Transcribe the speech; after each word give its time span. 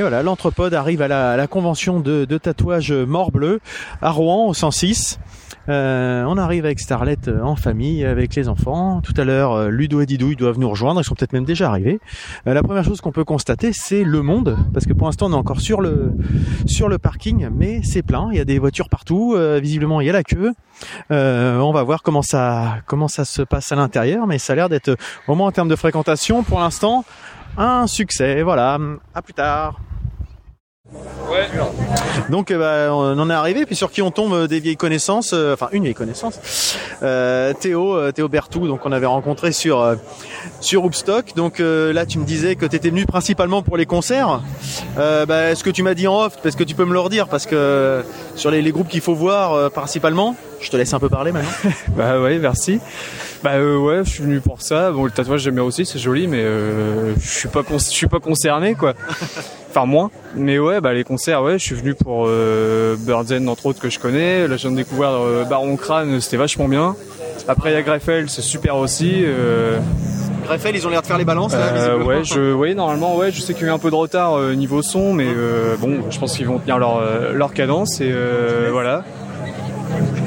Et 0.00 0.02
voilà, 0.02 0.22
l'Anthropode 0.22 0.72
arrive 0.72 1.02
à 1.02 1.08
la, 1.08 1.46
convention 1.46 2.00
de, 2.00 2.24
de 2.24 2.38
tatouage 2.38 2.90
Mort 2.90 3.32
Bleu 3.32 3.60
à 4.00 4.10
Rouen 4.10 4.46
au 4.46 4.54
106. 4.54 5.18
Euh, 5.68 6.24
on 6.26 6.38
arrive 6.38 6.64
avec 6.64 6.80
Starlet 6.80 7.18
euh, 7.28 7.42
en 7.42 7.54
famille, 7.54 8.02
avec 8.06 8.34
les 8.34 8.48
enfants. 8.48 9.02
Tout 9.02 9.12
à 9.18 9.24
l'heure, 9.24 9.52
euh, 9.52 9.68
Ludo 9.68 10.00
et 10.00 10.06
Didouille 10.06 10.36
doivent 10.36 10.58
nous 10.58 10.70
rejoindre. 10.70 11.02
Ils 11.02 11.04
sont 11.04 11.14
peut-être 11.14 11.34
même 11.34 11.44
déjà 11.44 11.68
arrivés. 11.68 12.00
La 12.46 12.62
première 12.62 12.82
chose 12.82 13.02
qu'on 13.02 13.12
peut 13.12 13.24
constater, 13.24 13.74
c'est 13.74 14.02
le 14.02 14.22
monde, 14.22 14.56
parce 14.72 14.86
que 14.86 14.94
pour 14.94 15.06
l'instant, 15.06 15.26
on 15.26 15.32
est 15.32 15.36
encore 15.36 15.60
sur 15.60 15.82
le 15.82 16.14
sur 16.64 16.88
le 16.88 16.96
parking, 16.96 17.50
mais 17.54 17.82
c'est 17.84 18.00
plein. 18.02 18.30
Il 18.32 18.38
y 18.38 18.40
a 18.40 18.46
des 18.46 18.58
voitures 18.58 18.88
partout. 18.88 19.36
Visiblement, 19.60 20.00
il 20.00 20.06
y 20.06 20.10
a 20.10 20.14
la 20.14 20.24
queue. 20.24 20.54
On 21.10 21.72
va 21.74 21.82
voir 21.82 22.02
comment 22.02 22.22
ça 22.22 22.76
comment 22.86 23.08
ça 23.08 23.26
se 23.26 23.42
passe 23.42 23.70
à 23.70 23.76
l'intérieur, 23.76 24.26
mais 24.26 24.38
ça 24.38 24.54
a 24.54 24.56
l'air 24.56 24.70
d'être 24.70 24.96
au 25.28 25.34
moins 25.34 25.48
en 25.48 25.52
termes 25.52 25.68
de 25.68 25.76
fréquentation, 25.76 26.42
pour 26.42 26.58
l'instant, 26.58 27.04
un 27.58 27.86
succès. 27.86 28.42
Voilà. 28.42 28.78
À 29.14 29.20
plus 29.20 29.34
tard. 29.34 29.78
Donc 32.28 32.50
euh, 32.50 32.58
bah, 32.58 32.94
on 32.94 33.18
en 33.18 33.30
est 33.30 33.34
arrivé, 33.34 33.66
puis 33.66 33.76
sur 33.76 33.90
qui 33.90 34.02
on 34.02 34.10
tombe 34.10 34.32
euh, 34.32 34.46
des 34.46 34.60
vieilles 34.60 34.76
connaissances, 34.76 35.32
euh, 35.32 35.54
enfin 35.54 35.68
une 35.72 35.84
vieille 35.84 35.94
connaissance, 35.94 36.76
euh, 37.02 37.52
Théo, 37.52 38.12
Théo 38.12 38.28
Bertou, 38.28 38.66
donc 38.66 38.84
on 38.84 38.92
avait 38.92 39.06
rencontré 39.06 39.52
sur 39.52 39.96
sur 40.60 40.84
Hoopstock. 40.84 41.34
Donc 41.36 41.58
là 41.58 42.06
tu 42.06 42.18
me 42.18 42.24
disais 42.24 42.56
que 42.56 42.66
tu 42.66 42.76
étais 42.76 42.90
venu 42.90 43.06
principalement 43.06 43.62
pour 43.62 43.76
les 43.76 43.86
concerts. 43.86 44.40
Bah, 44.96 45.54
ce 45.54 45.64
que 45.64 45.70
tu 45.70 45.82
m'as 45.82 45.94
dit 45.94 46.06
en 46.06 46.24
off, 46.24 46.38
parce 46.42 46.56
que 46.56 46.64
tu 46.64 46.74
peux 46.74 46.84
me 46.84 46.92
le 46.92 47.00
redire, 47.00 47.28
parce 47.28 47.46
que 47.46 48.04
sur 48.36 48.50
les, 48.50 48.70
groupes 48.70 48.88
qu'il 48.88 49.00
faut 49.00 49.14
voir 49.14 49.70
principalement, 49.70 50.36
je 50.60 50.70
te 50.70 50.76
laisse 50.76 50.92
un 50.94 50.98
peu 50.98 51.08
parler 51.08 51.32
maintenant. 51.32 51.50
Bah 51.96 52.20
ouais, 52.20 52.38
merci. 52.38 52.80
Bah 53.42 53.52
euh, 53.54 53.78
ouais, 53.78 54.00
je 54.04 54.10
suis 54.10 54.22
venu 54.22 54.40
pour 54.40 54.60
ça. 54.62 54.90
Bon, 54.92 55.04
le 55.04 55.10
tatouage 55.10 55.40
j'aime 55.40 55.54
bien 55.54 55.62
aussi, 55.64 55.86
c'est 55.86 55.98
joli, 55.98 56.26
mais 56.28 56.40
euh, 56.42 57.14
je 57.20 57.28
suis 57.28 57.48
pas 57.48 57.62
con- 57.62 57.78
je 57.78 57.84
suis 57.84 58.06
pas 58.06 58.20
concerné 58.20 58.74
quoi. 58.74 58.94
Enfin 59.70 59.86
moins. 59.86 60.10
Mais 60.34 60.58
ouais, 60.58 60.80
bah 60.80 60.92
les 60.92 61.04
concerts, 61.04 61.42
ouais, 61.44 61.58
je 61.58 61.64
suis 61.64 61.76
venu 61.76 61.94
pour 61.94 62.24
euh, 62.26 62.96
Birdsen 62.98 63.48
entre 63.48 63.66
autres 63.66 63.80
que 63.80 63.88
je 63.88 63.98
connais. 64.00 64.48
Là, 64.48 64.56
je 64.56 64.62
viens 64.62 64.72
de 64.72 64.76
découvrir 64.76 65.10
euh, 65.10 65.44
Baron 65.44 65.76
Crâne, 65.76 66.20
c'était 66.20 66.36
vachement 66.36 66.66
bien. 66.68 66.96
Après, 67.48 67.70
il 67.70 67.74
y 67.74 67.76
a 67.76 67.82
Greffel, 67.82 68.28
c'est 68.28 68.42
super 68.42 68.76
aussi. 68.76 69.22
Euh, 69.24 69.78
Greffel, 70.44 70.74
ils 70.74 70.84
ont 70.86 70.90
l'air 70.90 71.02
de 71.02 71.06
faire 71.06 71.18
les 71.18 71.24
balances 71.24 71.52
là. 71.52 71.58
euh, 71.60 71.76
visiblement. 71.98 72.06
ouais, 72.06 72.24
je, 72.24 72.52
ouais, 72.52 72.74
normalement, 72.74 73.16
ouais, 73.16 73.30
je 73.30 73.40
sais 73.40 73.54
qu'il 73.54 73.62
y 73.62 73.66
a 73.66 73.68
eu 73.70 73.74
un 73.74 73.78
peu 73.78 73.90
de 73.90 73.94
retard 73.94 74.36
euh, 74.36 74.54
niveau 74.54 74.82
son, 74.82 75.12
mais 75.14 75.28
euh, 75.28 75.76
bon, 75.78 76.00
je 76.10 76.18
pense 76.18 76.36
qu'ils 76.36 76.46
vont 76.48 76.58
tenir 76.58 76.78
leur, 76.78 77.00
leur 77.32 77.52
cadence 77.54 78.00
et 78.00 78.10
euh, 78.12 78.70
voilà. 78.72 79.04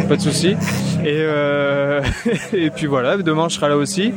Pas 0.08 0.16
de 0.16 0.22
souci. 0.22 0.56
Et, 1.04 1.20
euh, 1.20 2.02
et 2.54 2.70
puis 2.70 2.86
voilà, 2.88 3.18
demain 3.18 3.48
je 3.50 3.56
serai 3.56 3.70
là 3.70 3.78
aussi. 3.78 4.14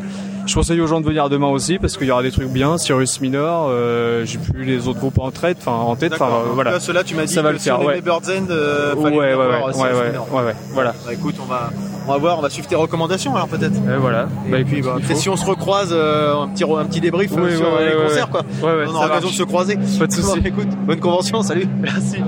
Je 0.46 0.54
conseille 0.54 0.80
aux 0.80 0.86
gens 0.86 1.00
de 1.00 1.06
venir 1.06 1.28
demain 1.28 1.48
aussi 1.48 1.78
parce 1.80 1.96
qu'il 1.96 2.06
y 2.06 2.10
aura 2.12 2.22
des 2.22 2.30
trucs 2.30 2.48
bien. 2.50 2.78
Cyrus 2.78 3.20
Minor, 3.20 3.66
euh, 3.68 4.24
j'ai 4.24 4.38
plus 4.38 4.64
les 4.64 4.86
autres 4.86 5.00
groupes 5.00 5.18
en 5.18 5.32
tête, 5.32 5.58
enfin 5.60 5.72
en 5.72 5.96
tête, 5.96 6.12
enfin 6.12 6.26
euh, 6.26 6.52
voilà. 6.54 6.70
Là, 6.72 6.80
ceux-là, 6.80 7.02
tu 7.02 7.16
m'as 7.16 7.24
dit 7.24 7.34
Ça 7.34 7.42
va 7.42 7.48
que 7.48 7.54
le 7.54 7.58
si 7.58 7.64
faire, 7.64 7.76
aimait 7.80 7.86
ouais. 7.86 8.00
Bird's 8.00 8.28
End, 8.28 8.46
euh, 8.50 8.94
Ouais, 8.94 9.10
voir, 9.10 9.12
euh, 9.12 9.72
ouais, 9.72 9.92
ouais, 10.30 10.42
ouais, 10.44 10.54
voilà. 10.72 10.94
Bah 11.04 11.12
écoute, 11.12 11.34
on 11.42 11.46
va, 11.46 11.70
on 12.06 12.12
va 12.12 12.18
voir, 12.18 12.38
on 12.38 12.42
va 12.42 12.50
suivre 12.50 12.68
tes 12.68 12.76
recommandations 12.76 13.34
alors 13.34 13.48
peut-être. 13.48 13.74
Et 13.74 13.96
voilà. 13.98 14.28
Bah, 14.48 14.60
Et 14.60 14.64
puis 14.64 14.82
bah, 14.82 14.94
peut-être 14.96 15.14
faut. 15.14 15.16
si 15.16 15.28
on 15.28 15.36
se 15.36 15.44
recroise, 15.44 15.92
un 15.92 16.48
petit 16.54 16.62
un 16.62 16.84
petit 16.84 17.00
débrief 17.00 17.32
Oui, 17.32 17.56
sur 17.56 17.78
les 17.80 17.92
concerts 18.06 18.28
quoi. 18.30 18.42
On 18.62 18.94
aura 18.94 19.06
l'occasion 19.08 19.28
de 19.30 19.34
se 19.34 19.42
croiser. 19.42 19.76
Pas 19.98 20.06
de 20.06 20.12
souci. 20.12 20.38
Écoute, 20.44 20.68
bonne 20.86 21.00
convention, 21.00 21.42
salut. 21.42 21.66
Merci. 21.80 22.18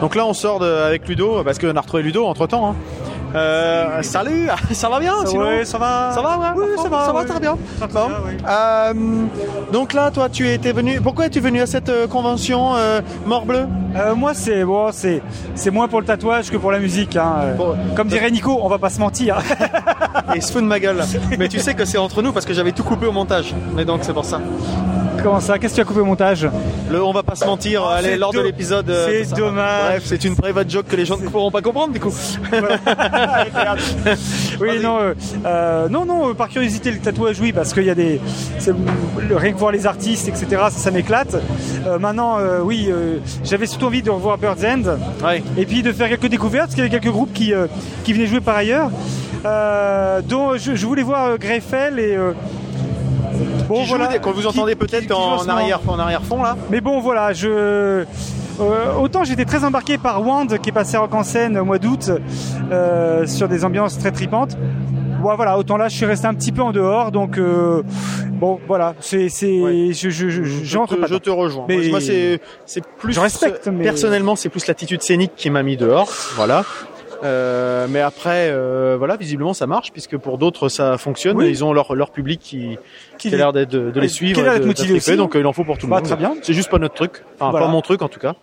Donc 0.00 0.14
là 0.14 0.26
on 0.26 0.32
sort 0.34 0.58
de- 0.60 0.66
avec 0.66 1.08
Ludo 1.08 1.42
parce 1.44 1.58
qu'on 1.58 1.74
a 1.76 1.80
retrouvé 1.80 2.02
Ludo 2.02 2.24
entre 2.26 2.46
temps. 2.46 2.74
Euh, 3.34 4.00
salut, 4.02 4.48
ça 4.72 4.88
va 4.88 5.00
bien 5.00 5.12
sinon 5.26 5.42
Ouais, 5.46 5.64
ça 5.66 5.76
va. 5.76 6.12
Ça 6.14 6.22
va, 6.22 6.38
ouais, 6.38 6.46
Oui, 6.56 6.64
bon, 6.76 6.82
ça 6.82 6.88
va, 6.88 7.04
ça 7.04 7.12
va 7.12 7.24
très 7.26 7.40
bien. 7.40 7.58
D'accord. 7.78 8.08
va, 8.08 8.22
oui. 8.26 8.36
Euh, 8.48 9.26
donc 9.70 9.92
là, 9.92 10.10
toi, 10.10 10.30
tu 10.30 10.48
étais 10.48 10.72
venu. 10.72 10.98
Pourquoi 11.02 11.26
es-tu 11.26 11.40
venu 11.40 11.60
à 11.60 11.66
cette 11.66 11.90
euh, 11.90 12.06
convention 12.06 12.74
euh, 12.76 13.02
Mort 13.26 13.44
Bleu? 13.44 13.66
Moi, 14.16 14.32
c'est 14.32 14.64
bon, 14.64 14.90
c'est 14.92 15.20
c'est 15.54 15.70
moins 15.70 15.88
pour 15.88 16.00
le 16.00 16.06
tatouage 16.06 16.50
que 16.50 16.56
pour 16.56 16.70
la 16.72 16.78
musique. 16.78 17.16
Hein. 17.16 17.54
Bon, 17.58 17.76
Comme 17.96 18.08
dirait 18.08 18.30
Nico, 18.30 18.58
on 18.62 18.68
va 18.68 18.78
pas 18.78 18.88
se 18.90 19.00
mentir. 19.00 19.38
Et 20.32 20.36
il 20.36 20.42
se 20.42 20.50
fout 20.52 20.62
de 20.62 20.66
ma 20.66 20.78
gueule. 20.80 21.02
Mais 21.38 21.48
tu 21.48 21.58
sais 21.58 21.74
que 21.74 21.84
c'est 21.84 21.98
entre 21.98 22.22
nous 22.22 22.32
parce 22.32 22.46
que 22.46 22.54
j'avais 22.54 22.72
tout 22.72 22.84
coupé 22.84 23.06
au 23.06 23.12
montage. 23.12 23.54
Mais 23.74 23.84
donc 23.84 24.00
c'est 24.04 24.14
pour 24.14 24.24
ça. 24.24 24.40
Comment 25.22 25.40
ça 25.40 25.58
Qu'est-ce 25.58 25.72
que 25.72 25.76
tu 25.76 25.80
as 25.82 25.84
coupé 25.84 26.00
au 26.00 26.04
montage 26.04 26.48
Le, 26.90 27.02
on 27.02 27.12
va 27.12 27.22
pas 27.22 27.34
se 27.34 27.44
mentir. 27.44 27.82
Oh, 27.84 27.88
allez, 27.90 28.16
lors 28.16 28.32
de 28.32 28.40
l'épisode. 28.40 28.88
euh, 28.88 29.24
c'est 29.24 29.34
dommage. 29.36 29.90
Bref, 29.90 30.02
c'est 30.06 30.24
une 30.24 30.36
private 30.36 30.70
joke 30.70 30.86
que 30.86 30.96
les 30.96 31.04
gens 31.04 31.16
ne 31.18 31.28
pourront 31.28 31.50
pas 31.50 31.60
comprendre 31.60 31.92
du 31.92 32.00
coup. 32.00 32.14
Oui, 34.60 34.80
non, 34.82 34.98
euh, 35.00 35.14
euh, 35.46 35.88
non, 35.88 36.04
non. 36.04 36.30
euh, 36.30 36.34
par 36.34 36.48
curiosité, 36.48 36.90
le 36.90 36.98
tatouage, 36.98 37.38
oui, 37.40 37.52
parce 37.52 37.72
qu'il 37.72 37.84
y 37.84 37.90
a 37.90 37.94
des, 37.94 38.20
rien 39.30 39.52
que 39.52 39.58
voir 39.58 39.70
les 39.72 39.86
artistes, 39.86 40.28
etc. 40.28 40.46
Ça, 40.50 40.70
ça 40.70 40.90
m'éclate. 40.90 41.36
Euh, 41.86 41.98
maintenant, 41.98 42.38
oui, 42.62 42.90
j'avais 43.44 43.66
surtout 43.66 43.86
envie 43.86 44.02
de 44.02 44.10
revoir 44.10 44.38
Bird's 44.38 44.64
End. 44.64 44.82
Ouais. 45.24 45.42
et 45.56 45.66
puis 45.66 45.82
de 45.82 45.92
faire 45.92 46.08
quelques 46.08 46.26
découvertes, 46.28 46.66
parce 46.66 46.74
qu'il 46.74 46.84
y 46.84 46.86
avait 46.86 46.98
quelques 47.00 47.12
groupes 47.12 47.32
qui, 47.32 47.52
qui 48.04 48.12
venaient 48.12 48.26
jouer 48.26 48.40
par 48.40 48.56
ailleurs. 48.56 48.90
Dont 49.44 50.56
je, 50.56 50.74
je 50.74 50.86
voulais 50.86 51.02
voir 51.02 51.38
Greffel 51.38 51.98
et. 51.98 52.16
Bon, 53.68 53.74
Qui 53.80 53.86
joue, 53.86 53.96
voilà, 53.96 54.18
qu'on 54.18 54.32
vous 54.32 54.46
entendez 54.46 54.74
peut-être 54.74 55.12
en, 55.12 55.46
arrière, 55.48 55.80
en 55.86 55.98
arrière 55.98 56.22
fond 56.22 56.42
là. 56.42 56.56
Mais 56.70 56.80
bon, 56.80 57.00
voilà, 57.00 57.32
je. 57.32 57.48
euh, 57.48 58.04
autant 59.00 59.22
j'étais 59.24 59.44
très 59.44 59.62
embarqué 59.64 59.98
par 59.98 60.26
Wand 60.26 60.46
qui 60.62 60.70
est 60.70 60.72
passé 60.72 60.96
Rock 60.96 61.14
en 61.14 61.22
scène 61.22 61.56
au 61.58 61.64
mois 61.64 61.78
d'août 61.78 62.10
euh, 62.72 63.26
sur 63.26 63.48
des 63.48 63.64
ambiances 63.64 63.98
très 63.98 64.10
tripantes. 64.10 64.56
Bon, 65.22 65.34
voilà, 65.34 65.58
autant 65.58 65.76
là 65.76 65.88
je 65.88 65.96
suis 65.96 66.06
resté 66.06 66.26
un 66.28 66.34
petit 66.34 66.52
peu 66.52 66.62
en 66.62 66.70
dehors, 66.70 67.10
donc 67.10 67.38
euh, 67.38 67.82
bon 68.34 68.60
voilà, 68.68 68.94
c'est 69.00 69.28
c'est 69.28 69.60
Ouais. 69.60 69.92
je 69.92 70.10
je 70.10 70.28
je, 70.28 70.44
Je 70.44 70.78
te, 70.78 70.94
pas 70.94 71.06
je 71.08 71.16
te 71.16 71.28
rejoins. 71.30 71.64
Mais- 71.68 71.88
Moi, 71.88 72.00
c'est 72.00 72.40
c'est 72.66 72.84
plus. 72.98 73.14
Je 73.14 73.20
respecte, 73.20 73.66
mais- 73.66 73.82
Personnellement, 73.84 74.36
c'est 74.36 74.48
plus 74.48 74.64
l'attitude 74.68 75.02
scénique 75.02 75.32
qui 75.36 75.50
m'a 75.50 75.62
mis 75.64 75.76
dehors. 75.76 76.08
Voilà. 76.36 76.64
Euh, 77.24 77.86
mais 77.90 78.00
après, 78.00 78.48
euh, 78.50 78.96
voilà, 78.98 79.16
visiblement 79.16 79.52
ça 79.54 79.66
marche 79.66 79.90
puisque 79.92 80.16
pour 80.16 80.38
d'autres 80.38 80.68
ça 80.68 80.98
fonctionne. 80.98 81.36
Oui. 81.36 81.48
Ils 81.48 81.64
ont 81.64 81.72
leur 81.72 81.94
leur 81.94 82.10
public 82.10 82.40
qui 82.40 82.78
Qui- 83.18 83.28
qui 83.28 83.34
a 83.34 83.38
l'air 83.38 83.52
d'être- 83.52 83.70
de, 83.70 83.90
de 83.90 84.00
les 84.00 84.06
qui 84.08 84.14
suivre, 84.14 84.40
a 84.40 84.42
l'air 84.44 84.52
et 84.52 84.54
d'être 84.56 84.62
de- 84.64 84.68
motivé 84.68 84.94
aussi. 84.94 85.16
donc 85.16 85.34
euh, 85.34 85.40
il 85.40 85.46
en 85.46 85.52
faut 85.52 85.64
pour 85.64 85.78
tout 85.78 85.86
le 85.86 85.90
Bah, 85.90 85.96
monde. 85.96 86.04
très 86.06 86.16
bien. 86.16 86.34
C'est 86.42 86.52
juste 86.52 86.70
pas 86.70 86.78
notre 86.78 86.94
truc, 86.94 87.24
enfin 87.36 87.50
Voilà. 87.50 87.66
pas 87.66 87.72
mon 87.72 87.80
truc 87.80 88.02
en 88.02 88.08
tout 88.08 88.20
cas. 88.20 88.34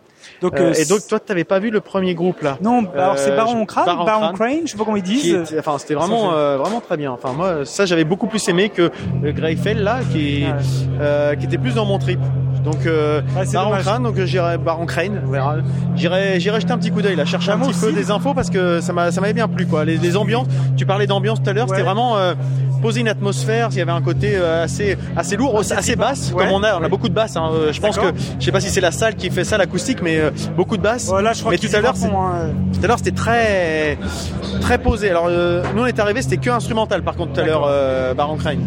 Donc, 0.41 0.55
Euh, 0.59 0.71
euh, 0.71 0.73
et 0.73 0.85
donc 0.85 0.99
toi, 1.07 1.19
t'avais 1.19 1.43
pas 1.43 1.59
vu 1.59 1.69
le 1.69 1.79
premier 1.81 2.15
groupe 2.15 2.41
là? 2.41 2.57
Non, 2.61 2.83
alors 2.95 3.17
c'est 3.17 3.35
Baron 3.35 3.63
Crane, 3.65 3.85
Baron 3.85 4.03
Baron, 4.05 4.33
Crane, 4.33 4.35
Crane, 4.35 4.61
je 4.65 4.71
sais 4.71 4.77
pas 4.77 4.83
comment 4.83 4.97
ils 4.97 5.03
disent. 5.03 5.33
était- 5.33 5.59
enfin 5.59 5.77
c'était 5.77 5.93
vraiment 5.93 6.33
euh, 6.33 6.57
vraiment 6.57 6.81
très 6.81 6.97
bien. 6.97 7.11
Enfin 7.11 7.31
moi 7.33 7.63
ça 7.63 7.85
j'avais 7.85 8.03
beaucoup 8.03 8.27
plus 8.27 8.45
aimé 8.49 8.69
que 8.69 8.91
Greyfell 9.23 9.81
là 9.83 9.99
qui 10.11 10.43
Ouais. 10.45 10.53
euh, 10.99 11.35
qui 11.35 11.45
était 11.45 11.57
plus 11.59 11.75
dans 11.75 11.85
mon 11.85 11.99
trip. 11.99 12.19
Donc 12.65 12.85
euh, 12.85 13.21
c'est 13.45 13.53
Baron. 13.53 13.77
Crane, 13.79 14.03
donc 14.03 14.17
euh, 14.17 14.25
j'irai 14.25 14.57
Baron 14.57 14.85
Crane, 14.85 15.21
on 15.25 15.29
verra. 15.31 15.57
J'irai 15.95 16.39
j'irai 16.39 16.59
jeter 16.59 16.73
un 16.73 16.77
petit 16.77 16.91
coup 16.91 17.01
d'œil 17.01 17.15
là, 17.15 17.23
chercher 17.25 17.51
Bah, 17.51 17.59
un 17.61 17.67
petit 17.67 17.79
peu 17.79 17.91
des 17.93 18.09
infos 18.11 18.33
parce 18.33 18.49
que 18.49 18.81
ça 18.81 18.91
m'a 18.91 19.11
ça 19.11 19.21
m'avait 19.21 19.33
bien 19.33 19.47
plu 19.47 19.65
quoi. 19.67 19.85
Les, 19.85 19.97
les 19.97 20.17
ambiances, 20.17 20.47
tu 20.75 20.85
parlais 20.85 21.07
d'ambiance 21.07 21.41
tout 21.43 21.49
à 21.49 21.53
l'heure, 21.53 21.65
Ouais. 21.69 21.75
c'était 21.75 21.83
vraiment 21.87 22.17
euh, 22.17 22.33
poser 22.81 23.01
une 23.01 23.07
atmosphère, 23.07 23.69
il 23.71 23.77
y 23.77 23.81
avait 23.81 23.91
un 23.91 24.01
côté 24.01 24.33
euh, 24.35 24.63
assez 24.63 24.97
assez 25.15 25.37
lourd, 25.37 25.59
assez, 25.59 25.95
basse 25.95 26.31
Ouais. 26.33 26.43
comme 26.43 26.53
on 26.53 26.63
a, 26.63 26.75
on 26.79 26.83
a 26.83 26.89
beaucoup 26.89 27.07
de 27.09 27.13
basses 27.13 27.35
hein. 27.37 27.49
Je 27.71 27.79
pense 27.79 27.97
que 27.97 28.07
je 28.39 28.45
sais 28.45 28.51
pas 28.51 28.59
si 28.59 28.69
c'est 28.69 28.81
la 28.81 28.91
salle 28.91 29.15
qui 29.15 29.29
fait 29.29 29.43
ça 29.43 29.57
l'acoustique 29.57 30.01
mais 30.01 30.17
euh, 30.19 30.31
beaucoup 30.57 30.77
de 30.77 30.81
basses. 30.81 31.05
Voilà, 31.05 31.33
je 31.33 31.39
crois 31.41 31.51
mais 31.51 31.57
tout 31.59 31.67
à 31.73 31.79
l'heure, 31.81 31.93
hein. 32.03 32.49
tout 32.73 32.79
à 32.83 32.87
l'heure, 32.87 32.97
c'était 32.97 33.11
très 33.11 33.97
très 34.61 34.79
posé. 34.79 35.09
Alors 35.11 35.29
nous 35.29 35.81
on 35.81 35.85
est 35.85 35.99
arrivé, 35.99 36.21
c'était 36.23 36.37
que 36.37 36.49
instrumental 36.49 37.03
par 37.03 37.15
contre 37.15 37.33
tout 37.33 37.41
à 37.41 37.43
l'heure 37.45 37.69
Baron 38.15 38.37
Crane. 38.37 38.59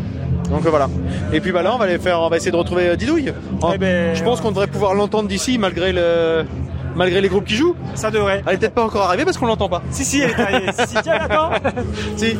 Donc 0.50 0.64
euh, 0.66 0.70
voilà. 0.70 0.88
Et 1.32 1.40
puis 1.40 1.52
bah 1.52 1.62
là 1.62 1.74
on 1.74 1.78
va 1.78 1.84
aller 1.84 1.98
faire 1.98 2.20
on 2.20 2.28
va 2.28 2.36
essayer 2.36 2.50
de 2.52 2.56
retrouver 2.56 2.88
euh, 2.88 2.96
Didouille. 2.96 3.32
Eh 3.74 3.78
ben, 3.78 4.14
je 4.14 4.22
pense 4.24 4.40
qu'on 4.40 4.50
devrait 4.50 4.66
pouvoir 4.66 4.94
l'entendre 4.94 5.28
d'ici 5.28 5.58
malgré 5.58 5.92
le 5.92 6.44
malgré 6.96 7.20
les 7.20 7.28
groupes 7.28 7.44
qui 7.44 7.54
jouent. 7.54 7.76
Ça 7.94 8.10
devrait. 8.10 8.42
Elle 8.46 8.54
est 8.54 8.58
peut-être 8.58 8.74
pas 8.74 8.82
encore 8.82 9.02
arrivée 9.02 9.24
parce 9.24 9.36
qu'on 9.38 9.46
l'entend 9.46 9.68
pas. 9.68 9.82
Si, 9.90 10.04
si, 10.04 10.20
elle 10.20 10.30
est 10.30 10.40
arrivée. 10.40 10.72
si, 10.72 10.86
si, 10.88 10.96
tiens, 11.02 11.18
attends. 11.20 11.50
Si 12.16 12.36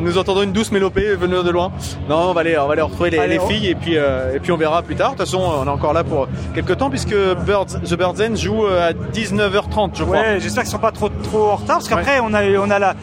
nous 0.00 0.18
entendons 0.18 0.42
une 0.42 0.52
douce 0.52 0.70
mélopée 0.72 1.14
venir 1.14 1.42
de 1.42 1.50
loin. 1.50 1.72
Non, 2.10 2.28
on 2.28 2.32
va 2.34 2.42
aller 2.42 2.58
on 2.58 2.66
va 2.66 2.74
aller 2.74 2.82
retrouver 2.82 3.08
les, 3.10 3.18
Allez, 3.18 3.34
les 3.34 3.40
on- 3.40 3.46
filles 3.48 3.68
et 3.68 3.74
puis 3.74 3.96
euh, 3.96 4.34
et 4.34 4.40
puis 4.40 4.52
on 4.52 4.58
verra 4.58 4.82
plus 4.82 4.96
tard. 4.96 5.12
De 5.12 5.16
toute 5.16 5.24
façon, 5.24 5.40
on 5.40 5.64
est 5.64 5.70
encore 5.70 5.94
là 5.94 6.04
pour 6.04 6.28
quelques 6.54 6.76
temps 6.76 6.90
puisque 6.90 7.14
Birds 7.46 7.80
The 7.88 7.94
Birds 7.94 8.20
End 8.20 8.34
joue 8.34 8.66
à 8.66 8.92
19h30 8.92 9.90
je 9.94 10.04
crois. 10.04 10.18
Ouais, 10.18 10.40
j'espère 10.40 10.64
qu'ils 10.64 10.72
sont 10.72 10.78
pas 10.78 10.92
trop 10.92 11.08
trop 11.08 11.50
en 11.52 11.56
retard 11.56 11.76
parce 11.76 11.88
qu'après 11.88 12.20
on 12.20 12.34
a 12.34 12.42
on 12.58 12.70
a 12.70 12.78
la 12.78 12.94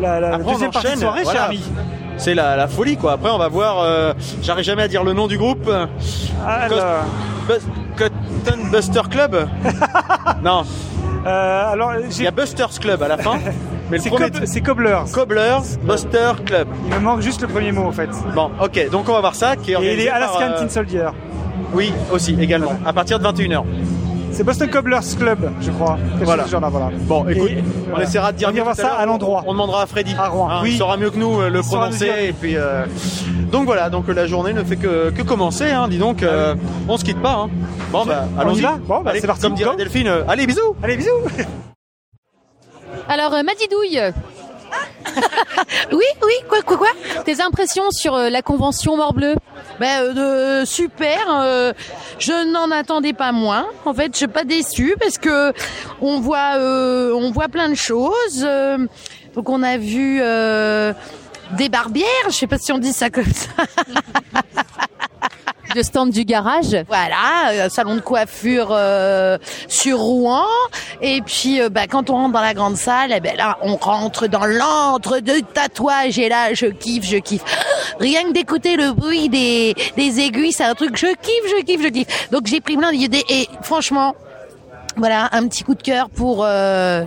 la, 0.00 0.18
la 0.20 0.28
Après, 0.34 0.42
on 0.46 0.52
deuxième 0.52 0.70
partie 0.72 0.92
de 0.94 0.96
soirée, 0.98 1.22
voilà. 1.22 1.38
cher 1.40 1.48
ami. 1.50 1.60
C'est 2.20 2.34
la, 2.34 2.54
la 2.56 2.68
folie 2.68 2.96
quoi. 2.96 3.12
Après 3.12 3.30
on 3.30 3.38
va 3.38 3.48
voir. 3.48 3.80
euh, 3.80 4.12
J'arrive 4.42 4.64
jamais 4.64 4.82
à 4.82 4.88
dire 4.88 5.02
le 5.04 5.12
nom 5.12 5.26
du 5.26 5.38
groupe. 5.38 5.68
Alors, 6.46 7.04
Cotton 7.96 8.58
Buster 8.70 9.00
Club. 9.10 9.48
non, 10.42 10.62
euh, 11.26 11.72
alors 11.72 11.92
il 12.10 12.22
y 12.22 12.26
a 12.26 12.30
Busters 12.30 12.78
Club 12.80 13.02
à 13.02 13.08
la 13.08 13.18
fin. 13.18 13.38
Mais 13.90 13.96
le 13.96 14.02
c'est 14.02 14.08
premier 14.10 14.30
Cob- 14.30 14.44
c'est 14.44 14.60
Cobblers. 14.60 15.04
Cobblers 15.12 15.62
Buster 15.82 16.32
Club. 16.46 16.68
Il 16.86 16.94
me 16.94 17.00
manque 17.00 17.20
juste 17.22 17.42
le 17.42 17.48
premier 17.48 17.72
mot 17.72 17.84
en 17.84 17.92
fait. 17.92 18.08
Bon, 18.34 18.50
ok. 18.62 18.88
Donc 18.90 19.08
on 19.08 19.12
va 19.14 19.20
voir 19.20 19.34
ça 19.34 19.56
qui 19.56 19.72
est 19.72 19.82
Et 19.82 19.96
les 19.96 20.06
par, 20.06 20.16
Alaskan 20.16 20.42
euh, 20.52 20.60
Tin 20.60 20.68
Soldier. 20.68 21.08
Oui, 21.72 21.92
aussi 22.12 22.36
également. 22.40 22.72
À 22.86 22.92
partir 22.92 23.18
de 23.18 23.26
21h. 23.26 23.62
C'est 24.40 24.44
Boston 24.44 24.70
Cobblers 24.70 25.16
Club, 25.18 25.52
je 25.60 25.70
crois. 25.70 25.98
Voilà. 26.22 26.46
genre. 26.46 26.62
Bon, 27.00 27.28
écoute, 27.28 27.50
Et, 27.50 27.58
on 27.58 27.90
voilà. 27.90 28.04
essaiera 28.06 28.32
de 28.32 28.38
dire 28.38 28.48
On 28.48 28.54
mieux 28.54 28.66
à 28.66 28.74
ça 28.74 28.94
à 28.94 29.04
l'endroit. 29.04 29.44
On 29.46 29.52
demandera 29.52 29.82
à 29.82 29.86
Freddy. 29.86 30.14
À 30.18 30.28
Rouen, 30.28 30.48
Hein, 30.48 30.60
oui. 30.62 30.70
Il 30.72 30.78
saura 30.78 30.96
mieux 30.96 31.10
que 31.10 31.18
nous 31.18 31.42
euh, 31.42 31.50
le 31.50 31.58
Il 31.58 31.62
saura 31.62 31.90
nous 31.90 31.96
prononcer. 31.96 32.28
Et 32.28 32.32
puis, 32.32 32.56
euh, 32.56 32.86
donc 33.52 33.66
voilà, 33.66 33.90
donc 33.90 34.08
la 34.08 34.26
journée 34.26 34.54
ne 34.54 34.64
fait 34.64 34.76
que, 34.76 35.10
que 35.10 35.20
commencer. 35.20 35.70
Hein, 35.70 35.88
dis 35.88 35.98
donc, 35.98 36.22
euh, 36.22 36.54
on 36.88 36.96
se 36.96 37.04
quitte 37.04 37.20
pas. 37.20 37.34
Hein. 37.34 37.50
Bon, 37.92 38.06
bah, 38.06 38.24
On 38.34 38.40
allons-y. 38.40 38.62
Bon, 38.62 39.02
bah, 39.02 39.12
c'est 39.14 39.26
parti. 39.26 39.42
Comme 39.42 39.52
dirait. 39.52 39.76
Delphine, 39.76 40.08
euh, 40.08 40.22
allez, 40.26 40.46
bisous. 40.46 40.74
Allez, 40.82 40.96
bisous 40.96 41.10
Alors, 43.08 43.34
euh, 43.34 43.42
Madidouille, 43.42 44.00
Oui, 45.92 46.04
oui, 46.22 46.32
quoi, 46.48 46.62
quoi, 46.62 46.76
quoi 46.76 46.88
tes 47.24 47.40
impressions 47.40 47.90
sur 47.90 48.14
euh, 48.14 48.28
la 48.30 48.42
convention 48.42 48.96
Morbleu 48.96 49.34
Ben, 49.78 50.02
euh, 50.16 50.60
de- 50.62 50.64
super. 50.66 51.18
euh, 51.30 51.72
je 52.18 52.50
n'en 52.52 52.70
attendais 52.70 53.12
pas 53.12 53.32
moins. 53.32 53.66
En 53.84 53.94
fait, 53.94 54.12
je 54.12 54.18
suis 54.18 54.28
pas 54.28 54.44
déçue 54.44 54.94
parce 55.00 55.18
que 55.18 55.52
on 56.00 56.20
voit, 56.20 56.56
euh, 56.56 57.12
on 57.14 57.30
voit 57.30 57.48
plein 57.48 57.68
de 57.68 57.74
choses. 57.74 58.42
euh, 58.44 58.78
donc, 59.34 59.48
on 59.48 59.62
a 59.62 59.76
vu 59.78 60.20
euh, 60.22 60.92
des 61.52 61.68
barbières. 61.68 62.06
Je 62.26 62.32
sais 62.32 62.46
pas 62.46 62.58
si 62.58 62.72
on 62.72 62.78
dit 62.78 62.92
ça 62.92 63.10
comme 63.10 63.24
ça. 63.32 63.48
de 65.74 65.82
stand 65.82 66.10
du 66.10 66.24
garage 66.24 66.76
Voilà, 66.88 67.64
un 67.64 67.68
salon 67.68 67.96
de 67.96 68.00
coiffure 68.00 68.68
euh, 68.70 69.38
sur 69.68 69.98
Rouen. 69.98 70.46
Et 71.02 71.22
puis, 71.22 71.60
euh, 71.60 71.68
bah, 71.68 71.86
quand 71.88 72.10
on 72.10 72.14
rentre 72.14 72.32
dans 72.32 72.40
la 72.40 72.54
grande 72.54 72.76
salle, 72.76 73.12
eh 73.14 73.20
ben 73.20 73.36
là, 73.36 73.58
on 73.62 73.76
rentre 73.76 74.26
dans 74.26 74.46
l'antre 74.46 75.20
de 75.20 75.40
tatouage. 75.40 76.18
Et 76.18 76.28
là, 76.28 76.54
je 76.54 76.66
kiffe, 76.66 77.04
je 77.04 77.16
kiffe. 77.18 77.42
Rien 78.00 78.24
que 78.24 78.32
d'écouter 78.32 78.76
le 78.76 78.92
bruit 78.92 79.28
des, 79.28 79.74
des 79.96 80.20
aiguilles, 80.20 80.52
c'est 80.52 80.64
un 80.64 80.74
truc, 80.74 80.96
je 80.96 81.06
kiffe, 81.06 81.56
je 81.58 81.62
kiffe, 81.64 81.82
je 81.82 81.88
kiffe. 81.88 82.30
Donc, 82.30 82.46
j'ai 82.46 82.60
pris 82.60 82.76
plein 82.76 82.92
d'idées. 82.92 83.24
Et 83.28 83.48
franchement, 83.62 84.14
voilà, 84.96 85.28
un 85.32 85.46
petit 85.48 85.64
coup 85.64 85.74
de 85.74 85.82
cœur 85.82 86.10
pour... 86.10 86.44
Euh, 86.44 87.04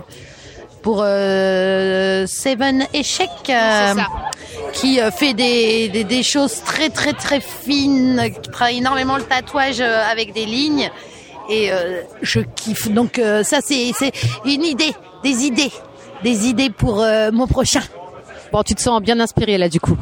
pour 0.84 1.00
euh, 1.02 2.26
Seven 2.26 2.86
Échecs, 2.92 3.30
euh, 3.48 3.94
qui 4.74 5.00
euh, 5.00 5.10
fait 5.10 5.34
des, 5.34 5.88
des, 5.88 6.04
des 6.04 6.22
choses 6.22 6.62
très 6.64 6.90
très 6.90 7.12
très 7.12 7.40
fines, 7.40 8.20
qui 8.42 8.50
travaille 8.50 8.78
énormément 8.78 9.16
le 9.16 9.22
tatouage 9.22 9.80
euh, 9.80 10.04
avec 10.10 10.32
des 10.32 10.44
lignes. 10.46 10.90
Et 11.48 11.70
euh, 11.70 12.02
je 12.22 12.40
kiffe. 12.40 12.90
Donc 12.90 13.18
euh, 13.18 13.42
ça 13.42 13.58
c'est 13.62 13.92
c'est 13.98 14.12
une 14.44 14.64
idée, 14.64 14.94
des 15.22 15.44
idées, 15.44 15.72
des 16.22 16.46
idées 16.48 16.70
pour 16.70 17.02
euh, 17.02 17.30
mon 17.32 17.46
prochain. 17.46 17.82
Bon, 18.52 18.62
tu 18.62 18.74
te 18.74 18.80
sens 18.80 19.00
bien 19.02 19.18
inspiré 19.20 19.58
là 19.58 19.68
du 19.68 19.80
coup. 19.80 19.96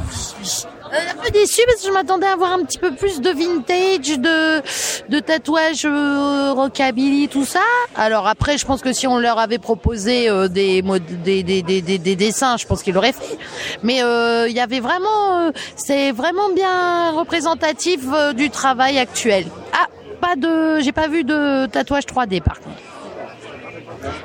Euh, 0.93 0.97
un 1.11 1.15
peu 1.23 1.31
déçu 1.31 1.63
parce 1.67 1.81
que 1.81 1.87
je 1.89 1.93
m'attendais 1.93 2.27
à 2.27 2.33
avoir 2.33 2.53
un 2.53 2.65
petit 2.65 2.79
peu 2.79 2.95
plus 2.95 3.21
de 3.21 3.31
vintage, 3.31 4.19
de 4.19 4.61
de 5.09 5.21
tatouage 5.21 5.85
euh, 5.85 6.53
rockabilly, 6.53 7.29
tout 7.29 7.45
ça. 7.45 7.61
Alors 7.97 8.27
après, 8.27 8.59
je 8.59 8.67
pense 8.67 8.83
que 8.83 8.93
si 8.93 9.07
on 9.07 9.19
leur 9.19 9.39
avait 9.39 9.59
proposé 9.59 10.29
euh, 10.29 10.49
des, 10.49 10.83
des, 10.83 11.43
des, 11.43 11.63
des, 11.63 11.81
des, 11.83 11.99
des 11.99 12.17
dessins, 12.17 12.57
je 12.57 12.67
pense 12.67 12.83
qu'ils 12.83 12.95
l'auraient 12.95 13.13
fait. 13.13 13.39
Mais 13.83 14.03
euh, 14.03 14.47
il 14.49 14.55
y 14.55 14.61
avait 14.61 14.81
vraiment, 14.81 15.47
euh, 15.47 15.51
c'est 15.77 16.13
vraiment 16.13 16.51
bien 16.55 17.11
représentatif 17.13 18.01
du 18.35 18.51
travail 18.51 18.99
actuel. 18.99 19.47
Ah, 19.73 19.87
pas 20.21 20.37
de, 20.37 20.81
j'ai 20.81 20.93
pas 20.93 21.09
vu 21.09 21.25
de 21.25 21.67
tatouage 21.67 22.05
3D 22.05 22.43
par 22.43 22.61
contre. 22.61 22.77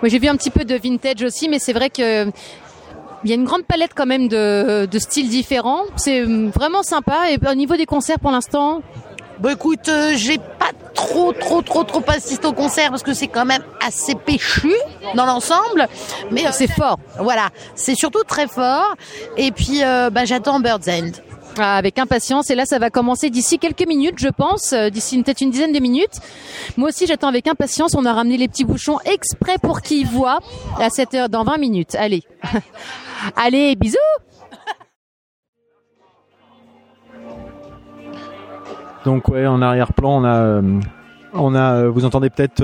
Moi, 0.02 0.10
j'ai 0.10 0.20
vu 0.20 0.28
un 0.28 0.36
petit 0.36 0.50
peu 0.50 0.66
de 0.66 0.76
vintage 0.76 1.22
aussi, 1.24 1.50
mais 1.50 1.60
c'est 1.60 1.74
vrai 1.74 1.90
que 1.90 2.26
il 3.24 3.30
y 3.30 3.34
a 3.34 3.36
une 3.36 3.46
grande 3.46 3.66
palette 3.66 3.92
quand 3.96 4.06
même 4.06 4.28
de, 4.28 4.86
de 4.86 5.00
styles 5.00 5.30
différents. 5.30 5.84
C'est 5.96 6.22
vraiment 6.24 6.84
sympa. 6.84 7.32
Et 7.32 7.40
au 7.50 7.56
niveau 7.56 7.76
des 7.76 7.86
concerts, 7.86 8.20
pour 8.20 8.32
l'instant, 8.32 8.82
Bah 9.40 9.52
écoute, 9.54 9.88
euh, 9.90 10.14
j'ai 10.16 10.38
pas 10.38 10.72
trop 10.96 11.32
trop 11.32 11.62
trop 11.62 11.84
trop 11.84 12.04
assisté 12.08 12.48
au 12.48 12.54
concert 12.54 12.90
parce 12.90 13.04
que 13.04 13.14
c'est 13.14 13.28
quand 13.28 13.46
même 13.46 13.62
assez 13.86 14.16
péchu 14.16 14.74
dans 15.16 15.26
l'ensemble. 15.26 15.88
Mais 16.32 16.46
euh, 16.48 16.50
c'est 16.52 16.72
fort. 16.72 16.98
Voilà, 17.20 17.50
c'est 17.76 17.94
surtout 17.96 18.24
très 18.24 18.48
fort. 18.48 18.96
Et 19.38 19.52
puis 19.52 19.84
euh, 19.84 20.10
bah, 20.10 20.26
j'attends 20.26 20.60
Bird's 20.60 20.88
End. 20.88 21.12
Ah, 21.60 21.78
avec 21.78 21.98
impatience. 21.98 22.50
Et 22.50 22.56
là, 22.56 22.66
ça 22.66 22.80
va 22.80 22.90
commencer 22.90 23.30
d'ici 23.30 23.58
quelques 23.58 23.88
minutes, 23.88 24.20
je 24.20 24.28
pense, 24.28 24.74
euh, 24.74 24.90
d'ici 24.90 25.22
peut-être 25.22 25.42
une 25.42 25.52
dizaine 25.52 25.72
de 25.72 25.80
minutes. 25.80 26.20
Moi 26.78 26.90
aussi, 26.90 27.08
j'attends 27.08 27.30
avec 27.30 27.48
impatience. 27.48 27.96
On 27.96 28.06
a 28.06 28.14
ramené 28.14 28.38
les 28.38 28.48
petits 28.48 28.66
bouchons 28.66 29.00
exprès 29.06 29.58
pour 29.62 29.82
qu'ils 29.82 30.08
voient 30.08 30.40
à 30.80 30.90
cette 30.90 31.14
heure, 31.14 31.30
dans 31.30 31.44
20 31.44 31.58
minutes. 31.58 31.96
Allez. 31.96 32.24
Allez, 33.36 33.76
bisous 33.76 33.98
Donc 39.06 39.30
ouais, 39.30 39.48
en 39.48 39.62
arrière-plan, 39.62 40.22
on 40.22 40.24
a, 40.26 40.36
euh, 40.36 40.80
on 41.34 41.56
a, 41.56 41.76
euh, 41.76 41.90
vous 41.90 42.04
entendez 42.04 42.30
peut-être 42.30 42.62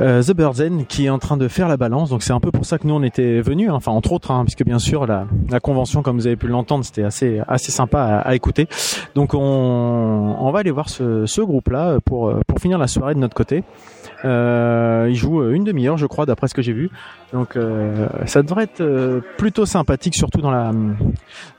euh, 0.00 0.22
The 0.22 0.32
Birdzen 0.32 0.86
qui 0.86 1.06
est 1.06 1.10
en 1.10 1.18
train 1.18 1.36
de 1.36 1.48
faire 1.48 1.68
la 1.68 1.76
balance. 1.76 2.10
Donc 2.10 2.22
c'est 2.22 2.32
un 2.32 2.40
peu 2.40 2.50
pour 2.50 2.64
ça 2.64 2.78
que 2.78 2.86
nous 2.86 2.94
on 2.94 3.02
était 3.02 3.40
venus, 3.40 3.70
hein. 3.70 3.74
enfin 3.74 3.92
entre 3.92 4.12
autres, 4.12 4.30
hein, 4.30 4.44
puisque 4.44 4.64
bien 4.64 4.78
sûr 4.78 5.06
la, 5.06 5.26
la 5.50 5.60
convention, 5.60 6.02
comme 6.02 6.16
vous 6.16 6.26
avez 6.26 6.36
pu 6.36 6.46
l'entendre, 6.46 6.84
c'était 6.84 7.04
assez, 7.04 7.40
assez 7.48 7.72
sympa 7.72 8.00
à, 8.02 8.18
à 8.20 8.34
écouter. 8.34 8.68
Donc 9.14 9.34
on, 9.34 9.38
on 9.40 10.50
va 10.50 10.60
aller 10.60 10.70
voir 10.70 10.88
ce, 10.88 11.26
ce 11.26 11.40
groupe-là 11.40 11.98
pour, 12.04 12.32
pour 12.46 12.58
finir 12.58 12.78
la 12.78 12.86
soirée 12.86 13.14
de 13.14 13.20
notre 13.20 13.34
côté. 13.34 13.64
Euh, 14.24 15.06
ils 15.08 15.14
jouent 15.14 15.50
une 15.50 15.64
demi-heure, 15.64 15.96
je 15.96 16.06
crois, 16.06 16.26
d'après 16.26 16.48
ce 16.48 16.54
que 16.54 16.62
j'ai 16.62 16.72
vu. 16.72 16.90
Donc 17.32 17.56
euh, 17.56 18.08
ça 18.26 18.42
devrait 18.42 18.64
être 18.64 18.80
euh, 18.80 19.20
plutôt 19.38 19.66
sympathique, 19.66 20.14
surtout 20.14 20.40
dans 20.40 20.50
la 20.50 20.72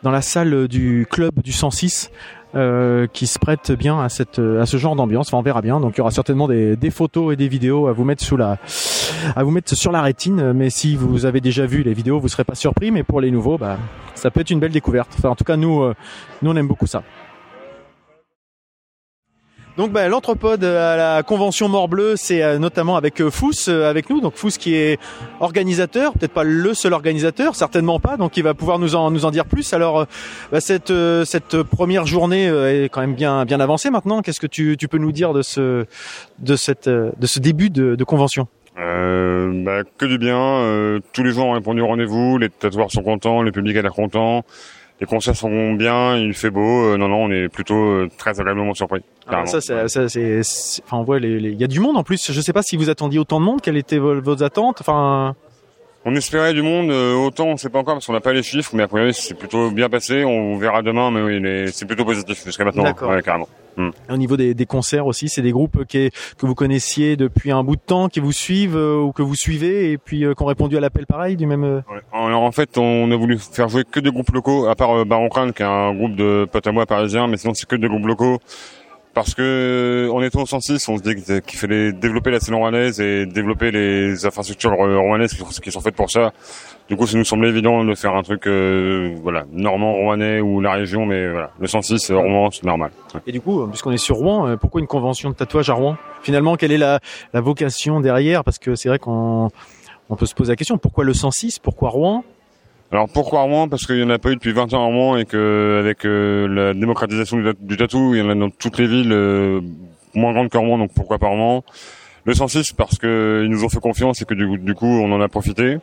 dans 0.03 0.11
la 0.11 0.21
salle 0.21 0.67
du 0.67 1.07
club 1.09 1.41
du 1.41 1.51
106 1.51 2.11
euh, 2.55 3.07
qui 3.11 3.27
se 3.27 3.39
prête 3.39 3.71
bien 3.71 3.99
à 3.99 4.09
cette 4.09 4.39
à 4.39 4.65
ce 4.65 4.77
genre 4.77 4.95
d'ambiance. 4.95 5.27
Enfin, 5.27 5.37
on 5.37 5.41
verra 5.41 5.61
bien. 5.61 5.79
Donc 5.79 5.93
il 5.95 5.97
y 5.99 6.01
aura 6.01 6.11
certainement 6.11 6.47
des, 6.47 6.75
des 6.75 6.91
photos 6.91 7.33
et 7.33 7.35
des 7.35 7.47
vidéos 7.47 7.87
à 7.87 7.93
vous 7.93 8.03
mettre 8.03 8.23
sous 8.23 8.37
la 8.37 8.57
à 9.35 9.43
vous 9.43 9.51
mettre 9.51 9.75
sur 9.75 9.91
la 9.91 10.01
rétine. 10.01 10.53
Mais 10.53 10.69
si 10.69 10.95
vous 10.95 11.25
avez 11.25 11.41
déjà 11.41 11.65
vu 11.65 11.83
les 11.83 11.93
vidéos, 11.93 12.19
vous 12.19 12.27
serez 12.27 12.43
pas 12.43 12.55
surpris. 12.55 12.91
Mais 12.91 13.03
pour 13.03 13.21
les 13.21 13.31
nouveaux, 13.31 13.57
bah 13.57 13.77
ça 14.15 14.31
peut 14.31 14.41
être 14.41 14.51
une 14.51 14.59
belle 14.59 14.71
découverte. 14.71 15.09
Enfin, 15.17 15.29
en 15.29 15.35
tout 15.35 15.43
cas, 15.43 15.57
nous 15.57 15.81
euh, 15.81 15.93
nous 16.41 16.51
on 16.51 16.55
aime 16.55 16.67
beaucoup 16.67 16.87
ça. 16.87 17.03
Donc 19.77 19.91
bah, 19.91 20.07
l'entrepode 20.09 20.63
à 20.63 20.97
la 20.97 21.23
convention 21.23 21.69
Morbleu, 21.69 22.15
c'est 22.17 22.43
euh, 22.43 22.59
notamment 22.59 22.97
avec 22.97 23.21
euh, 23.21 23.31
Fous 23.31 23.51
euh, 23.69 23.89
avec 23.89 24.09
nous. 24.09 24.19
Donc 24.19 24.35
Fous 24.35 24.49
qui 24.49 24.75
est 24.75 24.99
organisateur, 25.39 26.13
peut-être 26.13 26.33
pas 26.33 26.43
le 26.43 26.73
seul 26.73 26.93
organisateur, 26.93 27.55
certainement 27.55 27.99
pas. 27.99 28.17
Donc 28.17 28.35
il 28.35 28.43
va 28.43 28.53
pouvoir 28.53 28.79
nous 28.79 28.95
en 28.95 29.11
nous 29.11 29.25
en 29.25 29.31
dire 29.31 29.45
plus. 29.45 29.73
Alors 29.73 30.01
euh, 30.01 30.05
bah, 30.51 30.59
cette 30.59 30.91
euh, 30.91 31.23
cette 31.23 31.63
première 31.63 32.05
journée 32.05 32.49
euh, 32.49 32.85
est 32.85 32.89
quand 32.89 33.01
même 33.01 33.15
bien 33.15 33.45
bien 33.45 33.59
avancée 33.61 33.89
maintenant. 33.89 34.21
Qu'est-ce 34.21 34.41
que 34.41 34.47
tu, 34.47 34.75
tu 34.77 34.87
peux 34.87 34.97
nous 34.97 35.13
dire 35.13 35.33
de 35.33 35.41
ce 35.41 35.85
de 36.39 36.55
cette 36.57 36.87
euh, 36.87 37.11
de 37.17 37.25
ce 37.25 37.39
début 37.39 37.69
de, 37.69 37.95
de 37.95 38.03
convention? 38.03 38.47
Euh, 38.77 39.63
bah, 39.65 39.83
que 39.97 40.05
du 40.05 40.17
bien. 40.17 40.37
euh, 40.37 40.99
tous 41.13 41.23
les 41.23 41.31
gens 41.31 41.47
ont 41.49 41.53
répondu 41.53 41.81
au 41.81 41.87
rendez-vous. 41.87 42.37
Les 42.37 42.49
tatoueurs 42.49 42.91
sont 42.91 43.03
contents, 43.03 43.41
le 43.41 43.51
public 43.51 43.75
a 43.77 43.81
l'air 43.81 43.93
content. 43.93 44.43
Les 45.01 45.07
concerts 45.07 45.35
sont 45.35 45.73
bien, 45.73 46.15
il 46.15 46.33
fait 46.35 46.51
beau. 46.51 46.85
euh, 46.93 46.97
non, 46.97 47.07
non, 47.09 47.23
on 47.23 47.31
est 47.31 47.49
plutôt 47.49 47.75
euh, 47.75 48.07
très 48.19 48.39
agréablement 48.39 48.73
surpris. 48.75 49.01
Ah. 49.27 49.45
Ça 49.47 49.59
c'est 49.59 49.87
ça 49.87 50.07
c'est 50.07 50.43
c'est- 50.43 50.81
enfin 50.85 50.97
on 50.97 51.03
voit 51.03 51.19
les 51.19 51.39
les- 51.39 51.49
il 51.49 51.59
y 51.59 51.63
a 51.63 51.67
du 51.67 51.79
monde 51.79 51.97
en 51.97 52.03
plus. 52.03 52.31
Je 52.31 52.39
sais 52.39 52.53
pas 52.53 52.61
si 52.61 52.77
vous 52.77 52.89
attendiez 52.89 53.17
autant 53.19 53.39
de 53.39 53.45
monde. 53.45 53.61
Quelles 53.61 53.77
étaient 53.77 53.97
vos, 53.97 54.21
vos 54.21 54.43
attentes? 54.43 54.77
Enfin 54.79 55.35
On 56.03 56.15
espérait 56.15 56.53
du 56.53 56.63
monde, 56.63 56.89
euh, 56.89 57.13
autant 57.13 57.45
on 57.45 57.57
sait 57.57 57.69
pas 57.69 57.77
encore 57.77 57.93
parce 57.93 58.07
qu'on 58.07 58.13
n'a 58.13 58.21
pas 58.21 58.33
les 58.33 58.41
chiffres, 58.41 58.71
mais 58.73 58.81
a 58.83 58.87
priori 58.87 59.13
c'est 59.13 59.35
plutôt 59.35 59.69
bien 59.69 59.87
passé. 59.87 60.25
On 60.25 60.57
verra 60.57 60.81
demain, 60.81 61.11
mais 61.11 61.21
oui, 61.21 61.69
c'est 61.71 61.85
plutôt 61.85 62.05
positif 62.05 62.43
jusqu'à 62.43 62.65
maintenant. 62.65 62.85
Ouais, 63.03 63.21
carrément. 63.21 63.47
au 64.09 64.17
niveau 64.17 64.35
des, 64.35 64.55
des 64.55 64.65
concerts 64.65 65.05
aussi, 65.05 65.29
c'est 65.29 65.43
des 65.43 65.51
groupes 65.51 65.85
qui 65.85 66.09
que 66.39 66.45
vous 66.47 66.55
connaissiez 66.55 67.17
depuis 67.17 67.51
un 67.51 67.63
bout 67.63 67.75
de 67.75 67.81
temps, 67.85 68.09
qui 68.09 68.19
vous 68.19 68.31
suivent 68.31 68.75
euh, 68.77 68.97
ou 68.97 69.11
que 69.11 69.21
vous 69.21 69.35
suivez 69.35 69.91
et 69.91 69.99
puis 69.99 70.25
euh, 70.25 70.33
qui 70.33 70.41
ont 70.41 70.47
répondu 70.47 70.75
à 70.75 70.79
l'appel 70.79 71.05
pareil 71.05 71.35
du 71.37 71.45
même. 71.45 71.63
euh, 71.63 71.81
Ouais. 71.91 72.01
Alors 72.11 72.41
en 72.41 72.51
fait, 72.51 72.79
on 72.79 73.11
a 73.11 73.15
voulu 73.15 73.37
faire 73.37 73.69
jouer 73.69 73.83
que 73.83 73.99
des 73.99 74.09
groupes 74.09 74.31
locaux, 74.31 74.67
à 74.69 74.75
part 74.75 74.91
euh, 74.97 75.05
Baron 75.05 75.29
Crâne, 75.29 75.53
qui 75.53 75.61
est 75.61 75.65
un 75.67 75.93
groupe 75.93 76.15
de 76.15 76.47
potes 76.51 76.65
à 76.65 76.71
moi 76.71 76.87
parisiens, 76.87 77.27
mais 77.27 77.37
sinon 77.37 77.53
c'est 77.53 77.67
que 77.69 77.75
des 77.75 77.87
groupes 77.87 78.07
locaux. 78.07 78.39
Parce 79.13 79.33
que 79.33 79.41
euh, 80.07 80.13
en 80.13 80.21
étant 80.21 80.41
au 80.41 80.45
106, 80.45 80.87
on 80.87 80.97
se 80.97 81.03
dit 81.03 81.15
qu'il 81.41 81.59
fallait 81.59 81.91
développer 81.91 82.31
la 82.31 82.39
scène 82.39 82.55
rouennaise 82.55 83.01
et 83.01 83.25
développer 83.25 83.71
les 83.71 84.25
infrastructures 84.25 84.71
euh, 84.71 84.99
rouennaises 84.99 85.33
qui, 85.33 85.71
sont 85.71 85.81
faites 85.81 85.95
pour 85.95 86.09
ça. 86.09 86.31
Du 86.91 86.97
coup, 86.97 87.07
ça 87.07 87.17
nous 87.17 87.23
semblait 87.23 87.47
évident 87.47 87.85
de 87.85 87.95
faire 87.95 88.13
un 88.15 88.21
truc, 88.21 88.47
euh, 88.47 89.15
voilà, 89.21 89.45
normand, 89.53 89.93
rouennais 89.93 90.41
ou 90.41 90.59
la 90.59 90.73
région, 90.73 91.05
mais 91.05 91.29
voilà, 91.29 91.51
le 91.57 91.65
106, 91.65 92.11
euh, 92.11 92.17
Rouen, 92.17 92.51
c'est 92.51 92.65
normal. 92.65 92.91
Et 93.25 93.31
du 93.31 93.39
coup, 93.39 93.65
puisqu'on 93.67 93.91
est 93.91 93.97
sur 93.97 94.17
Rouen, 94.17 94.45
euh, 94.45 94.57
pourquoi 94.57 94.81
une 94.81 94.87
convention 94.87 95.29
de 95.29 95.35
tatouage 95.35 95.69
à 95.69 95.73
Rouen? 95.73 95.95
Finalement, 96.21 96.57
quelle 96.57 96.73
est 96.73 96.77
la, 96.77 96.99
la 97.33 97.39
vocation 97.39 98.01
derrière? 98.01 98.43
Parce 98.43 98.59
que 98.59 98.75
c'est 98.75 98.89
vrai 98.89 98.99
qu'on 98.99 99.49
on 100.09 100.15
peut 100.17 100.25
se 100.25 100.35
poser 100.35 100.51
la 100.51 100.57
question 100.57 100.77
pourquoi 100.77 101.05
le 101.05 101.13
106 101.13 101.59
Pourquoi 101.59 101.91
Rouen? 101.91 102.25
Alors 102.91 103.07
pourquoi 103.07 103.41
Rouen? 103.43 103.67
Parce 103.69 103.85
qu'il 103.85 103.95
n'y 103.97 104.03
en 104.03 104.09
a 104.09 104.19
pas 104.19 104.31
eu 104.31 104.35
depuis 104.35 104.51
20 104.51 104.73
ans 104.73 104.83
à 104.83 104.85
Rouen 104.87 105.17
et 105.17 105.25
que 105.25 105.79
avec 105.79 106.05
euh, 106.05 106.47
la 106.47 106.73
démocratisation 106.73 107.37
du, 107.37 107.43
tat- 107.43 107.53
du 107.61 107.77
tatou, 107.77 108.13
il 108.15 108.19
y 108.19 108.21
en 108.21 108.29
a 108.29 108.35
dans 108.35 108.49
toutes 108.49 108.77
les 108.79 108.87
villes 108.87 109.13
euh, 109.13 109.61
moins 110.13 110.33
grandes 110.33 110.49
que 110.49 110.57
Rouen, 110.57 110.77
donc 110.77 110.91
pourquoi 110.93 111.17
pas 111.17 111.27
Rouen? 111.27 111.63
Le 112.23 112.35
106 112.35 112.73
parce 112.73 112.99
que 112.99 113.41
ils 113.43 113.49
nous 113.49 113.63
ont 113.63 113.69
fait 113.69 113.79
confiance 113.79 114.21
et 114.21 114.25
que 114.25 114.35
du, 114.35 114.59
du 114.59 114.75
coup 114.75 114.85
on 114.85 115.11
en 115.11 115.21
a 115.21 115.27
profité. 115.27 115.77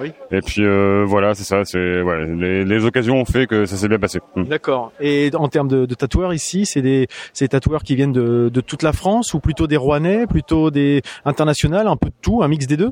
Oui. 0.00 0.10
Et 0.32 0.40
puis 0.40 0.64
euh, 0.64 1.04
voilà, 1.06 1.34
c'est 1.34 1.44
ça. 1.44 1.64
C'est 1.64 2.02
ouais, 2.02 2.26
les, 2.34 2.64
les 2.64 2.84
occasions 2.84 3.20
ont 3.20 3.24
fait 3.24 3.46
que 3.46 3.64
ça 3.66 3.76
s'est 3.76 3.86
bien 3.86 4.00
passé. 4.00 4.18
Mm. 4.34 4.44
D'accord. 4.44 4.90
Et 5.00 5.30
en 5.34 5.46
termes 5.48 5.68
de, 5.68 5.86
de 5.86 5.94
tatoueurs 5.94 6.34
ici, 6.34 6.66
c'est 6.66 6.82
des, 6.82 7.06
c'est 7.32 7.44
des 7.44 7.50
tatoueurs 7.50 7.84
qui 7.84 7.94
viennent 7.94 8.12
de, 8.12 8.48
de 8.52 8.60
toute 8.60 8.82
la 8.82 8.92
France 8.92 9.34
ou 9.34 9.38
plutôt 9.38 9.68
des 9.68 9.76
Rouennais, 9.76 10.26
plutôt 10.26 10.72
des 10.72 11.02
internationales, 11.26 11.86
un 11.86 11.96
peu 11.96 12.08
de 12.08 12.14
tout, 12.22 12.42
un 12.42 12.48
mix 12.48 12.66
des 12.66 12.76
deux? 12.76 12.90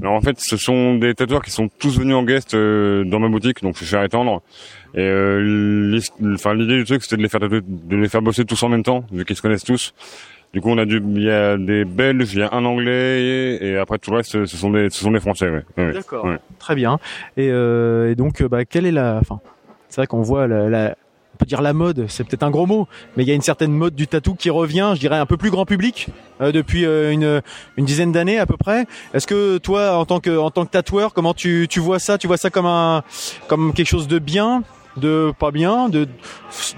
Alors 0.00 0.14
en 0.14 0.20
fait, 0.20 0.38
ce 0.40 0.56
sont 0.56 0.96
des 0.96 1.14
tatoueurs 1.14 1.42
qui 1.42 1.50
sont 1.50 1.68
tous 1.78 1.98
venus 1.98 2.14
en 2.14 2.22
guest 2.24 2.54
euh, 2.54 3.04
dans 3.04 3.18
ma 3.20 3.28
boutique, 3.28 3.62
donc 3.62 3.76
chez 3.76 3.84
Cher 3.84 4.02
et 4.02 4.08
Tendre. 4.08 4.42
Et 4.94 5.00
euh, 5.00 5.98
enfin 6.34 6.54
l'idée 6.54 6.76
du 6.78 6.84
truc, 6.84 7.02
c'était 7.02 7.16
de 7.16 7.22
les 7.22 7.28
faire 7.28 7.40
tatouer- 7.40 7.62
de 7.66 7.96
les 7.96 8.08
faire 8.08 8.22
bosser 8.22 8.44
tous 8.44 8.62
en 8.62 8.68
même 8.68 8.82
temps, 8.82 9.04
vu 9.12 9.24
qu'ils 9.24 9.36
se 9.36 9.42
connaissent 9.42 9.64
tous. 9.64 9.94
Du 10.54 10.60
coup, 10.60 10.70
on 10.70 10.78
a 10.78 10.86
du, 10.86 11.02
il 11.14 11.22
y 11.22 11.30
a 11.30 11.58
des 11.58 11.84
Belges, 11.84 12.32
il 12.32 12.38
y 12.38 12.42
a 12.42 12.48
un 12.52 12.64
Anglais, 12.64 13.22
et, 13.22 13.66
et 13.72 13.76
après 13.76 13.98
tout 13.98 14.10
le 14.10 14.18
reste, 14.18 14.46
ce 14.46 14.56
sont 14.56 14.70
des, 14.70 14.88
ce 14.90 15.00
sont 15.02 15.10
des 15.10 15.20
Français. 15.20 15.50
Ouais. 15.76 15.92
D'accord. 15.92 16.24
Ouais. 16.24 16.38
Très 16.58 16.74
bien. 16.74 16.98
Et, 17.36 17.50
euh, 17.50 18.10
et 18.10 18.14
donc, 18.14 18.40
euh, 18.40 18.48
bah, 18.48 18.64
quelle 18.64 18.86
est 18.86 18.92
la, 18.92 19.18
enfin, 19.20 19.40
c'est 19.88 20.00
vrai 20.00 20.06
qu'on 20.06 20.22
voit 20.22 20.46
la, 20.46 20.68
la- 20.70 20.96
on 21.36 21.38
peut 21.38 21.44
dire 21.44 21.60
la 21.60 21.74
mode, 21.74 22.06
c'est 22.08 22.24
peut-être 22.24 22.44
un 22.44 22.50
gros 22.50 22.64
mot, 22.64 22.88
mais 23.16 23.22
il 23.22 23.28
y 23.28 23.30
a 23.30 23.34
une 23.34 23.42
certaine 23.42 23.72
mode 23.72 23.94
du 23.94 24.06
tatou 24.08 24.34
qui 24.34 24.48
revient, 24.48 24.92
je 24.94 25.00
dirais 25.00 25.18
un 25.18 25.26
peu 25.26 25.36
plus 25.36 25.50
grand 25.50 25.66
public 25.66 26.06
euh, 26.40 26.50
depuis 26.50 26.86
euh, 26.86 27.12
une, 27.12 27.42
une 27.76 27.84
dizaine 27.84 28.10
d'années 28.10 28.38
à 28.38 28.46
peu 28.46 28.56
près. 28.56 28.86
Est-ce 29.12 29.26
que 29.26 29.58
toi, 29.58 29.98
en 29.98 30.06
tant 30.06 30.18
que 30.20 30.34
en 30.38 30.50
tant 30.50 30.64
que 30.64 30.70
tatoueur, 30.70 31.12
comment 31.12 31.34
tu, 31.34 31.66
tu 31.68 31.78
vois 31.78 31.98
ça? 31.98 32.16
Tu 32.16 32.26
vois 32.26 32.38
ça 32.38 32.48
comme 32.48 32.64
un 32.64 33.02
comme 33.48 33.74
quelque 33.74 33.88
chose 33.88 34.08
de 34.08 34.18
bien, 34.18 34.62
de 34.96 35.30
pas 35.38 35.50
bien, 35.50 35.90
de 35.90 36.08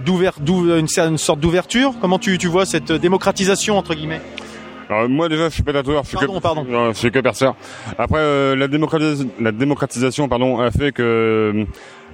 d'ouvert, 0.04 0.34
d'ou- 0.40 0.74
une, 0.76 0.88
une 0.98 1.18
sorte 1.18 1.38
d'ouverture? 1.38 1.94
Comment 2.00 2.18
tu, 2.18 2.36
tu 2.36 2.48
vois 2.48 2.66
cette 2.66 2.90
démocratisation 2.90 3.78
entre 3.78 3.94
guillemets? 3.94 4.20
Alors 4.90 5.08
moi 5.08 5.28
déjà, 5.28 5.50
je 5.50 5.54
suis 5.54 5.62
pas 5.62 5.72
tatoueur, 5.74 6.02
je 6.02 6.08
suis 6.08 6.16
Pardon, 6.16 6.34
que, 6.36 6.42
pardon. 6.42 6.64
Non, 6.68 6.92
je 6.92 6.96
suis 6.98 7.10
que 7.12 7.18
perceur. 7.20 7.54
Après, 7.98 8.20
euh, 8.20 8.56
la, 8.56 8.66
démocratis- 8.68 9.28
la 9.38 9.52
démocratisation, 9.52 10.28
pardon, 10.28 10.58
a 10.60 10.70
fait 10.70 10.92
que 10.92 11.02
euh, 11.02 11.64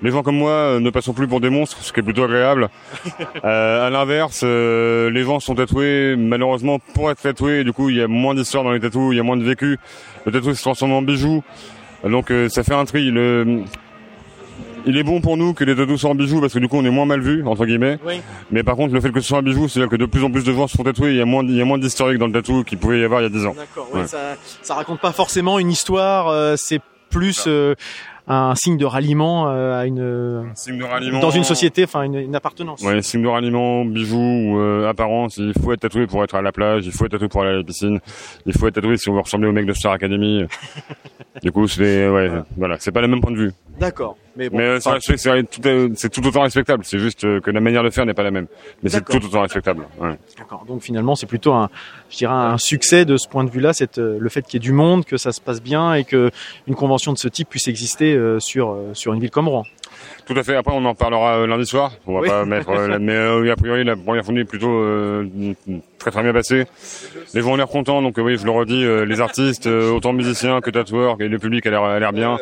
les 0.04 0.11
gens 0.11 0.23
comme 0.23 0.37
moi 0.37 0.50
euh, 0.52 0.80
ne 0.80 0.90
passons 0.90 1.14
plus 1.14 1.26
pour 1.26 1.40
des 1.40 1.50
monstres, 1.50 1.78
ce 1.82 1.92
qui 1.92 2.00
est 2.00 2.02
plutôt 2.02 2.25
agréable. 2.25 2.68
euh, 3.44 3.87
à 3.87 3.90
l'inverse, 3.90 4.42
euh, 4.44 5.11
les 5.11 5.23
gens 5.25 5.40
sont 5.40 5.54
tatoués 5.54 6.14
malheureusement 6.16 6.78
pour 6.94 7.11
être 7.11 7.23
tatoués. 7.23 7.61
et 7.61 7.64
Du 7.64 7.73
coup, 7.73 7.88
il 7.88 7.96
y 7.96 8.02
a 8.02 8.06
moins 8.06 8.34
d'histoires 8.34 8.62
dans 8.64 8.73
les 8.73 8.80
tatous, 8.80 9.12
il 9.12 9.16
y 9.16 9.20
a 9.20 9.23
moins 9.23 9.38
de 9.38 9.44
vécu. 9.44 9.78
Le 10.26 10.30
tatou 10.32 10.54
se 10.54 10.61
transforme 10.62 10.92
en 10.92 11.02
bijou, 11.02 11.42
donc 12.04 12.30
euh, 12.30 12.49
ça 12.49 12.62
fait 12.62 12.75
un 12.75 12.84
tri. 12.84 13.11
Le, 13.11 13.62
il 14.87 14.99
est 14.99 15.02
bon 15.02 15.23
pour 15.23 15.38
nous 15.38 15.54
que 15.54 15.64
les 15.64 15.75
tatous 15.75 15.99
soient 15.99 16.11
en 16.11 16.14
bijoux 16.14 16.42
parce 16.42 16.52
que 16.52 16.58
du 16.58 16.68
coup 16.68 16.76
on 16.76 16.84
est 16.84 16.90
moins 16.90 17.06
mal 17.06 17.20
vu 17.20 17.42
entre 17.46 17.64
guillemets. 17.64 17.99
Oui. 18.06 18.20
Mais 18.50 18.62
par 18.62 18.76
contre 18.76 18.92
le 18.92 19.00
fait 19.00 19.11
que 19.11 19.20
ce 19.20 19.28
soit 19.28 19.38
un 19.38 19.42
bijou, 19.42 19.66
c'est-à-dire 19.68 19.88
que 19.88 19.96
de 19.96 20.04
plus 20.04 20.23
en 20.23 20.30
plus 20.30 20.44
de 20.44 20.52
gens 20.52 20.66
se 20.68 20.76
font 20.76 20.82
tatouer, 20.84 21.12
il 21.12 21.16
y 21.16 21.23
a 21.23 21.25
moins, 21.25 21.42
il 21.42 21.56
y 21.56 21.62
a 21.62 21.64
moins 21.64 21.78
d'historique 21.78 22.18
dans 22.18 22.26
le 22.26 22.32
tatou 22.32 22.62
qu'il 22.64 22.76
pouvait 22.76 23.00
y 23.00 23.04
avoir 23.04 23.23
il 23.23 23.25
y 23.25 23.26
a 23.26 23.30
10 23.30 23.46
ans. 23.46 23.54
D'accord. 23.56 23.88
Ouais. 23.94 24.06
Ça, 24.06 24.37
ça 24.61 24.75
raconte 24.75 25.00
pas 25.00 25.12
forcément 25.12 25.58
une 25.58 25.70
histoire. 25.70 26.28
euh, 26.28 26.56
c'est 26.58 26.80
plus 27.08 27.44
euh, 27.46 27.75
un 28.26 28.54
signe 28.54 28.76
de 28.78 28.84
ralliement 28.86 29.48
euh, 29.50 29.78
à 29.78 29.86
une 29.86 30.50
Signe 30.54 30.78
de 30.78 30.84
ralliement. 30.84 31.20
dans 31.20 31.30
une 31.30 31.44
société, 31.44 31.84
enfin 31.84 32.02
une, 32.02 32.14
une 32.14 32.34
appartenance. 32.34 32.80
Ouais, 32.82 33.02
signe 33.02 33.22
de 33.22 33.28
ralliement, 33.28 33.84
bijoux 33.84 34.16
ou 34.16 34.58
euh, 34.58 34.88
apparence. 34.88 35.36
Il 35.36 35.52
faut 35.62 35.72
être 35.72 35.80
tatoué 35.80 36.06
pour 36.06 36.24
être 36.24 36.34
à 36.34 36.42
la 36.42 36.52
plage. 36.52 36.86
Il 36.86 36.92
faut 36.92 37.04
être 37.04 37.12
tatoué 37.12 37.28
pour 37.28 37.42
aller 37.42 37.50
à 37.52 37.56
la 37.58 37.62
piscine. 37.64 38.00
Il 38.46 38.52
faut 38.56 38.66
être 38.66 38.74
tatoué 38.74 38.96
si 38.96 39.08
on 39.10 39.14
veut 39.14 39.20
ressembler 39.20 39.48
au 39.48 39.52
mec 39.52 39.66
de 39.66 39.72
Star 39.74 39.92
Academy. 39.92 40.44
du 41.42 41.52
coup, 41.52 41.68
c'est 41.68 42.08
ouais, 42.08 42.30
voilà, 42.56 42.76
c'est 42.78 42.92
pas 42.92 43.00
le 43.02 43.08
même 43.08 43.20
point 43.20 43.32
de 43.32 43.36
vue. 43.38 43.52
D'accord. 43.78 44.16
Mais 44.36 44.48
bon. 44.48 44.58
Mais 44.58 44.64
euh, 44.64 44.78
enfin, 44.78 44.98
c'est 45.00 45.16
c'est 45.16 45.42
tout, 45.44 45.60
euh, 45.66 45.90
c'est 45.94 46.10
tout 46.10 46.26
autant 46.26 46.42
respectable. 46.42 46.84
C'est 46.84 46.98
juste 46.98 47.24
euh, 47.24 47.40
que 47.40 47.50
la 47.50 47.60
manière 47.60 47.82
de 47.82 47.90
faire 47.90 48.04
n'est 48.06 48.14
pas 48.14 48.22
la 48.22 48.30
même. 48.30 48.46
Mais 48.82 48.90
c'est 48.90 49.04
tout 49.04 49.24
autant 49.24 49.42
respectable. 49.42 49.86
Ouais. 50.00 50.16
D'accord. 50.38 50.64
Donc 50.66 50.82
finalement, 50.82 51.14
c'est 51.14 51.26
plutôt 51.26 51.52
un, 51.52 51.70
je 52.10 52.18
dirais 52.18 52.34
un 52.34 52.58
succès 52.58 53.04
de 53.04 53.16
ce 53.16 53.28
point 53.28 53.44
de 53.44 53.50
vue-là, 53.50 53.72
c'est 53.72 53.98
le 53.98 54.28
fait 54.28 54.42
qu'il 54.42 54.54
y 54.54 54.56
ait 54.56 54.66
du 54.66 54.72
monde, 54.72 55.04
que 55.04 55.16
ça 55.16 55.32
se 55.32 55.40
passe 55.40 55.62
bien 55.62 55.94
et 55.94 56.04
que 56.04 56.30
une 56.66 56.74
convention 56.74 57.12
de 57.12 57.18
ce 57.18 57.28
type 57.28 57.48
puisse 57.48 57.68
exister 57.68 58.18
sur 58.38 58.76
sur 58.92 59.12
une 59.12 59.20
ville 59.20 59.30
comme 59.30 59.48
Rouen. 59.48 59.64
Tout 60.26 60.34
à 60.37 60.42
fait. 60.42 60.56
Après, 60.56 60.73
on 60.75 60.84
en 60.84 60.94
parlera 60.94 61.38
euh, 61.38 61.46
lundi 61.46 61.66
soir. 61.66 61.92
On 62.06 62.14
va 62.14 62.20
Oui. 62.20 62.28
pas 62.28 62.44
mettre. 62.44 62.70
euh, 62.70 62.88
la- 62.88 62.99
mais 62.99 63.12
euh, 63.14 63.40
oui, 63.40 63.50
a 63.50 63.56
priori, 63.56 63.84
la 63.84 63.96
première 63.96 64.25
fournée 64.25 64.40
est 64.40 64.44
plutôt 64.44 64.70
euh, 64.73 65.26
très 65.99 66.11
très 66.11 66.23
bien 66.23 66.32
passée. 66.32 66.64
Les 67.34 67.40
gens 67.42 67.52
ont 67.52 67.56
l'air 67.56 67.68
contents. 67.68 68.00
Donc 68.02 68.18
euh, 68.18 68.23
oui, 68.23 68.37
je 68.38 68.44
le 68.44 68.50
redis, 68.50 68.84
euh, 68.84 69.04
les 69.04 69.20
artistes, 69.20 69.66
euh, 69.66 69.90
autant 69.92 70.12
musiciens 70.12 70.61
que 70.61 70.70
tatoueurs, 70.70 71.16
et 71.20 71.28
le 71.28 71.38
public 71.38 71.66
a 71.66 71.70
l'air 71.70 71.82
a 71.82 71.99
l'air 71.99 72.12
bien. 72.12 72.38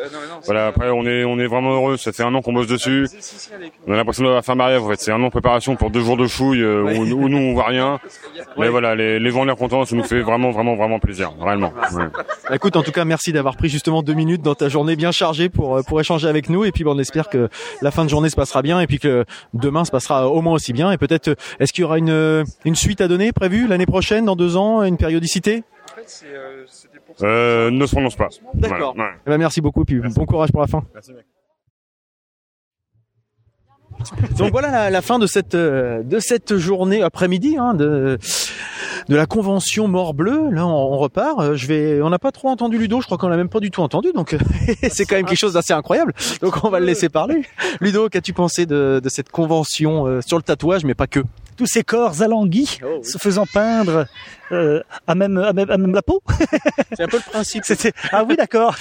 Voilà. 0.46 0.66
Après, 0.68 0.90
on 0.90 1.04
est 1.06 1.24
on 1.24 1.38
est 1.38 1.46
vraiment 1.46 1.72
heureux. 1.74 1.96
Ça 1.96 2.12
fait 2.12 2.22
un 2.22 2.34
an 2.34 2.42
qu'on 2.42 2.52
bosse 2.52 2.66
dessus. 2.66 3.08
On 3.86 3.92
a 3.92 3.96
l'impression 3.96 4.24
d'avoir 4.24 4.44
fait 4.44 4.52
un 4.52 4.56
mariage. 4.56 4.82
En 4.82 4.88
fait, 4.88 5.00
c'est 5.00 5.12
un 5.12 5.20
an 5.22 5.26
de 5.26 5.30
préparation 5.30 5.76
pour 5.76 5.90
deux 5.90 6.00
jours 6.02 6.16
de 6.16 6.26
chouille 6.26 6.62
euh, 6.62 6.82
où, 6.82 7.02
où 7.24 7.28
nous 7.28 7.38
on 7.38 7.54
voit 7.54 7.66
rien. 7.66 7.98
Mais 8.58 8.68
voilà, 8.68 8.94
les, 8.94 9.18
les 9.18 9.30
gens 9.30 9.40
ont 9.40 9.44
l'air 9.44 9.56
contents. 9.56 9.84
Ça 9.84 9.96
nous 9.96 10.04
fait 10.04 10.20
vraiment 10.20 10.50
vraiment 10.50 10.76
vraiment 10.76 10.98
plaisir. 10.98 11.32
Réellement. 11.40 11.72
Ouais. 11.94 12.04
Bah, 12.48 12.54
Écoute, 12.56 12.76
en 12.76 12.82
tout 12.82 12.92
cas, 12.92 13.04
merci 13.04 13.32
d'avoir 13.32 13.56
pris 13.56 13.68
justement 13.68 14.02
deux 14.02 14.14
minutes 14.14 14.42
dans 14.42 14.54
ta 14.54 14.68
journée 14.68 14.94
bien 14.96 15.12
chargée 15.12 15.48
pour 15.48 15.82
pour 15.86 16.00
échanger 16.00 16.28
avec 16.28 16.48
nous. 16.48 16.64
Et 16.64 16.72
puis, 16.72 16.84
bon, 16.84 16.94
on 16.94 16.98
espère 16.98 17.28
que 17.28 17.48
la 17.80 17.90
fin 17.90 18.04
de 18.04 18.10
journée 18.10 18.30
se 18.30 18.36
passera 18.36 18.62
bien 18.62 18.80
et 18.80 18.86
puis 18.86 18.98
que 18.98 19.24
demain 19.54 19.84
se 19.84 19.90
passera 19.90 20.28
au 20.28 20.40
moins 20.42 20.54
aussi 20.54 20.72
bien. 20.72 20.92
Et 20.92 20.98
peut-être, 20.98 21.36
est-ce 21.60 21.72
qu'il 21.72 21.82
y 21.82 21.84
aura 21.84 21.98
une 21.98 22.44
une 22.64 22.74
suite 22.74 23.00
à 23.00 23.08
donner 23.08 23.32
prévue 23.32 23.66
l'année 23.66 23.86
prochaine, 23.86 24.24
dans 24.24 24.36
deux 24.36 24.56
ans, 24.56 24.82
une 24.82 24.96
périodicité? 24.96 25.64
Euh, 27.22 27.70
ne 27.70 27.86
se 27.86 27.92
prononce 27.92 28.16
pas. 28.16 28.28
D'accord. 28.54 28.94
Voilà. 28.94 29.10
Ouais. 29.10 29.16
Eh 29.26 29.30
ben, 29.30 29.38
merci 29.38 29.60
beaucoup. 29.60 29.84
Puis 29.84 30.00
bon 30.00 30.24
courage 30.24 30.50
pour 30.50 30.60
la 30.60 30.66
fin. 30.66 30.82
Merci, 30.94 31.12
mec. 31.12 31.24
Donc 34.38 34.50
voilà 34.52 34.70
la, 34.70 34.90
la 34.90 35.02
fin 35.02 35.18
de 35.18 35.26
cette 35.26 35.54
euh, 35.54 36.02
de 36.02 36.18
cette 36.18 36.56
journée 36.56 37.02
après-midi 37.02 37.56
hein, 37.58 37.74
de 37.74 38.18
de 39.08 39.16
la 39.16 39.26
convention 39.26 39.88
Mort 39.88 40.14
Bleu. 40.14 40.50
Là, 40.50 40.66
on, 40.66 40.70
on 40.94 40.98
repart. 40.98 41.40
Euh, 41.40 41.56
Je 41.56 41.66
vais. 41.66 42.00
On 42.02 42.10
n'a 42.10 42.18
pas 42.18 42.30
trop 42.32 42.48
entendu 42.48 42.78
Ludo. 42.78 43.00
Je 43.00 43.06
crois 43.06 43.18
qu'on 43.18 43.28
l'a 43.28 43.36
même 43.36 43.48
pas 43.48 43.60
du 43.60 43.70
tout 43.70 43.82
entendu. 43.82 44.12
Donc 44.14 44.36
c'est 44.90 45.04
quand 45.06 45.16
même 45.16 45.26
quelque 45.26 45.38
chose 45.38 45.54
d'assez 45.54 45.72
incroyable. 45.72 46.12
Donc 46.40 46.64
on 46.64 46.68
va 46.70 46.80
le 46.80 46.86
laisser 46.86 47.08
parler. 47.08 47.42
Ludo, 47.80 48.08
qu'as-tu 48.08 48.32
pensé 48.32 48.66
de, 48.66 49.00
de 49.02 49.08
cette 49.08 49.30
convention 49.30 50.06
euh, 50.06 50.20
sur 50.24 50.36
le 50.36 50.42
tatouage, 50.42 50.84
mais 50.84 50.94
pas 50.94 51.06
que? 51.06 51.20
Tous 51.56 51.66
ces 51.66 51.82
corps 51.84 52.22
alanguis 52.22 52.78
Oh, 52.82 52.86
oui. 52.98 53.04
se 53.04 53.18
faisant 53.18 53.44
peindre 53.52 54.06
euh, 54.52 54.80
à, 55.06 55.14
même, 55.14 55.36
à, 55.36 55.52
même, 55.52 55.70
à 55.70 55.76
même 55.76 55.94
la 55.94 56.00
peau? 56.02 56.22
C'est 56.96 57.02
un 57.02 57.08
peu 57.08 57.18
le 57.18 57.30
principe. 57.30 57.64
C'était 57.66 57.92
ah 58.10 58.24
oui 58.26 58.36
d'accord. 58.36 58.74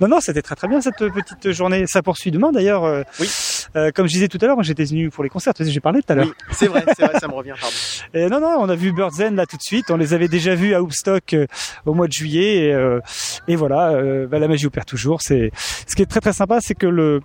non 0.00 0.06
non 0.08 0.20
c'était 0.20 0.42
très 0.42 0.54
très 0.54 0.68
bien 0.68 0.80
cette 0.80 0.96
petite 0.98 1.50
journée. 1.50 1.86
Ça 1.86 2.02
poursuit 2.02 2.30
demain 2.30 2.52
d'ailleurs. 2.52 3.04
Oui. 3.18 3.28
Euh, 3.76 3.90
comme 3.94 4.06
je 4.06 4.12
disais 4.12 4.28
tout 4.28 4.38
à 4.40 4.46
l'heure, 4.46 4.56
moi 4.56 4.62
j'étais 4.64 4.84
venu 4.84 5.10
pour 5.10 5.22
les 5.24 5.30
concerts. 5.30 5.54
Tu 5.54 5.64
sais, 5.64 5.70
j'ai 5.70 5.80
parlé 5.80 6.00
tout 6.02 6.12
à 6.12 6.16
l'heure. 6.16 6.26
Oui, 6.26 6.32
c'est 6.52 6.66
vrai, 6.66 6.84
c'est 6.96 7.04
vrai, 7.04 7.18
ça 7.20 7.28
me 7.28 7.34
revient. 7.34 7.54
Pardon. 7.60 7.74
Et 8.14 8.28
non 8.28 8.40
non, 8.40 8.56
on 8.60 8.68
a 8.68 8.74
vu 8.74 8.92
Birdzen 8.92 9.34
là 9.36 9.46
tout 9.46 9.56
de 9.56 9.62
suite. 9.62 9.90
On 9.90 9.96
les 9.96 10.14
avait 10.14 10.28
déjà 10.28 10.54
vus 10.54 10.74
à 10.74 10.82
Hoopstock 10.82 11.34
euh, 11.34 11.46
au 11.86 11.94
mois 11.94 12.06
de 12.06 12.12
juillet. 12.12 12.66
Et, 12.68 12.72
euh, 12.74 13.00
et 13.46 13.56
voilà, 13.56 13.92
bah, 14.26 14.38
la 14.38 14.48
magie 14.48 14.66
opère 14.66 14.84
toujours. 14.86 15.20
C'est 15.22 15.50
ce 15.86 15.94
qui 15.96 16.02
est 16.02 16.06
très 16.06 16.20
très 16.20 16.32
sympa, 16.32 16.58
c'est 16.60 16.74
que 16.74 16.86
le 16.86 17.20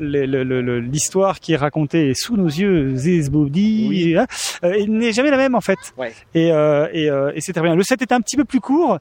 l'histoire 0.00 1.40
qui 1.40 1.52
est 1.52 1.56
racontée 1.56 2.12
sous 2.14 2.36
nos 2.36 2.46
yeux, 2.46 2.94
Zesbody, 2.94 3.86
Oui. 3.88 4.16
hein, 4.16 4.26
euh, 4.64 4.86
n'est 4.86 5.12
jamais 5.12 5.30
la 5.30 5.36
même 5.36 5.54
en 5.56 5.60
fait. 5.60 5.78
Ouais. 5.96 6.12
Et, 6.34 6.52
euh, 6.52 6.86
et, 6.92 7.10
euh, 7.10 7.32
et 7.34 7.40
c'était 7.40 7.60
bien. 7.60 7.74
Le 7.74 7.82
set 7.82 8.00
était 8.02 8.14
un 8.14 8.20
petit 8.20 8.36
peu 8.36 8.44
plus 8.44 8.60
court 8.60 8.98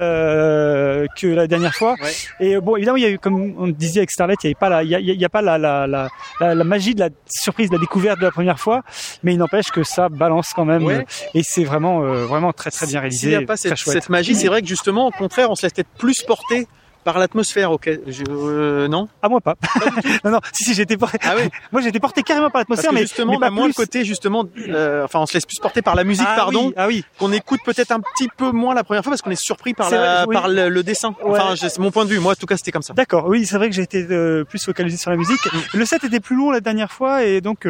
euh, 0.00 1.06
que 1.18 1.26
la 1.26 1.46
dernière 1.46 1.74
fois. 1.74 1.94
Ouais. 2.02 2.12
Et 2.40 2.60
bon, 2.60 2.76
évidemment, 2.76 2.96
il 2.96 3.02
y 3.02 3.06
a 3.06 3.10
eu, 3.10 3.18
comme 3.18 3.54
on 3.58 3.68
disait 3.68 4.00
avec 4.00 4.10
Starlet, 4.10 4.34
il 4.42 4.46
n'y 4.46 4.50
avait 4.50 4.58
pas 4.60 4.68
la, 4.68 4.82
il 4.82 4.90
y 4.90 4.94
a, 4.94 5.00
il 5.00 5.20
y 5.20 5.24
a 5.24 5.28
pas 5.28 5.42
la, 5.42 5.58
la, 5.58 5.86
la, 5.86 6.08
la, 6.40 6.54
la 6.54 6.64
magie 6.64 6.94
de 6.94 7.00
la 7.00 7.10
surprise, 7.26 7.68
de 7.70 7.74
la 7.74 7.80
découverte 7.80 8.18
de 8.18 8.24
la 8.24 8.30
première 8.30 8.58
fois. 8.58 8.82
Mais 9.22 9.34
il 9.34 9.38
n'empêche 9.38 9.70
que 9.70 9.82
ça 9.82 10.08
balance 10.08 10.50
quand 10.54 10.64
même. 10.64 10.84
Ouais. 10.84 11.06
Et 11.34 11.42
c'est 11.42 11.64
vraiment, 11.64 12.02
euh, 12.02 12.26
vraiment 12.26 12.52
très 12.52 12.70
très 12.70 12.86
bien 12.86 13.00
réalisé. 13.00 13.20
S'il 13.20 13.38
n'y 13.38 13.44
a 13.44 13.46
pas 13.46 13.56
cette, 13.56 13.76
cette 13.76 14.08
magie, 14.08 14.34
c'est 14.34 14.48
vrai 14.48 14.62
que 14.62 14.68
justement, 14.68 15.06
au 15.06 15.10
contraire, 15.10 15.50
on 15.50 15.54
se 15.54 15.62
laisse 15.62 15.72
peut-être 15.72 15.94
plus 15.98 16.22
porter 16.22 16.66
par 17.04 17.18
l'atmosphère. 17.18 17.70
Ok, 17.70 17.90
je, 18.06 18.22
euh, 18.28 18.88
non? 18.88 19.08
Ah 19.22 19.28
moi 19.28 19.40
pas. 19.40 19.54
non 20.24 20.30
non, 20.32 20.40
si 20.52 20.64
si 20.64 20.74
j'étais 20.74 20.96
porté. 20.96 21.18
Ah 21.22 21.34
oui. 21.36 21.48
moi 21.72 21.80
j'étais 21.82 22.00
porté 22.00 22.22
carrément 22.22 22.50
par 22.50 22.60
l'atmosphère, 22.60 22.92
mais 22.92 23.02
justement, 23.02 23.32
mais 23.34 23.38
pas 23.38 23.50
moins 23.50 23.66
le 23.68 23.72
côté 23.72 24.04
justement, 24.04 24.44
euh, 24.68 25.04
enfin, 25.04 25.20
on 25.20 25.26
se 25.26 25.34
laisse 25.34 25.46
plus 25.46 25.58
porter 25.60 25.82
par 25.82 25.94
la 25.94 26.04
musique, 26.04 26.26
Ah 26.28 26.34
pardon, 26.36 26.68
oui, 26.68 26.74
ah 26.76 26.86
oui. 26.88 27.04
qu'on 27.18 27.32
écoute 27.32 27.60
peut-être 27.64 27.92
un 27.92 28.00
petit 28.00 28.28
peu 28.36 28.50
moins 28.50 28.74
la 28.74 28.84
première 28.84 29.02
fois 29.04 29.10
parce 29.10 29.22
qu'on 29.22 29.30
est 29.30 29.40
surpris 29.40 29.74
par, 29.74 29.90
la, 29.90 29.98
vrai, 29.98 30.24
oui. 30.28 30.34
par 30.34 30.48
le, 30.48 30.68
le 30.68 30.82
dessin. 30.82 31.14
Enfin, 31.22 31.50
Ouais. 31.50 31.56
c'est 31.56 31.78
mon 31.78 31.90
point 31.90 32.04
de 32.04 32.10
vue. 32.10 32.18
Moi, 32.18 32.32
en 32.32 32.36
tout 32.36 32.46
cas, 32.46 32.56
c'était 32.56 32.72
comme 32.72 32.82
ça. 32.82 32.94
D'accord, 32.94 33.26
oui, 33.28 33.46
c'est 33.46 33.56
vrai 33.56 33.68
que 33.68 33.74
j'ai 33.76 33.82
été 33.82 34.06
euh, 34.10 34.44
plus 34.44 34.64
focalisé 34.64 34.96
sur 34.96 35.10
la 35.10 35.16
musique. 35.16 35.44
Mm. 35.52 35.58
Le 35.78 35.84
set 35.84 36.04
était 36.04 36.20
plus 36.20 36.36
long 36.36 36.50
la 36.50 36.60
dernière 36.60 36.90
fois 36.92 37.24
et 37.24 37.40
donc 37.40 37.66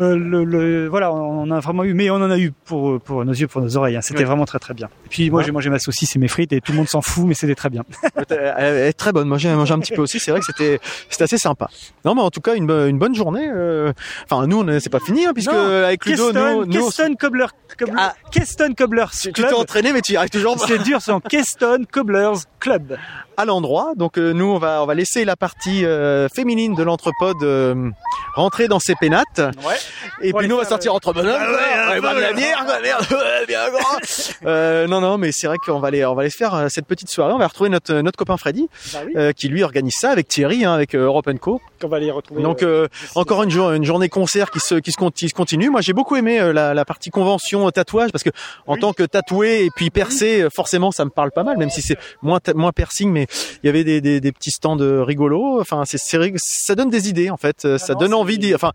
euh, 0.00 0.16
le, 0.16 0.44
le- 0.44 0.88
voilà, 0.88 1.12
on 1.12 1.50
a 1.50 1.60
vraiment 1.60 1.84
eu, 1.84 1.92
mais 1.94 2.08
on 2.10 2.14
en 2.16 2.30
a 2.30 2.38
eu 2.38 2.50
pour 2.64 3.00
pour 3.00 3.24
nos 3.24 3.32
yeux, 3.32 3.46
pour 3.46 3.60
nos 3.60 3.76
oreilles. 3.76 3.96
hein. 3.96 4.00
C'était 4.02 4.24
vraiment 4.24 4.44
très 4.46 4.58
très 4.58 4.74
bien. 4.74 4.88
Et 5.04 5.08
puis 5.08 5.30
moi 5.30 5.40
Ouais. 5.40 5.44
j'ai 5.44 5.52
mangé 5.52 5.68
ma 5.70 5.78
saucisse 5.78 6.16
et 6.16 6.18
mes 6.18 6.28
frites 6.28 6.52
et 6.52 6.60
tout 6.60 6.72
le 6.72 6.78
monde 6.78 6.88
s'en 6.88 7.02
fout, 7.02 7.24
mais 7.26 7.34
c'était 7.34 7.54
très 7.54 7.68
bien. 7.70 7.82
Elle 8.30 8.76
est 8.88 8.92
très 8.94 9.12
bonne. 9.12 9.28
Moi, 9.28 9.38
j'ai 9.38 9.52
mangé 9.54 9.74
un 9.74 9.78
petit 9.80 9.92
peu 9.92 10.02
aussi. 10.02 10.18
C'est 10.18 10.30
vrai 10.30 10.40
que 10.40 10.46
c'était, 10.46 10.80
c'était 11.10 11.24
assez 11.24 11.38
sympa. 11.38 11.68
Non, 12.04 12.14
mais 12.14 12.22
en 12.22 12.30
tout 12.30 12.40
cas, 12.40 12.54
une, 12.54 12.66
bo- 12.66 12.86
une 12.86 12.98
bonne 12.98 13.14
journée. 13.14 13.48
euh, 13.52 13.92
Enfin, 14.24 14.46
nous, 14.46 14.60
on 14.60 14.68
est- 14.68 14.80
c'est 14.80 14.90
pas 14.90 15.00
fini, 15.00 15.26
hein, 15.26 15.32
puisque 15.34 15.52
Non, 15.52 15.58
avec 15.84 16.04
Ludo, 16.06 16.26
Keston, 16.32 16.40
nous, 16.60 16.64
nous, 16.66 16.80
on- 16.82 16.86
Keston 16.86 17.14
Cobbler, 17.18 17.46
Cobbler- 17.78 17.94
Ah. 17.98 18.14
Keston 18.30 18.72
Cobblers 18.76 19.10
tu 19.10 19.18
tu 19.28 19.32
Club. 19.32 19.48
t'es 19.48 19.54
entraîné, 19.54 19.92
mais 19.92 20.00
tu 20.00 20.12
y 20.12 20.16
arrives 20.16 20.30
toujours. 20.30 20.58
C'est 20.66 20.82
dur, 20.82 21.00
c'est 21.02 21.12
en 21.12 21.20
Keston 21.20 21.84
Cobblers 21.90 22.38
Club. 22.60 22.96
à 23.38 23.44
l'endroit. 23.46 23.92
Donc 23.96 24.18
euh, 24.18 24.32
nous, 24.34 24.44
on 24.44 24.58
va 24.58 24.82
on 24.82 24.86
va 24.86 24.94
laisser 24.94 25.24
la 25.24 25.36
partie 25.36 25.84
euh, 25.86 26.28
féminine 26.28 26.74
de 26.74 26.82
l'entrepode 26.82 27.42
euh, 27.42 27.88
rentrer 28.34 28.68
dans 28.68 28.78
ses 28.78 28.94
pénates. 28.94 29.38
Ouais. 29.38 29.76
Et 30.22 30.32
puis 30.32 30.48
nous 30.48 30.54
on 30.54 30.58
va 30.58 30.64
sortir 30.64 30.94
entre 30.94 31.12
bonhommes, 31.12 31.34
quoi. 31.36 31.60
on 31.86 31.90
va 31.94 32.00
boire 32.00 32.14
de 32.14 32.20
la 32.20 32.32
bière, 32.32 32.64
quoi, 32.64 32.80
merde, 32.80 33.04
ouais, 33.10 33.46
bien 33.46 33.70
grand. 33.70 33.98
Euh, 34.46 34.86
non, 34.86 35.00
non, 35.00 35.18
mais 35.18 35.30
c'est 35.32 35.46
vrai 35.46 35.56
qu'on 35.64 35.78
va 35.80 35.88
aller, 35.88 36.04
on 36.04 36.14
va 36.14 36.22
aller 36.22 36.30
se 36.30 36.36
faire 36.36 36.54
euh, 36.54 36.68
cette 36.68 36.86
petite 36.86 37.08
soirée. 37.08 37.32
On 37.32 37.38
va 37.38 37.46
retrouver 37.46 37.70
notre 37.70 37.94
notre 37.94 38.16
copain 38.16 38.36
Freddy, 38.36 38.68
Bah 38.92 39.00
oui. 39.06 39.12
euh, 39.16 39.32
qui 39.32 39.48
lui 39.48 39.62
organise 39.62 39.94
ça 39.98 40.10
avec 40.10 40.28
Thierry, 40.28 40.64
hein, 40.64 40.72
avec 40.72 40.94
euh, 40.94 41.04
Europe 41.06 41.28
Co. 41.40 41.60
On 41.84 41.88
va 41.88 41.98
les 41.98 42.10
retrouver. 42.10 42.42
Donc 42.42 42.62
euh, 42.62 42.88
encore 43.14 43.42
une, 43.42 43.50
une 43.50 43.84
journée 43.84 44.08
concert 44.08 44.50
qui 44.50 44.60
se, 44.60 44.76
qui 44.76 44.92
se, 44.92 45.10
qui 45.10 45.28
se 45.28 45.34
continue. 45.34 45.70
Moi 45.70 45.80
j'ai 45.80 45.92
beaucoup 45.92 46.16
aimé 46.16 46.52
la, 46.52 46.74
la 46.74 46.84
partie 46.84 47.10
convention 47.10 47.70
tatouage 47.70 48.10
parce 48.12 48.22
que 48.24 48.30
en 48.66 48.76
tant 48.76 48.92
que 48.92 49.02
tatoué 49.02 49.64
et 49.64 49.70
puis 49.74 49.90
percé, 49.90 50.46
forcément 50.54 50.90
ça 50.92 51.04
me 51.04 51.10
parle 51.10 51.30
pas 51.32 51.42
mal, 51.44 51.56
même 51.58 51.70
si 51.70 51.82
c'est 51.82 51.96
moins 52.22 52.38
moins 52.54 52.72
piercing, 52.72 53.10
mais 53.10 53.26
il 53.62 53.66
y 53.66 53.68
avait 53.68 53.84
des, 53.84 54.00
des, 54.00 54.20
des 54.20 54.32
petits 54.32 54.50
stands 54.52 54.76
rigolos. 54.80 55.60
Enfin 55.60 55.82
c'est 55.86 55.98
ça 55.98 56.74
donne 56.74 56.90
des 56.90 57.08
idées 57.08 57.30
en 57.30 57.36
fait. 57.36 57.64
Euh, 57.64 57.78
ça 57.78 57.94
non, 57.94 58.00
donne 58.00 58.14
envie. 58.14 58.38
d'y- 58.38 58.54
Enfin 58.54 58.72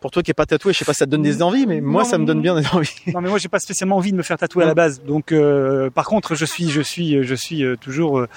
pour 0.00 0.10
toi 0.10 0.22
qui 0.22 0.30
est 0.30 0.34
pas 0.34 0.46
tatoué, 0.46 0.72
je 0.72 0.78
sais 0.78 0.84
pas, 0.84 0.94
ça 0.94 1.06
te 1.06 1.10
donne 1.10 1.22
des 1.22 1.42
envies, 1.42 1.66
mais 1.66 1.80
moi 1.80 2.02
Non, 2.04 2.08
ça 2.08 2.18
me 2.18 2.24
donne 2.24 2.40
bien 2.42 2.54
des 2.60 2.66
envies. 2.68 2.90
Non 3.14 3.20
mais 3.20 3.28
moi 3.28 3.38
j'ai 3.38 3.48
pas 3.48 3.58
spécialement 3.58 3.96
envie 3.96 4.12
de 4.12 4.16
me 4.16 4.22
faire 4.22 4.36
tatouer 4.38 4.64
à 4.64 4.66
la 4.66 4.74
base. 4.74 5.02
Donc 5.02 5.32
euh, 5.32 5.90
par 5.90 6.06
contre 6.06 6.34
je 6.34 6.44
suis 6.44 6.68
je 6.70 6.80
suis 6.82 7.22
je 7.24 7.34
suis 7.34 7.64
euh, 7.64 7.76
toujours 7.76 8.18
euh, 8.18 8.28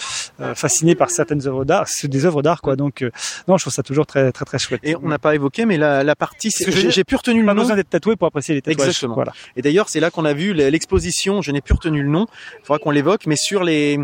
euh, 0.42 0.56
fasciné 0.56 0.96
par 0.96 1.10
certaines 1.10 1.48
œuvres 1.48 1.66
d'art, 1.66 1.88
c'est 1.88 2.08
des 2.08 2.26
œuvres 2.26 2.42
d'art 2.42 2.62
quoi. 2.62 2.76
Donc 2.76 3.02
euh, 3.04 3.12
non 3.48 3.58
je 3.58 3.64
trouve 3.64 3.74
ça 3.74 3.84
toujours 3.84 4.06
très 4.06 4.32
très 4.32 4.46
très 4.46 4.60
chouette. 4.60 4.82
Et 4.84 4.96
on 4.96 5.08
n'a 5.08 5.20
pas 5.20 5.36
évoqué, 5.36 5.66
mais 5.66 5.78
la, 5.78 6.04
la 6.04 6.16
partie, 6.16 6.52
c'est- 6.52 6.66
Parce 6.66 6.78
que 6.82 6.90
j'ai 6.90 7.04
plus 7.04 7.16
retenu 7.18 7.42
le 7.42 7.46
pas 7.46 7.54
nom. 7.54 7.62
besoin 7.62 7.76
d'être 7.76 7.90
tatoué 7.90 8.16
pour 8.16 8.28
apprécier 8.28 8.56
les 8.56 8.62
tatouages. 8.62 8.88
Exactement. 8.88 9.16
Voilà. 9.16 9.34
Et 9.56 9.62
d'ailleurs, 9.62 9.90
c'est 9.90 10.00
là 10.00 10.10
qu'on 10.12 10.26
a 10.26 10.34
vu 10.34 10.54
l'exposition. 10.54 11.42
Je 11.42 11.52
n'ai 11.52 11.62
plus 11.62 11.74
retenu 11.74 12.02
le 12.02 12.10
nom. 12.10 12.26
Il 12.62 12.66
faudra 12.66 12.80
qu'on 12.80 12.92
l'évoque, 12.92 13.26
mais 13.28 13.36
sur 13.36 13.64
les, 13.64 14.00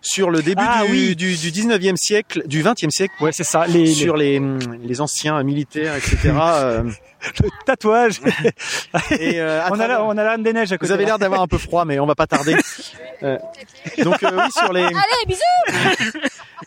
sur 0.00 0.30
le 0.30 0.42
début 0.42 0.62
Ah, 0.66 0.84
du, 0.86 0.92
oui. 0.92 1.16
du, 1.16 1.36
du 1.36 1.50
19e 1.50 1.96
siècle, 1.96 2.42
du 2.46 2.62
20e 2.62 2.90
siècle, 2.90 3.14
Ouais 3.20 3.30
c'est 3.32 3.44
ça. 3.44 3.66
Les, 3.66 3.84
les- 3.84 3.92
sur 3.92 4.16
les, 4.16 4.40
les 4.82 5.00
anciens 5.00 5.42
militaires, 5.42 5.94
etc. 5.96 6.32
euh, 7.24 7.28
le 7.42 7.48
tatouage. 7.66 8.20
et 9.18 9.40
euh, 9.40 9.62
à 9.62 9.70
on 9.70 9.80
a 9.80 9.86
la, 9.86 10.04
on 10.04 10.10
a 10.10 10.24
l'âne 10.24 10.42
des 10.42 10.52
neiges 10.52 10.72
à 10.72 10.78
côté. 10.78 10.88
vous 10.88 10.92
avez 10.92 11.04
l'air 11.04 11.18
d'avoir 11.18 11.42
un 11.42 11.46
peu 11.46 11.58
froid, 11.58 11.84
mais 11.84 11.98
on 11.98 12.06
va 12.06 12.14
pas 12.14 12.26
tarder. 12.26 12.56
Euh, 13.24 13.38
donc 14.02 14.20
euh, 14.24 14.30
oui, 14.32 14.50
sur 14.50 14.72
les, 14.72 14.82
Allez, 14.82 15.26
bisous 15.28 16.18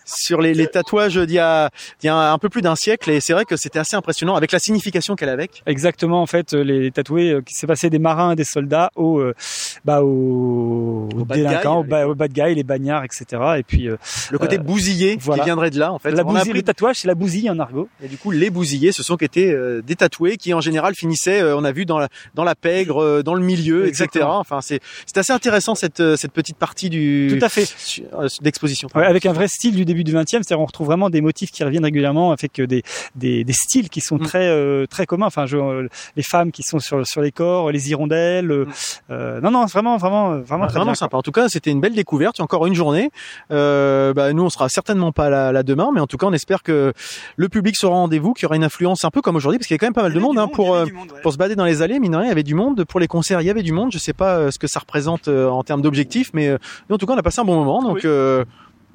sur 0.05 0.39
les, 0.41 0.53
les 0.53 0.67
tatouages 0.67 1.15
d'il 1.17 1.31
y 1.35 1.39
a, 1.39 1.69
d'il 1.99 2.07
y 2.07 2.09
a 2.09 2.31
un 2.31 2.37
peu 2.37 2.49
plus 2.49 2.61
d'un 2.61 2.75
siècle, 2.75 3.09
et 3.09 3.19
c'est 3.19 3.33
vrai 3.33 3.43
que 3.45 3.57
c'était 3.57 3.79
assez 3.79 3.95
impressionnant 3.95 4.35
avec 4.35 4.51
la 4.51 4.59
signification 4.59 5.15
qu'elle 5.15 5.29
avait. 5.29 5.49
Exactement, 5.65 6.21
en 6.21 6.25
fait, 6.25 6.53
les 6.53 6.91
tatoués 6.91 7.31
euh, 7.31 7.41
qui 7.41 7.53
s'est 7.55 7.67
passé 7.67 7.89
des 7.89 7.99
marins 7.99 8.31
et 8.31 8.35
des 8.35 8.43
soldats 8.43 8.91
aux, 8.95 9.19
euh, 9.19 9.33
bah, 9.83 10.01
aux, 10.03 11.09
Aux 11.15 11.25
bad 11.25 11.37
délinquants, 11.37 11.81
guys, 11.81 11.87
aux, 11.87 11.89
ba- 11.89 12.07
aux 12.07 12.15
bad 12.15 12.31
guys, 12.33 12.55
les 12.55 12.63
bagnards, 12.63 13.03
etc. 13.03 13.25
Et 13.57 13.63
puis 13.63 13.87
euh, 13.87 13.97
Le 14.31 14.37
côté 14.37 14.55
Euh, 14.57 14.59
bousillé 14.61 15.17
voilà. 15.19 15.43
qui 15.43 15.47
viendrait 15.47 15.69
de 15.71 15.79
là, 15.79 15.91
en 15.91 15.99
fait. 15.99 16.11
la 16.11 16.23
bousille, 16.23 16.39
appris 16.41 16.53
le 16.53 16.61
tatouage, 16.63 16.97
c'est 16.97 17.07
la 17.07 17.15
bousille 17.15 17.49
en 17.49 17.59
argot. 17.59 17.87
Et 18.03 18.07
du 18.07 18.17
coup, 18.17 18.31
les 18.31 18.49
bousillés, 18.49 18.91
ce 18.91 19.03
sont 19.03 19.15
été 19.17 19.51
euh, 19.51 19.81
des 19.81 19.95
tatoués 19.95 20.37
qui, 20.37 20.53
en 20.53 20.61
général, 20.61 20.93
finissaient, 20.95 21.41
euh, 21.41 21.55
on 21.57 21.63
a 21.63 21.71
vu 21.71 21.85
dans 21.85 21.97
la, 21.99 22.09
dans 22.35 22.43
la 22.43 22.55
pègre, 22.55 23.01
euh, 23.01 23.23
dans 23.23 23.33
le 23.33 23.41
milieu, 23.43 23.87
etc. 23.87 24.25
Enfin, 24.27 24.61
c'est, 24.61 24.79
c'est 25.05 25.17
assez 25.17 25.33
intéressant 25.33 25.75
cette, 25.75 26.15
cette 26.15 26.31
petite 26.31 26.57
partie 26.57 26.89
du 26.89 27.35
Tout 27.37 27.43
à 27.45 27.49
fait. 27.49 27.65
su- 27.77 28.03
euh, 28.13 28.27
d'exposition. 28.41 28.89
Ouais, 28.95 29.05
avec 29.05 29.25
un 29.25 29.33
vrai 29.33 29.47
style 29.47 29.75
du 29.75 29.85
début 29.85 29.94
du 30.03 30.13
20e, 30.13 30.25
c'est-à-dire 30.43 30.59
on 30.59 30.65
retrouve 30.65 30.87
vraiment 30.87 31.09
des 31.09 31.21
motifs 31.21 31.51
qui 31.51 31.63
reviennent 31.63 31.83
régulièrement 31.85 32.31
avec 32.31 32.59
euh, 32.59 32.67
des, 32.67 32.83
des, 33.15 33.43
des 33.43 33.53
styles 33.53 33.89
qui 33.89 34.01
sont 34.01 34.15
Mm. 34.17 34.19
très 34.25 34.47
euh, 34.47 34.85
très 34.87 35.05
communs. 35.05 35.25
Enfin, 35.27 35.45
je, 35.45 35.57
euh, 35.57 35.87
les 36.15 36.23
femmes 36.23 36.51
qui 36.51 36.63
sont 36.63 36.79
sur 36.79 37.05
sur 37.05 37.21
les 37.21 37.31
corps, 37.31 37.71
les 37.71 37.89
hirondelles. 37.89 38.51
euh, 38.51 38.65
Mm. 39.39 39.43
non, 39.43 39.51
non, 39.51 39.65
vraiment, 39.65 39.97
vraiment, 39.97 40.37
vraiment 40.39 40.63
Ah, 40.65 40.67
très 40.67 40.75
vraiment 40.79 40.91
bien. 40.91 40.95
sympa. 40.95 41.17
En 41.17 41.21
tout 41.21 41.31
cas, 41.31 41.47
c'était 41.49 41.71
une 41.71 41.79
belle 41.81 41.93
découverte. 41.95 42.39
Encore 42.39 42.65
une 42.65 42.73
journée. 42.75 43.09
Euh, 43.51 44.13
bah, 44.13 44.33
nous, 44.33 44.43
on 44.43 44.49
sera 44.49 44.69
certainement 44.69 45.11
pas 45.11 45.29
là, 45.29 45.51
là 45.51 45.63
demain, 45.63 45.89
mais 45.93 45.99
en 46.01 46.07
tout 46.07 46.17
cas, 46.17 46.25
on 46.27 46.33
espère 46.33 46.63
que 46.63 46.93
le 47.35 47.49
public 47.49 47.75
sera 47.75 47.91
au 47.93 47.95
rendez-vous, 47.95 48.33
qu'il 48.33 48.43
y 48.43 48.45
aura 48.47 48.55
une 48.55 48.63
influence 48.63 49.03
un 49.05 49.09
peu 49.11 49.21
comme 49.21 49.35
aujourd'hui, 49.35 49.59
parce 49.59 49.67
qu'il 49.67 49.75
y 49.75 49.77
a 49.77 49.79
quand 49.79 49.87
même 49.87 49.93
pas 49.93 50.03
mal 50.03 50.13
de 50.13 50.19
monde, 50.19 50.37
hein, 50.39 50.47
pour 50.47 50.73
euh, 50.75 50.85
pour 51.23 51.31
se 51.33 51.37
balader 51.37 51.55
dans 51.55 51.65
les 51.65 51.81
allées. 51.81 51.99
Mine 51.99 52.15
rien, 52.15 52.25
il 52.25 52.29
y 52.29 52.31
avait 52.31 52.43
du 52.43 52.55
monde. 52.55 52.83
Pour 52.85 52.99
les 52.99 53.07
concerts, 53.07 53.41
il 53.41 53.47
y 53.47 53.49
avait 53.49 53.63
du 53.63 53.71
monde. 53.71 53.91
Je 53.91 53.97
sais 53.97 54.13
pas 54.13 54.51
ce 54.51 54.59
que 54.59 54.67
ça 54.67 54.79
représente 54.79 55.27
en 55.27 55.63
termes 55.63 55.81
d'objectifs, 55.81 56.31
mais 56.33 56.53
en 56.89 56.97
tout 56.97 57.05
cas, 57.05 57.13
on 57.13 57.17
a 57.17 57.23
passé 57.23 57.41
un 57.41 57.45
bon 57.45 57.55
moment. 57.55 57.81
Donc 57.83 58.01
Oui. 58.03 58.43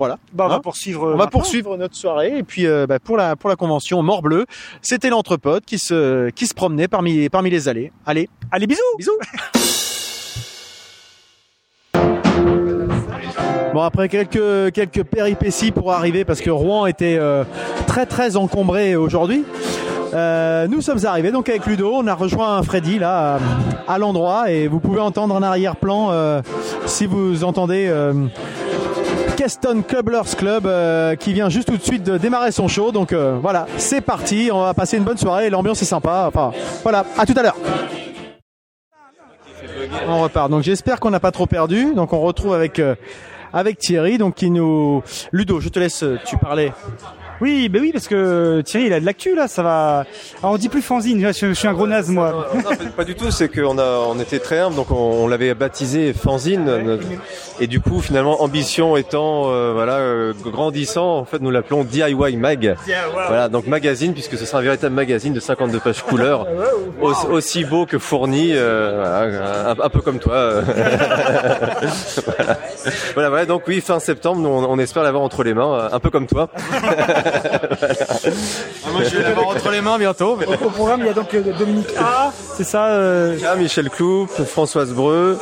Voilà. 0.00 0.18
Bah, 0.32 0.46
on 0.46 0.50
Hein 0.50 0.54
va 0.54 0.60
poursuivre. 0.60 1.12
On 1.12 1.16
va 1.16 1.26
poursuivre 1.26 1.76
notre 1.76 1.94
soirée 2.04 2.38
et 2.38 2.42
puis 2.42 2.66
euh, 2.66 2.86
bah, 2.86 2.98
pour 2.98 3.16
la 3.18 3.36
pour 3.36 3.50
la 3.50 3.56
convention 3.56 4.02
Mort 4.02 4.22
Bleu, 4.22 4.46
c'était 4.80 5.10
l'entrepote 5.10 5.64
qui 5.66 5.78
se 5.78 6.30
qui 6.30 6.46
se 6.46 6.54
promenait 6.54 6.88
parmi 6.88 7.28
parmi 7.28 7.50
les 7.50 7.68
allées. 7.68 7.92
Allez, 8.06 8.28
Allez, 8.50 8.66
bisous. 8.66 8.80
bisous. 8.98 9.12
Bon 13.72 13.82
après 13.82 14.08
quelques 14.08 14.72
quelques 14.72 15.04
péripéties 15.04 15.70
pour 15.70 15.92
arriver 15.92 16.24
parce 16.24 16.40
que 16.40 16.50
Rouen 16.50 16.86
était 16.86 17.16
euh, 17.20 17.44
très 17.86 18.04
très 18.06 18.36
encombré 18.36 18.96
aujourd'hui. 18.96 19.44
Euh, 20.12 20.66
nous 20.66 20.80
sommes 20.80 21.04
arrivés 21.06 21.30
donc 21.30 21.48
avec 21.48 21.66
Ludo, 21.66 21.92
on 21.94 22.06
a 22.08 22.14
rejoint 22.14 22.60
Freddy 22.64 22.98
là 22.98 23.38
à, 23.86 23.92
à 23.94 23.98
l'endroit 23.98 24.50
et 24.50 24.66
vous 24.66 24.80
pouvez 24.80 24.98
entendre 24.98 25.36
en 25.36 25.42
arrière-plan 25.42 26.08
euh, 26.10 26.42
si 26.86 27.06
vous 27.06 27.44
entendez 27.44 27.88
Keston 29.40 29.80
Clublers 29.88 30.36
Club 30.36 30.66
euh, 30.66 31.16
qui 31.16 31.32
vient 31.32 31.48
juste 31.48 31.68
tout 31.68 31.78
de 31.78 31.82
suite 31.82 32.02
de 32.02 32.18
démarrer 32.18 32.52
son 32.52 32.68
show. 32.68 32.92
Donc 32.92 33.14
euh, 33.14 33.38
voilà, 33.40 33.66
c'est 33.78 34.02
parti, 34.02 34.50
on 34.52 34.60
va 34.60 34.74
passer 34.74 34.98
une 34.98 35.04
bonne 35.04 35.16
soirée, 35.16 35.48
l'ambiance 35.48 35.80
est 35.80 35.86
sympa. 35.86 36.26
Enfin 36.28 36.52
voilà, 36.82 37.06
à 37.16 37.24
tout 37.24 37.32
à 37.34 37.42
l'heure. 37.42 37.56
On 40.06 40.20
repart. 40.20 40.50
Donc 40.50 40.62
j'espère 40.62 41.00
qu'on 41.00 41.08
n'a 41.08 41.20
pas 41.20 41.30
trop 41.30 41.46
perdu. 41.46 41.94
Donc 41.94 42.12
on 42.12 42.20
retrouve 42.20 42.52
avec 42.52 42.78
euh, 42.78 42.96
avec 43.50 43.78
Thierry, 43.78 44.18
donc 44.18 44.34
qui 44.34 44.50
nous 44.50 45.02
Ludo, 45.32 45.58
je 45.58 45.70
te 45.70 45.78
laisse. 45.78 46.04
Tu 46.26 46.36
parlais. 46.36 46.74
Oui, 47.40 47.68
ben 47.68 47.80
oui, 47.80 47.90
parce 47.92 48.06
que 48.08 48.60
Thierry, 48.62 48.86
il 48.86 48.92
a 48.92 49.00
de 49.00 49.06
l'actu 49.06 49.34
là, 49.34 49.48
ça 49.48 49.62
va. 49.62 50.04
Alors, 50.42 50.54
on 50.54 50.58
dit 50.58 50.68
plus 50.68 50.82
fanzine, 50.82 51.32
je, 51.32 51.46
je 51.48 51.52
suis 51.54 51.68
un 51.68 51.72
gros 51.72 51.86
naze 51.86 52.08
moi. 52.10 52.48
Non, 52.54 52.62
pas- 52.62 52.76
pas 52.98 53.04
du 53.04 53.14
tout, 53.14 53.30
c'est 53.30 53.48
qu'on 53.48 53.78
a, 53.78 53.98
on 54.08 54.18
était 54.20 54.38
très 54.38 54.58
humble, 54.58 54.76
donc 54.76 54.90
on, 54.90 54.94
on 54.94 55.26
l'avait 55.28 55.54
baptisé 55.54 56.12
Fanzine, 56.12 56.64
notre- 56.64 57.04
et 57.60 57.66
du 57.66 57.80
coup, 57.80 58.00
finalement, 58.00 58.42
ambition 58.42 58.96
étant, 58.96 59.50
euh, 59.50 59.72
voilà, 59.74 59.94
euh, 59.96 60.32
grandissant, 60.44 61.18
en 61.18 61.24
fait, 61.24 61.40
nous 61.40 61.50
l'appelons 61.50 61.84
DIY 61.84 62.36
Mag. 62.36 62.76
Voilà, 63.28 63.48
donc 63.48 63.66
magazine, 63.66 64.12
puisque 64.12 64.36
ce 64.36 64.44
sera 64.44 64.58
un 64.58 64.62
véritable 64.62 64.94
magazine 64.94 65.32
de 65.32 65.40
52 65.40 65.78
pages 65.80 66.02
couleurs, 66.02 66.46
aussi, 67.00 67.26
aussi 67.26 67.64
beau 67.64 67.86
que 67.86 67.98
fourni, 67.98 68.50
euh, 68.54 68.92
voilà, 68.96 69.70
un, 69.70 69.76
un 69.82 69.88
peu 69.88 70.00
comme 70.00 70.18
toi. 70.18 70.60
voilà. 72.26 72.58
voilà, 73.14 73.28
voilà, 73.28 73.46
donc 73.46 73.62
oui, 73.66 73.80
fin 73.80 73.98
septembre, 74.00 74.40
nous, 74.40 74.48
on, 74.48 74.64
on 74.70 74.78
espère 74.78 75.02
l'avoir 75.02 75.22
entre 75.22 75.42
les 75.42 75.54
mains, 75.54 75.88
un 75.92 76.00
peu 76.00 76.10
comme 76.10 76.26
toi. 76.26 76.48
moi 78.92 79.02
je 79.04 79.16
vais 79.16 79.22
l'avoir 79.22 79.48
entre 79.48 79.70
les 79.70 79.80
mains 79.80 79.98
bientôt. 79.98 80.38
Au 80.64 80.70
programme, 80.70 81.00
il 81.00 81.06
y 81.06 81.10
a 81.10 81.12
donc 81.12 81.32
euh, 81.34 81.42
Dominique 81.58 81.94
A, 81.98 82.32
c'est 82.56 82.64
ça 82.64 82.86
euh, 82.88 83.36
Ah, 83.46 83.56
Michel 83.56 83.90
Cloup, 83.90 84.26
Françoise 84.46 84.92
Breu, 84.92 85.38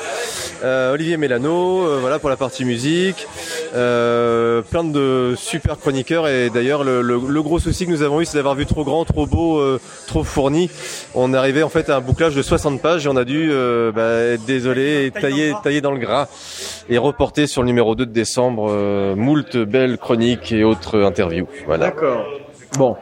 euh, 0.65 0.93
Olivier 0.95 1.17
Mélano, 1.17 1.83
euh, 1.87 1.99
voilà 2.01 2.19
pour 2.19 2.29
la 2.31 2.37
partie 2.37 2.65
musique, 2.65 3.27
euh, 3.75 4.63
plein 4.63 4.85
de 4.85 5.35
super 5.37 5.79
chroniqueurs 5.79 6.29
et 6.29 6.51
d'ailleurs 6.51 6.85
le, 6.85 7.03
le- 7.03 7.19
le 7.29 7.43
gros 7.43 7.59
souci 7.59 7.87
que 7.87 7.91
nous 7.91 8.03
avons 8.03 8.21
eu 8.21 8.25
c'est 8.25 8.37
d'avoir 8.39 8.55
vu 8.55 8.67
trop 8.67 8.85
grand, 8.85 9.05
trop 9.05 9.27
beau, 9.27 9.59
euh, 9.59 9.81
trop 10.07 10.25
fourni. 10.25 10.71
On 11.15 11.33
est 11.35 11.37
arrivé 11.37 11.63
en 11.63 11.69
fait 11.69 11.91
à 11.91 11.97
un 11.97 12.01
bouclage 12.01 12.35
de 12.35 12.43
60 12.43 12.81
pages 12.81 13.07
et 13.07 13.09
on 13.09 13.17
a 13.17 13.25
dû 13.25 13.49
euh, 13.51 13.93
bah, 13.93 14.35
être 14.35 14.45
désolé 14.45 15.07
et 15.07 15.11
tailler, 15.11 15.53
tailler 15.63 15.81
dans 15.81 15.93
le 15.93 15.99
gras 15.99 16.29
et 16.89 16.99
reporter 16.99 17.47
sur 17.47 17.63
le 17.63 17.67
numéro 17.69 17.95
2 17.95 18.07
de 18.07 18.13
décembre 18.13 18.69
euh, 18.71 19.15
moult 19.15 19.57
belles 19.57 19.99
chroniques 19.99 20.53
et 20.53 20.65
autres 20.65 21.03
interviews. 21.03 21.47
Voilà. 21.67 21.78
D'accord. 21.79 22.27
Bon. 22.77 22.97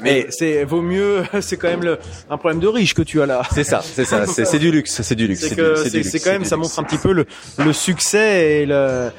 Mais 0.00 0.26
c'est 0.30 0.64
vaut 0.64 0.80
mieux. 0.80 1.24
C'est 1.40 1.56
quand 1.56 1.68
même 1.68 1.82
le, 1.82 1.98
un 2.30 2.38
problème 2.38 2.60
de 2.60 2.68
riche 2.68 2.94
que 2.94 3.02
tu 3.02 3.20
as 3.20 3.26
là. 3.26 3.42
C'est 3.52 3.64
ça, 3.64 3.82
c'est 3.82 4.04
ça, 4.04 4.24
c'est 4.26 4.58
du 4.58 4.70
luxe, 4.70 5.02
c'est 5.02 5.14
du 5.16 5.26
luxe. 5.26 5.44
C'est 5.44 6.20
quand 6.20 6.30
même 6.30 6.44
ça 6.44 6.56
montre 6.56 6.78
un 6.78 6.84
petit 6.84 6.98
peu 6.98 7.12
le, 7.12 7.26
le 7.58 7.72
succès 7.72 8.60
et 8.60 8.66
le 8.66 9.10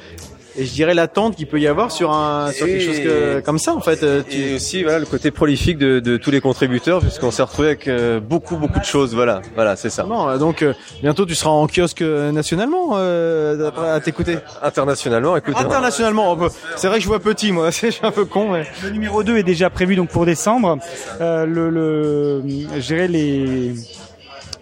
et 0.58 0.64
je 0.66 0.72
dirais 0.72 0.92
l'attente 0.94 1.36
qu'il 1.36 1.46
peut 1.46 1.60
y 1.60 1.66
avoir 1.66 1.90
sur 1.92 2.12
un 2.12 2.50
sur 2.52 2.66
quelque 2.66 2.82
chose 2.84 2.98
que, 2.98 3.40
comme 3.40 3.58
ça 3.58 3.74
en 3.74 3.80
fait. 3.80 4.02
euh, 4.02 4.22
tu- 4.28 4.36
Et 4.38 4.54
aussi 4.56 4.82
voilà 4.82 4.98
le 4.98 5.06
côté 5.06 5.30
prolifique 5.30 5.78
de, 5.78 6.00
de 6.00 6.16
tous 6.16 6.30
les 6.30 6.40
contributeurs 6.40 7.00
puisqu'on 7.00 7.30
s'est 7.30 7.42
retrouvé 7.42 7.68
avec 7.68 7.88
euh, 7.88 8.20
beaucoup 8.20 8.56
beaucoup 8.56 8.78
de 8.80 8.84
choses 8.84 9.14
voilà 9.14 9.40
voilà 9.54 9.76
c'est 9.76 9.90
ça 9.90 10.04
Non, 10.04 10.28
euh, 10.28 10.38
donc 10.38 10.62
euh, 10.62 10.74
bientôt 11.02 11.24
tu 11.26 11.34
seras 11.34 11.50
en 11.50 11.66
kiosque 11.66 12.02
euh, 12.02 12.32
nationalement 12.32 12.90
euh, 12.96 13.70
à 13.94 14.00
t'écouter. 14.00 14.36
internationalement 14.62 15.36
écoute 15.36 15.54
hein. 15.58 15.64
Internationalement, 15.64 16.36
c'est 16.76 16.88
vrai 16.88 16.98
que 16.98 17.02
je 17.04 17.08
vois 17.08 17.20
petit 17.20 17.52
moi, 17.52 17.70
je 17.70 17.90
suis 17.90 18.00
un 18.02 18.10
peu 18.10 18.24
con 18.24 18.50
mais 18.52 18.64
Le 18.82 18.90
numéro 18.90 19.22
2 19.22 19.36
est 19.38 19.42
déjà 19.42 19.70
prévu 19.70 19.94
donc 19.96 20.08
pour 20.10 20.26
décembre. 20.26 20.78
Euh, 21.20 21.46
le, 21.46 21.70
le, 21.70 22.42
je 22.76 22.86
dirais 22.86 23.08
les 23.08 23.74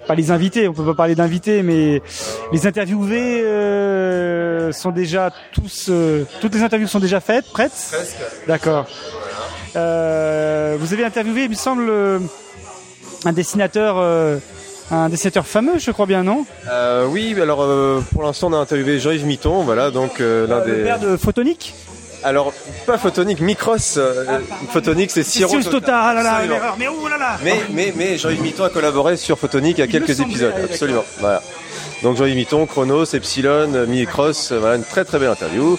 pas 0.07 0.15
les 0.15 0.31
invités, 0.31 0.69
on 0.69 0.73
peut 0.73 0.85
pas 0.85 0.95
parler 0.95 1.15
d'invités, 1.15 1.63
mais 1.63 2.03
les 2.53 2.67
interviewés 2.67 3.43
euh, 3.43 4.73
sont 4.73 4.91
déjà 4.91 5.31
tous, 5.53 5.87
euh, 5.89 6.25
toutes 6.41 6.55
les 6.55 6.63
interviews 6.63 6.89
sont 6.89 7.01
déjà 7.01 7.21
faites, 7.21 7.47
prêtes. 7.47 7.95
D'accord. 8.47 8.87
Euh, 9.75 10.77
vous 10.79 10.93
avez 10.95 11.05
interviewé, 11.05 11.45
il 11.45 11.51
me 11.51 11.55
semble, 11.55 11.91
un 13.25 13.33
dessinateur, 13.33 13.97
un 14.91 15.09
dessinateur 15.09 15.47
fameux, 15.47 15.79
je 15.79 15.91
crois 15.91 16.07
bien, 16.07 16.23
non? 16.23 16.47
Oui 17.09 17.35
alors 17.41 17.67
pour 18.13 18.23
l'instant 18.23 18.49
on 18.49 18.55
a 18.55 18.59
interviewé 18.59 18.99
Jean-Yves 18.99 19.27
Mitton 19.27 19.63
voilà 19.65 19.91
donc 19.91 20.21
l'un 20.21 20.61
Le 20.61 20.65
des 20.65 20.83
père 20.85 21.01
de 21.01 21.17
Photonique? 21.17 21.75
Alors, 22.27 22.53
pas 22.87 22.99
photonique, 22.99 23.41
Micros. 23.41 23.77
euh, 23.99 24.41
photonique, 24.71 25.13
c'est 25.13 25.23
Siro 25.23 25.63
Tota, 25.63 25.97
ah 25.97 26.13
là 26.13 26.25
là, 26.25 26.45
l'erreur. 26.45 26.75
Mais 26.77 26.89
oh 26.89 27.07
là 27.07 27.17
là 27.17 27.39
Mais, 27.45 27.61
mais, 27.71 27.93
mais 27.97 28.19
Jean-Yves 28.19 28.43
Mitton 28.43 28.65
a 28.65 28.69
collaboré 28.69 29.17
sur 29.17 29.39
Photonique 29.39 29.79
à 29.79 29.87
quelques 29.87 30.19
épisodes, 30.19 30.51
d'accord. 30.53 30.69
absolument. 30.69 31.05
Voilà. 31.21 31.41
Donc 32.03 32.17
Jean-Yves 32.17 32.35
Mitton, 32.35 32.67
Chronos, 32.67 33.05
Epsilon, 33.15 33.87
Micros, 33.87 34.51
euh, 34.51 34.59
voilà 34.59 34.75
une 34.75 34.83
très 34.83 35.05
très 35.05 35.21
belle 35.21 35.29
interview. 35.31 35.79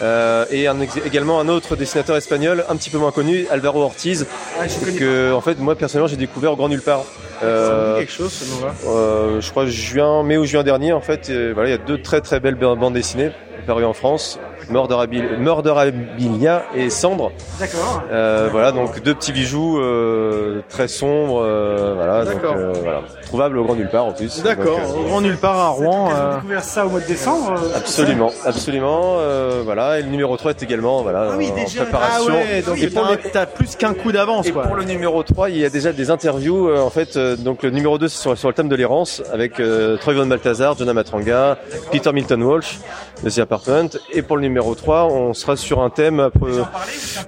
Euh, 0.00 0.44
et 0.52 0.68
un 0.68 0.76
également 1.04 1.40
un 1.40 1.48
autre 1.48 1.74
dessinateur 1.74 2.16
espagnol, 2.16 2.64
un 2.68 2.76
petit 2.76 2.90
peu 2.90 2.98
moins 2.98 3.10
connu, 3.10 3.46
Alvaro 3.50 3.82
Ortiz, 3.82 4.26
Ah, 4.60 4.66
que 4.96 5.32
en 5.32 5.40
fait 5.40 5.58
moi 5.58 5.74
personnellement 5.74 6.06
j'ai 6.08 6.16
découvert 6.16 6.52
au 6.52 6.56
Grand 6.56 6.68
Nulle 6.68 6.82
Part. 6.82 7.02
Euh, 7.42 7.98
quelque 7.98 8.12
chose 8.12 8.32
ce 8.32 8.44
nom-là. 8.48 8.74
euh, 8.86 9.40
je 9.40 9.50
crois 9.50 9.66
juin, 9.66 10.22
mai 10.22 10.38
ou 10.38 10.44
juin 10.44 10.62
dernier 10.62 10.92
en 10.92 11.00
fait. 11.00 11.32
voilà, 11.52 11.68
il 11.68 11.72
y 11.72 11.74
a 11.74 11.78
deux 11.78 12.00
très 12.00 12.20
très 12.20 12.38
belles 12.38 12.54
bandes 12.54 12.94
dessinées 12.94 13.32
parues 13.66 13.84
en 13.84 13.92
France, 13.92 14.38
Murderabilia 14.68 15.36
Murderabilia 15.38 16.62
et 16.74 16.90
Cendre. 16.90 17.32
D'accord. 17.58 18.02
Euh, 18.10 18.48
voilà, 18.50 18.72
donc 18.72 19.02
deux 19.02 19.14
petits 19.14 19.32
bijoux 19.32 19.78
euh, 19.80 20.60
très 20.68 20.88
sombres, 20.88 21.42
euh, 21.42 21.92
voilà, 21.94 22.24
donc, 22.24 22.44
euh, 22.44 22.72
voilà, 22.82 23.00
trouvables 23.26 23.58
au 23.58 23.64
grand 23.64 23.74
nulle 23.74 23.88
part 23.90 24.04
en 24.06 24.12
plus. 24.12 24.42
D'accord, 24.42 24.78
au 24.98 25.02
grand 25.04 25.20
nulle 25.20 25.36
part 25.36 25.58
à 25.58 25.68
Rouen. 25.68 26.10
Euh, 26.14 26.34
découvert 26.36 26.64
ça 26.64 26.86
au 26.86 26.90
mois 26.90 27.00
de 27.00 27.06
décembre. 27.06 27.54
absolument, 27.76 28.30
absolument, 28.44 29.16
euh, 29.18 29.62
voilà. 29.64 29.98
Et 29.98 30.02
le 30.02 30.08
numéro 30.08 30.36
3 30.36 30.50
est 30.52 30.62
également, 30.62 31.02
voilà, 31.02 31.28
Ah 31.32 31.34
oui, 31.36 31.50
en 31.50 31.54
déjà. 31.54 31.82
préparation. 31.82 32.32
Ah 32.32 32.32
ouais, 32.34 32.62
donc 32.62 32.78
et 32.78 32.88
pour 32.88 33.06
t'as- 33.32 33.46
plus 33.46 33.76
qu'un 33.76 33.94
coup 33.94 34.12
d'avance 34.12 34.46
et 34.46 34.52
quoi. 34.52 34.62
pour 34.64 34.76
le 34.76 34.84
numéro 34.84 35.22
3, 35.22 35.50
il 35.50 35.58
y 35.58 35.64
a 35.64 35.70
déjà 35.70 35.92
des 35.92 36.10
interviews. 36.10 36.68
euh, 36.68 36.80
en 36.80 36.90
fait, 36.90 37.16
euh, 37.16 37.36
donc 37.36 37.62
le 37.62 37.70
numéro 37.70 37.98
2 37.98 38.08
c'est 38.08 38.20
sur, 38.20 38.36
sur 38.38 38.48
le 38.48 38.54
thème 38.54 38.68
de 38.68 38.76
l'errance 38.76 39.22
avec 39.32 39.58
euh, 39.60 39.96
Troy 39.96 40.14
Von 40.14 40.26
Balthazar, 40.26 40.76
Jonah 40.76 40.92
Matranga, 40.92 41.58
Peter 41.90 42.12
Milton 42.12 42.42
Walsh 42.42 42.78
de 43.22 43.30
The 43.30 43.38
Apartment. 43.40 43.90
Et 44.12 44.22
pour 44.22 44.36
le 44.36 44.42
numéro 44.42 44.74
3, 44.74 45.04
on 45.06 45.34
sera 45.34 45.56
sur 45.56 45.80
un 45.82 45.90
thème. 45.90 46.20
un 46.20 46.30
peu- 46.30 46.62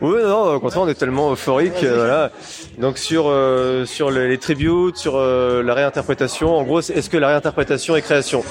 Oui, 0.01 0.19
non, 0.25 0.55
au 0.55 0.61
contraire, 0.61 0.83
on 0.83 0.89
est 0.89 0.95
tellement 0.95 1.33
euphorique. 1.33 1.83
euh, 1.85 1.97
voilà. 1.97 2.31
Donc 2.79 2.97
sur 2.99 3.25
euh, 3.29 3.85
sur 3.85 4.11
les, 4.11 4.29
les 4.29 4.39
tributes, 4.39 4.97
sur 4.97 5.15
euh, 5.17 5.63
la 5.63 5.75
réinterprétation. 5.75 6.57
En 6.57 6.63
gros, 6.63 6.81
est-ce 6.81 7.11
que 7.11 7.19
la 7.19 7.29
réinterprétation 7.29 7.95
est 7.97 8.03
création? 8.03 8.43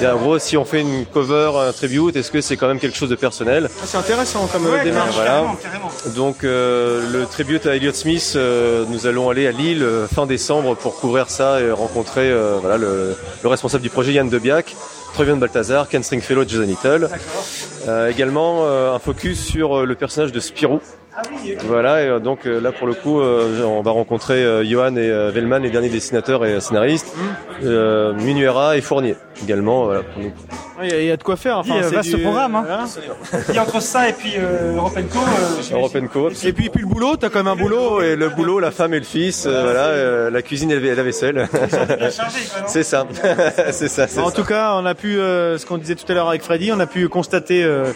Et 0.00 0.06
En 0.06 0.16
gros, 0.16 0.38
si 0.38 0.56
on 0.56 0.64
fait 0.64 0.80
une 0.80 1.04
cover, 1.06 1.52
un 1.68 1.72
tribute, 1.72 2.16
est-ce 2.16 2.30
que 2.30 2.40
c'est 2.40 2.56
quand 2.56 2.68
même 2.68 2.78
quelque 2.80 2.96
chose 2.96 3.10
de 3.10 3.14
personnel? 3.16 3.68
Ah, 3.70 3.82
C'est 3.84 3.98
intéressant 3.98 4.46
comme 4.46 4.66
euh, 4.66 4.72
Ouais, 4.72 4.84
démarche. 4.84 5.14
voilà. 5.14 5.30
carrément, 5.30 5.56
carrément. 5.56 5.90
donc 6.16 6.42
euh, 6.44 7.02
le 7.12 7.26
tribute 7.26 7.66
à 7.66 7.76
Elliott 7.76 7.94
Smith, 7.94 8.32
euh, 8.36 8.84
nous 8.88 9.06
allons 9.06 9.28
aller 9.28 9.46
à 9.46 9.52
Lille 9.52 9.86
fin 10.12 10.26
décembre 10.26 10.74
pour 10.74 10.96
couvrir 10.98 11.28
ça 11.30 11.60
et 11.60 11.70
rencontrer 11.70 12.30
euh, 12.30 12.56
voilà 12.60 12.78
le, 12.78 13.14
le 13.42 13.48
responsable 13.48 13.82
du 13.82 13.90
projet 13.90 14.12
Yann 14.12 14.28
Debiac, 14.28 14.74
Trevion 15.16 15.38
Balthazar, 15.38 15.88
Ken 15.88 16.02
Stringfellow 16.02 16.42
et 16.42 16.48
Jason 16.48 16.66
Little. 16.66 17.08
Euh, 17.88 18.10
également 18.10 18.66
euh, 18.66 18.92
un 18.92 18.98
focus 18.98 19.42
sur 19.42 19.78
euh, 19.78 19.86
le 19.86 19.94
personnage 19.94 20.30
de 20.30 20.40
Spirou. 20.40 20.78
Voilà, 21.64 22.02
et 22.02 22.06
euh, 22.06 22.18
donc 22.18 22.44
là 22.44 22.70
pour 22.70 22.86
le 22.86 22.92
coup, 22.92 23.18
on 23.22 23.80
va 23.80 23.90
rencontrer 23.92 24.66
Johan 24.66 24.94
et 24.96 25.30
Vellman, 25.30 25.60
les 25.60 25.70
derniers 25.70 25.88
dessinateurs 25.88 26.44
et 26.44 26.60
scénaristes, 26.60 27.16
Minuera 27.62 28.76
et 28.76 28.82
Fournier 28.82 29.16
également. 29.42 29.86
Voilà, 29.86 30.02
pour 30.02 30.22
nous. 30.22 30.32
Il 30.82 30.90
y, 30.90 30.92
a- 30.92 31.00
il 31.00 31.06
y 31.06 31.10
a 31.10 31.16
de 31.16 31.22
quoi 31.22 31.36
faire. 31.36 31.58
Enfin, 31.58 31.74
Dis, 31.74 31.84
euh, 31.84 31.88
vaste 31.90 32.14
du- 32.14 32.22
programme, 32.22 32.54
hein. 32.54 32.64
voilà. 32.66 33.44
Et 33.54 33.58
entre 33.58 33.80
ça 33.80 34.08
et 34.08 34.12
puis 34.12 34.34
euh, 34.38 34.76
Europe 34.76 34.94
Co, 35.12 35.18
euh, 35.18 35.76
European 35.76 36.06
Co. 36.12 36.30
Et 36.44 36.52
puis, 36.52 36.68
puis 36.68 36.82
le 36.82 36.86
boulot, 36.88 37.16
t'as 37.16 37.28
quand 37.30 37.38
même 37.42 37.48
un 37.52 37.56
boulot. 37.56 38.02
et 38.02 38.14
le 38.16 38.28
boulot, 38.28 38.60
la 38.60 38.70
femme 38.70 38.92
et 38.94 38.98
le 38.98 39.04
fils, 39.04 39.44
euh, 39.46 39.62
voilà, 39.64 39.80
euh, 39.86 40.30
la 40.30 40.42
cuisine 40.42 40.70
et 40.70 40.94
la 40.94 41.02
vaisselle. 41.02 41.48
c'est 42.66 42.82
ça, 42.82 43.06
c'est 43.72 43.88
ça, 43.88 44.04
En 44.22 44.26
ça. 44.28 44.32
tout 44.32 44.44
cas, 44.44 44.74
on 44.74 44.86
a 44.86 44.94
pu, 44.94 45.18
euh, 45.18 45.58
ce 45.58 45.66
qu'on 45.66 45.78
disait 45.78 45.94
tout 45.94 46.10
à 46.10 46.14
l'heure 46.14 46.28
avec 46.28 46.42
Freddy, 46.42 46.70
on 46.72 46.80
a 46.80 46.86
pu 46.86 47.08
constater 47.08 47.64
euh, 47.64 47.86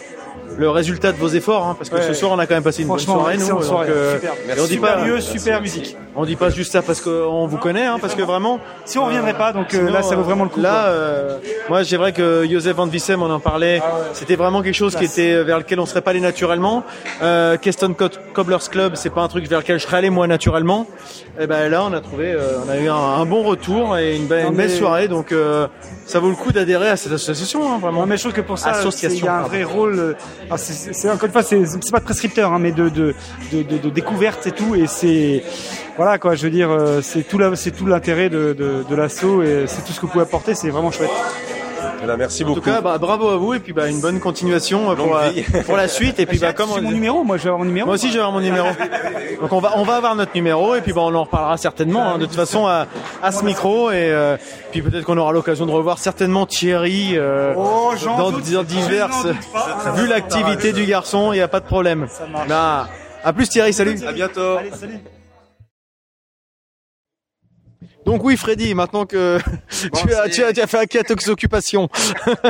le 0.57 0.69
résultat 0.69 1.11
de 1.11 1.17
vos 1.17 1.29
efforts, 1.29 1.65
hein, 1.65 1.75
parce 1.77 1.89
que 1.89 1.95
Ouais. 1.95 2.01
ce 2.07 2.13
soir 2.13 2.31
on 2.33 2.39
a 2.39 2.45
quand 2.45 2.55
même 2.55 2.63
passé 2.63 2.81
une 2.81 2.87
bonne 2.89 2.99
soirée. 2.99 3.35
Nous, 3.35 3.41
excellente 3.41 3.59
donc, 3.61 3.69
soirée, 3.69 3.89
euh, 3.89 4.15
super. 4.15 4.33
et 4.33 4.59
on 4.59 4.63
dit 4.65 4.73
super 4.73 4.95
pas, 4.95 5.05
lieu, 5.05 5.21
super 5.21 5.61
musique. 5.61 5.95
On 6.15 6.25
dit 6.25 6.35
pas 6.35 6.49
juste 6.49 6.71
ça 6.73 6.81
parce 6.81 6.99
qu'on 7.01 7.45
vous 7.47 7.57
connaît, 7.57 7.85
hein, 7.85 7.97
parce 8.01 8.15
que 8.15 8.21
vraiment. 8.21 8.59
Si 8.85 8.97
on 8.97 9.05
reviendrait 9.05 9.33
pas, 9.37 9.53
donc 9.53 9.73
euh, 9.73 9.77
Sinon, 9.77 9.91
là 9.93 10.01
ça 10.01 10.15
vaut 10.15 10.23
vraiment 10.23 10.43
le 10.43 10.49
coup. 10.49 10.59
Là, 10.59 10.85
euh, 10.87 11.37
moi, 11.69 11.83
c'est 11.85 11.95
vrai 11.97 12.11
que 12.11 12.45
Joseph 12.49 12.75
Van 12.75 12.85
Vissem, 12.85 13.21
on 13.21 13.29
en 13.31 13.39
parlait. 13.39 13.81
C'était 14.13 14.35
vraiment 14.35 14.61
quelque 14.61 14.75
chose 14.75 14.95
qui 14.95 15.05
était 15.05 15.43
vers 15.43 15.59
lequel 15.59 15.79
on 15.79 15.85
serait 15.85 16.01
pas 16.01 16.11
allé 16.11 16.19
naturellement. 16.19 16.83
Euh, 17.21 17.57
Keston 17.57 17.93
Co- 17.93 18.09
Cobblers 18.33 18.69
Club, 18.69 18.93
c'est 18.95 19.09
pas 19.09 19.21
un 19.21 19.27
truc 19.27 19.47
vers 19.47 19.59
lequel 19.59 19.79
je 19.79 19.85
serais 19.85 19.97
allé 19.97 20.09
moi 20.09 20.27
naturellement. 20.27 20.85
Et 21.39 21.47
ben 21.47 21.69
là, 21.69 21.83
on 21.89 21.93
a 21.93 22.01
trouvé, 22.01 22.31
euh, 22.33 22.57
on 22.65 22.69
a 22.69 22.77
eu 22.77 22.89
un, 22.89 22.93
un 22.95 23.25
bon 23.25 23.43
retour 23.43 23.97
et 23.97 24.15
une, 24.17 24.27
belle- 24.27 24.47
une 24.53 24.69
soirée. 24.69 25.07
Donc, 25.07 25.31
euh, 25.31 25.67
ça 26.05 26.19
vaut 26.19 26.29
le 26.29 26.35
coup 26.35 26.51
d'adhérer 26.51 26.89
à 26.89 26.97
cette 26.97 27.13
association, 27.13 27.61
hein, 27.71 27.79
vraiment. 27.81 28.01
Non, 28.01 28.05
mais 28.05 28.17
je 28.17 28.23
trouve 28.23 28.33
que 28.33 28.41
pour 28.41 28.57
ça, 28.59 28.73
il 28.83 29.17
y 29.19 29.27
a 29.27 29.33
un 29.33 29.37
pardon. 29.39 29.47
vrai 29.47 29.63
rôle. 29.63 29.99
euh, 29.99 30.13
c'est- 30.57 31.09
encore 31.09 31.25
une 31.25 31.31
fois, 31.31 31.43
c'est 31.43 31.65
c'est 31.65 31.91
pas 31.91 31.99
de 31.99 32.03
prescripteur, 32.03 32.51
hein, 32.51 32.59
mais 32.59 32.71
de 32.71 32.89
de, 32.89 33.15
de, 33.53 33.63
de, 33.63 33.77
de 33.77 33.89
découverte 33.89 34.45
et 34.47 34.51
tout. 34.51 34.75
Et 34.75 34.87
c'est 34.87 35.43
voilà 35.97 36.17
quoi. 36.17 36.35
Je 36.35 36.43
veux 36.43 36.49
dire, 36.51 36.69
euh, 36.71 37.01
c'est 37.01 37.23
tout 37.23 37.37
la- 37.37 37.55
c'est 37.55 37.71
tout 37.71 37.85
l'intérêt 37.85 38.29
de, 38.29 38.53
de, 38.53 38.83
de 38.89 38.95
l'assaut 38.95 39.43
et 39.43 39.65
c'est 39.67 39.83
tout 39.85 39.91
ce 39.93 39.99
que 39.99 40.05
vous 40.05 40.11
pouvez 40.11 40.23
apporter. 40.23 40.55
C'est 40.55 40.69
vraiment 40.69 40.91
chouette. 40.91 41.09
Voilà, 41.99 42.17
merci 42.17 42.43
En 42.43 42.47
beaucoup. 42.47 42.61
tout 42.61 42.65
cas, 42.71 42.81
bah, 42.81 42.97
bravo 42.97 43.27
à 43.29 43.37
vous 43.37 43.53
et 43.53 43.59
puis 43.59 43.73
bah, 43.73 43.87
une 43.87 44.01
bonne 44.01 44.19
continuation 44.19 44.89
euh, 44.89 44.95
pour, 44.95 45.15
euh, 45.15 45.29
pour 45.67 45.77
la 45.77 45.87
suite. 45.87 46.19
Et 46.19 46.25
puis 46.25 46.39
bah, 46.39 46.51
comme 46.51 46.69
C'est 46.73 46.79
on 46.79 46.81
mon 46.81 46.91
numéro. 46.91 47.23
Moi, 47.23 47.37
je 47.37 47.43
vais 47.43 47.49
avoir 47.49 47.59
mon 47.59 47.65
numéro. 47.65 47.85
Moi 47.85 47.93
aussi, 47.95 48.07
je 48.07 48.13
vais 48.13 48.19
avoir 48.19 48.31
mon 48.31 48.39
numéro. 48.41 48.67
Donc 49.41 49.53
on 49.53 49.59
va 49.59 49.73
on 49.77 49.83
va 49.83 49.97
avoir 49.97 50.15
notre 50.15 50.31
numéro 50.33 50.73
et 50.75 50.81
puis 50.81 50.93
bah, 50.93 51.01
on 51.03 51.13
en 51.13 51.23
reparlera 51.23 51.57
certainement 51.57 52.13
hein, 52.13 52.17
de 52.17 52.25
toute 52.25 52.35
façon 52.35 52.65
à, 52.65 52.87
à 53.21 53.31
ce 53.31 53.43
micro 53.45 53.91
et 53.91 53.95
euh, 54.11 54.37
puis 54.71 54.81
peut-être 54.81 55.03
qu'on 55.05 55.17
aura 55.17 55.31
l'occasion 55.31 55.65
de 55.67 55.71
revoir 55.71 55.99
certainement 55.99 56.45
Thierry 56.47 57.11
euh, 57.17 57.53
Oh, 57.55 57.91
dans, 58.05 58.31
doute. 58.31 58.51
dans 58.51 58.63
diverses. 58.63 59.27
Vu 59.95 60.07
l'activité 60.07 60.73
du 60.73 60.85
garçon, 60.85 61.33
il 61.33 61.37
n'y 61.37 61.41
a 61.41 61.47
pas 61.47 61.59
de 61.59 61.65
problème. 61.65 62.07
Bah, 62.47 62.87
à 63.23 63.33
plus 63.33 63.47
Thierry, 63.49 63.73
salut. 63.73 63.95
À 64.07 64.11
bientôt. 64.11 64.57
Allez, 64.57 64.71
salut. 64.79 64.99
Donc 68.11 68.25
oui 68.25 68.35
Freddy, 68.35 68.75
maintenant 68.75 69.05
que 69.05 69.37
tu, 69.69 70.13
as, 70.13 70.27
tu, 70.29 70.43
as, 70.43 70.51
tu 70.51 70.59
as 70.61 70.67
fait 70.67 70.79
un 70.79 70.85
cas 70.85 71.01
tes 71.03 71.29
occupations, 71.29 71.87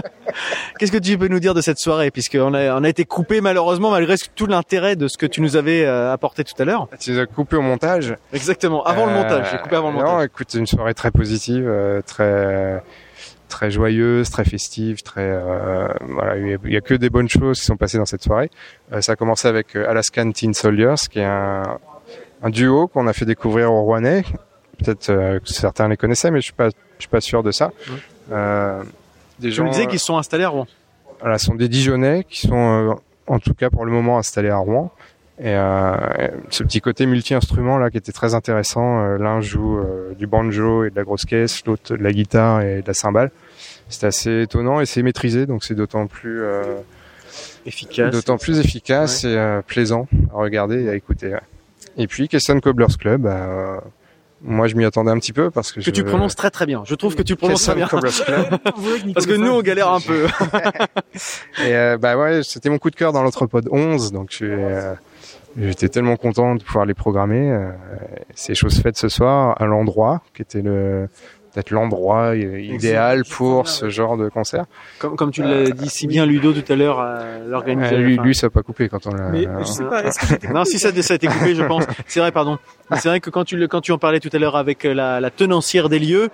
qu'est-ce 0.80 0.92
que 0.92 0.98
tu 0.98 1.18
peux 1.20 1.28
nous 1.28 1.40
dire 1.40 1.54
de 1.54 1.62
cette 1.62 1.78
soirée? 1.78 2.10
Puisqu'on 2.10 2.54
a, 2.56 2.76
on 2.80 2.84
a 2.84 2.90
été 2.90 3.06
coupé 3.06 3.42
malheureusement 3.42 3.92
malgré 3.92 4.16
tout 4.36 4.48
l'intérêt 4.48 4.96
de 4.96 5.08
ce 5.08 5.20
que 5.20 5.28
tu 5.28 5.40
nous 5.40 5.56
avais 5.58 5.86
euh, 5.86 6.12
apporté 6.12 6.44
tout 6.44 6.56
à 6.60 6.66
l'heure. 6.66 6.88
Tu 7.00 7.12
les 7.12 7.20
as 7.20 7.28
coupés 7.28 7.58
au 7.58 7.62
montage. 7.62 8.16
Exactement, 8.34 8.84
avant 8.84 9.06
le 9.06 9.12
Euh, 9.12 9.16
montage, 9.18 9.48
j'ai 9.52 9.58
coupé 9.60 9.76
avant 9.76 9.92
le 9.92 9.98
Non, 10.00 10.04
montage. 10.06 10.26
écoute, 10.26 10.48
c'est 10.50 10.58
une 10.58 10.66
soirée 10.66 10.96
très 10.96 11.12
positive, 11.12 11.66
euh, 11.68 12.02
très 12.02 12.82
très 13.48 13.70
joyeuse, 13.70 14.32
très 14.32 14.46
festive, 14.46 15.04
très 15.04 15.30
euh, 15.30 15.88
voilà, 16.10 16.38
il 16.38 16.58
y, 16.66 16.74
y 16.74 16.78
a 16.78 16.82
que 16.82 16.96
des 16.96 17.10
bonnes 17.12 17.30
choses 17.30 17.60
qui 17.60 17.66
sont 17.66 17.78
passées 17.78 18.00
dans 18.00 18.06
cette 18.06 18.24
soirée. 18.24 18.50
Euh, 18.94 19.02
ça 19.02 19.12
a 19.12 19.16
commencé 19.16 19.48
avec 19.48 19.76
euh, 19.76 19.88
Alaskan 19.88 20.32
Teen 20.32 20.54
Soldiers, 20.56 20.96
qui 21.12 21.20
est 21.20 21.26
un, 21.26 21.78
un 22.42 22.50
duo 22.50 22.88
qu'on 22.88 23.06
a 23.08 23.14
fait 23.14 23.26
découvrir 23.26 23.72
aux 23.72 23.84
Rouennais. 23.84 24.24
Peut-être 24.84 25.10
euh, 25.10 25.40
que 25.40 25.48
certains 25.50 25.88
les 25.88 25.98
connaissaient, 25.98 26.32
mais 26.32 26.40
je 26.40 26.46
suis 26.46 26.54
pas 26.54 26.70
je 26.70 26.74
suis 27.04 27.10
pas 27.10 27.22
sûr 27.22 27.44
de 27.44 27.52
ça. 27.52 27.72
Euh, 28.32 28.84
des 29.40 29.50
Tu 29.50 29.56
gens, 29.56 29.66
me 29.66 29.70
disais 29.72 29.84
euh, 29.84 29.88
qu'ils 29.88 30.00
sont 30.00 30.18
installés 30.18 30.44
à 30.44 30.50
Rouen. 30.50 30.68
voilà, 31.20 31.38
ce 31.38 31.46
sont 31.48 31.56
des 31.56 31.68
Dijonais 31.68 32.24
qui 32.30 32.48
sont, 32.48 32.92
euh, 32.92 32.94
en 33.28 33.40
tout 33.40 33.54
cas 33.54 33.70
pour 33.70 33.86
le 33.86 33.92
moment, 33.92 34.18
installés 34.20 34.50
à 34.50 34.58
Rouen. 34.58 34.92
Et 35.40 35.56
euh, 35.56 35.96
ce 36.52 36.64
petit 36.64 36.82
côté 36.82 37.08
multi-instrument 37.08 37.80
là 37.80 37.90
qui 37.90 37.98
était 37.98 38.12
très 38.12 38.36
intéressant. 38.36 39.00
euh, 39.04 39.18
L'un 39.18 39.42
joue 39.42 39.80
euh, 39.80 40.14
du 40.14 40.28
banjo 40.28 40.84
et 40.86 40.92
de 40.92 40.96
la 40.96 41.04
grosse 41.04 41.26
caisse, 41.26 41.66
l'autre 41.66 41.96
de 41.96 42.04
la 42.04 42.12
guitare 42.12 42.62
et 42.62 42.82
de 42.84 42.88
la 42.88 42.94
cymbale. 42.94 43.32
C'était 43.90 44.08
assez 44.08 44.42
étonnant 44.44 44.80
et 44.82 44.86
c'est 44.86 45.02
maîtrisé, 45.02 45.48
donc 45.48 45.64
c'est 45.64 45.74
d'autant 45.74 46.06
plus 46.06 46.44
euh, 46.44 46.76
Efficace. 47.66 48.12
d'autant 48.14 48.38
plus 48.38 48.60
efficace 48.60 49.24
et 49.24 49.36
euh, 49.36 49.62
plaisant 49.62 50.08
à 50.34 50.38
regarder 50.38 50.84
et 50.84 50.90
à 50.90 50.96
écouter. 50.96 51.36
Et 51.98 52.08
puis 52.08 52.28
Keston 52.28 52.60
Cobblers 52.60 52.96
Club, 53.00 53.22
bah, 53.22 53.32
euh, 53.36 53.78
moi 54.44 54.68
je 54.68 54.76
m'y 54.76 54.86
attendais 54.86 55.12
un 55.12 55.20
petit 55.20 55.34
peu 55.34 55.52
parce 55.52 55.72
que, 55.72 55.80
Que 55.80 55.86
je, 55.86 55.92
tu 55.92 56.04
prononces 56.04 56.36
très 56.36 56.50
très 56.50 56.66
bien. 56.66 56.84
Je 56.86 56.96
trouve 56.96 57.16
que 57.16 57.22
tu 57.22 57.36
prononces 57.36 57.64
très 57.64 57.76
bien. 57.76 57.88
Parce 59.14 59.26
que 59.26 59.36
nous 59.36 59.52
on 59.52 59.62
galère 59.62 59.90
un 59.90 60.00
peu. 60.00 60.26
Et 61.64 61.76
euh, 61.76 61.98
bah 61.98 62.18
ouais, 62.18 62.42
c'était 62.44 62.70
mon 62.70 62.78
coup 62.78 62.90
de 62.90 62.96
cœur 62.96 63.14
dans 63.14 63.24
l'Anthropode 63.24 63.68
11, 63.72 64.12
donc 64.12 64.28
je 64.32 64.36
suis, 64.36 64.46
euh, 64.50 64.94
j'étais 65.58 65.90
tellement 65.90 66.16
content 66.16 66.56
de 66.56 66.64
pouvoir 66.64 66.86
les 66.86 66.94
programmer. 66.94 67.52
euh, 67.52 67.72
c'est 68.34 68.56
chose 68.56 68.80
faite 68.82 68.98
ce 68.98 69.10
soir 69.10 69.56
à 69.62 69.66
l'endroit, 69.66 70.22
qui 70.34 70.42
était 70.42 70.62
le 70.62 71.08
peut-être 71.54 71.72
l'endroit 71.72 72.34
euh, 72.36 72.60
idéal 72.62 73.24
pour 73.30 73.68
ce 73.68 73.90
genre 73.90 74.18
de 74.18 74.30
concert. 74.30 74.66
Comme, 75.00 75.16
comme 75.16 75.32
tu 75.32 75.44
l'as 75.44 75.70
dit 75.70 75.90
si 75.90 76.08
bien 76.08 76.26
Ludo 76.26 76.54
tout 76.54 76.72
à 76.72 76.76
l'heure, 76.76 77.00
euh, 77.00 77.40
l'organisateur. 77.48 78.00
Euh, 78.00 78.02
lui, 78.02 78.18
lui, 78.18 78.36
ça 78.36 78.48
n'a 78.48 78.52
pas 78.52 78.62
coupé 78.64 78.90
quand 78.90 79.06
on 79.08 79.12
l'a. 79.12 79.30
Mais 79.30 79.48
je 79.60 79.66
sais 79.66 79.84
pas. 79.84 80.04
Est-ce 80.04 80.20
que 80.20 80.28
j'étais 80.28 80.48
Non, 80.50 80.66
si 80.66 80.80
ça, 80.80 80.90
ça 81.02 81.14
a 81.14 81.16
été 81.16 81.28
coupé, 81.28 81.56
je 81.56 81.64
pense. 81.64 81.84
C'est 82.08 82.20
vrai, 82.20 82.32
pardon. 82.32 82.58
Mais 82.90 82.98
C'est 82.98 83.10
vrai 83.10 83.20
que 83.20 83.30
quand 83.30 83.46
tu 83.46 83.58
le, 83.58 83.68
quand 83.68 83.82
tu 83.82 83.92
en 83.92 83.98
parlais 83.98 84.20
tout 84.20 84.30
à 84.34 84.38
l'heure 84.38 84.56
avec 84.56 84.86
euh, 84.86 84.94
la, 84.94 85.20
la 85.20 85.30
tenancière 85.30 85.90
des 85.90 86.00
lieux, 86.00 86.30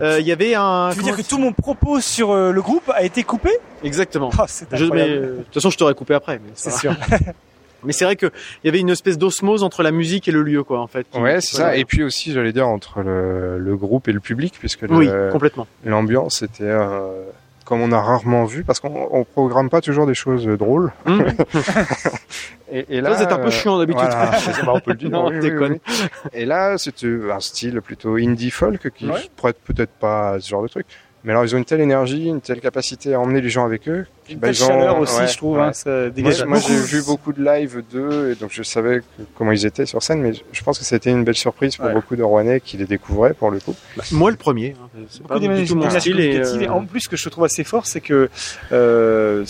euh, 0.00 0.20
il 0.20 0.26
y 0.26 0.32
avait 0.32 0.54
un. 0.54 0.90
Tu 0.92 0.98
veux 0.98 1.02
dire 1.04 1.16
que 1.16 1.22
tout 1.22 1.38
mon 1.38 1.52
propos 1.52 2.00
sur 2.00 2.30
euh, 2.30 2.52
le 2.52 2.62
groupe 2.62 2.90
a 2.94 3.02
été 3.02 3.22
coupé? 3.22 3.50
Exactement. 3.82 4.30
C'est 4.46 4.66
Je, 4.74 4.84
mais, 4.86 5.08
euh, 5.08 5.20
de 5.38 5.42
toute 5.44 5.54
façon, 5.54 5.70
je 5.70 5.78
t'aurais 5.78 5.94
coupé 5.94 6.14
après. 6.14 6.38
mais 6.38 6.50
C'est 6.54 6.70
sûr. 6.72 6.94
Mais 7.84 7.92
c'est 7.92 8.04
vrai 8.04 8.16
que 8.16 8.26
il 8.26 8.66
y 8.66 8.68
avait 8.68 8.80
une 8.80 8.90
espèce 8.90 9.18
d'osmose 9.18 9.62
entre 9.62 9.82
la 9.82 9.90
musique 9.90 10.28
et 10.28 10.32
le 10.32 10.42
lieu, 10.42 10.62
quoi, 10.64 10.80
en 10.80 10.86
fait. 10.86 11.06
qui- 11.10 11.18
Ouais, 11.18 11.40
c'est 11.40 11.56
ça. 11.56 11.76
Et 11.76 11.84
puis 11.84 12.02
aussi, 12.02 12.32
j'allais 12.32 12.52
dire 12.52 12.68
entre 12.68 13.00
le, 13.02 13.58
le 13.58 13.76
groupe 13.76 14.08
et 14.08 14.12
le 14.12 14.20
public, 14.20 14.54
puisque 14.58 14.82
le- 14.82 14.94
Oui, 14.96 15.08
complètement. 15.30 15.66
l'ambiance 15.84 16.42
était 16.42 16.64
euh, 16.64 17.22
comme 17.64 17.80
on 17.80 17.92
a 17.92 18.00
rarement 18.00 18.44
vu, 18.44 18.64
parce 18.64 18.80
qu'on 18.80 19.08
on 19.10 19.24
programme 19.24 19.70
pas 19.70 19.80
toujours 19.80 20.06
des 20.06 20.14
choses 20.14 20.46
drôles. 20.46 20.92
Hum. 21.06 21.24
et, 22.72 22.98
et 22.98 23.02
Toi, 23.02 23.16
c'est 23.16 23.32
un 23.32 23.36
peu 23.38 23.46
euh, 23.46 23.50
chiant 23.50 23.78
d'habitude. 23.78 24.02
voilà. 24.04 24.30
Bah, 24.64 24.72
on 24.74 24.80
peut 24.80 24.92
le 24.92 24.96
dire. 24.96 25.10
Non, 25.10 25.28
oui, 25.28 25.34
oui, 25.36 25.40
déconne. 25.50 25.72
oui. 25.72 25.98
Et 26.32 26.44
là, 26.44 26.78
c'était 26.78 27.08
un 27.32 27.40
style 27.40 27.80
plutôt 27.80 28.16
indie 28.16 28.50
folk 28.50 28.90
qui 28.94 29.06
Ouais. 29.08 29.20
prête 29.36 29.56
peut-être 29.64 29.92
pas 29.92 30.30
à 30.34 30.40
ce 30.40 30.48
genre 30.48 30.62
de 30.62 30.68
truc. 30.68 30.86
Mais 31.24 31.30
alors, 31.30 31.44
ils 31.44 31.54
ont 31.54 31.58
une 31.58 31.64
telle 31.64 31.80
énergie, 31.80 32.26
une 32.26 32.40
telle 32.40 32.60
capacité 32.60 33.14
à 33.14 33.20
emmener 33.20 33.40
les 33.40 33.48
gens 33.48 33.64
avec 33.64 33.88
eux. 33.88 34.06
Une 34.28 34.38
Bah, 34.38 34.48
telle 34.48 34.56
ils 34.56 34.64
ont- 34.64 34.66
chaleur 34.66 34.98
aussi, 34.98 35.20
ouais, 35.20 35.28
je 35.28 35.36
trouve. 35.36 35.56
ouais. 35.56 35.62
Hein, 35.62 35.72
ça 35.72 35.90
Moi, 35.90 36.10
dégage 36.10 36.44
moi, 36.44 36.58
j'ai 36.58 36.74
vu 36.74 37.02
beaucoup 37.04 37.32
de 37.32 37.44
live 37.44 37.84
d'eux, 37.92 38.32
et 38.32 38.34
donc 38.34 38.50
je 38.52 38.64
savais 38.64 38.98
que- 39.00 39.22
comment 39.36 39.52
ils 39.52 39.64
étaient 39.64 39.86
sur 39.86 40.02
scène, 40.02 40.20
mais 40.20 40.32
je 40.52 40.62
pense 40.64 40.80
que 40.80 40.84
ça 40.84 40.94
a 40.94 40.98
été 40.98 41.10
une 41.10 41.22
belle 41.22 41.36
surprise 41.36 41.76
pour 41.76 41.86
Ouais. 41.86 41.92
beaucoup 41.94 42.16
de 42.16 42.22
Rouennais 42.24 42.60
qui 42.60 42.76
les 42.76 42.86
découvraient 42.86 43.34
pour 43.34 43.52
le 43.52 43.60
coup. 43.60 43.76
Bah, 43.96 44.02
moi, 44.10 44.30
le 44.32 44.36
premier. 44.36 44.74
hein. 44.82 44.88
C'est 45.10 45.22
beaucoup 45.22 45.34
pas 45.34 45.38
du 45.38 45.64
tout 45.64 45.74
mon 45.76 45.82
d'images 45.86 46.00
style. 46.00 46.18
Et, 46.18 46.38
euh, 46.40 46.68
en 46.68 46.84
plus, 46.84 47.02
ce 47.02 47.08
que 47.08 47.16
je 47.16 47.28
trouve 47.28 47.44
assez 47.44 47.62
fort, 47.62 47.86
c'est 47.86 48.00
que, 48.00 48.28
euh, 48.72 49.44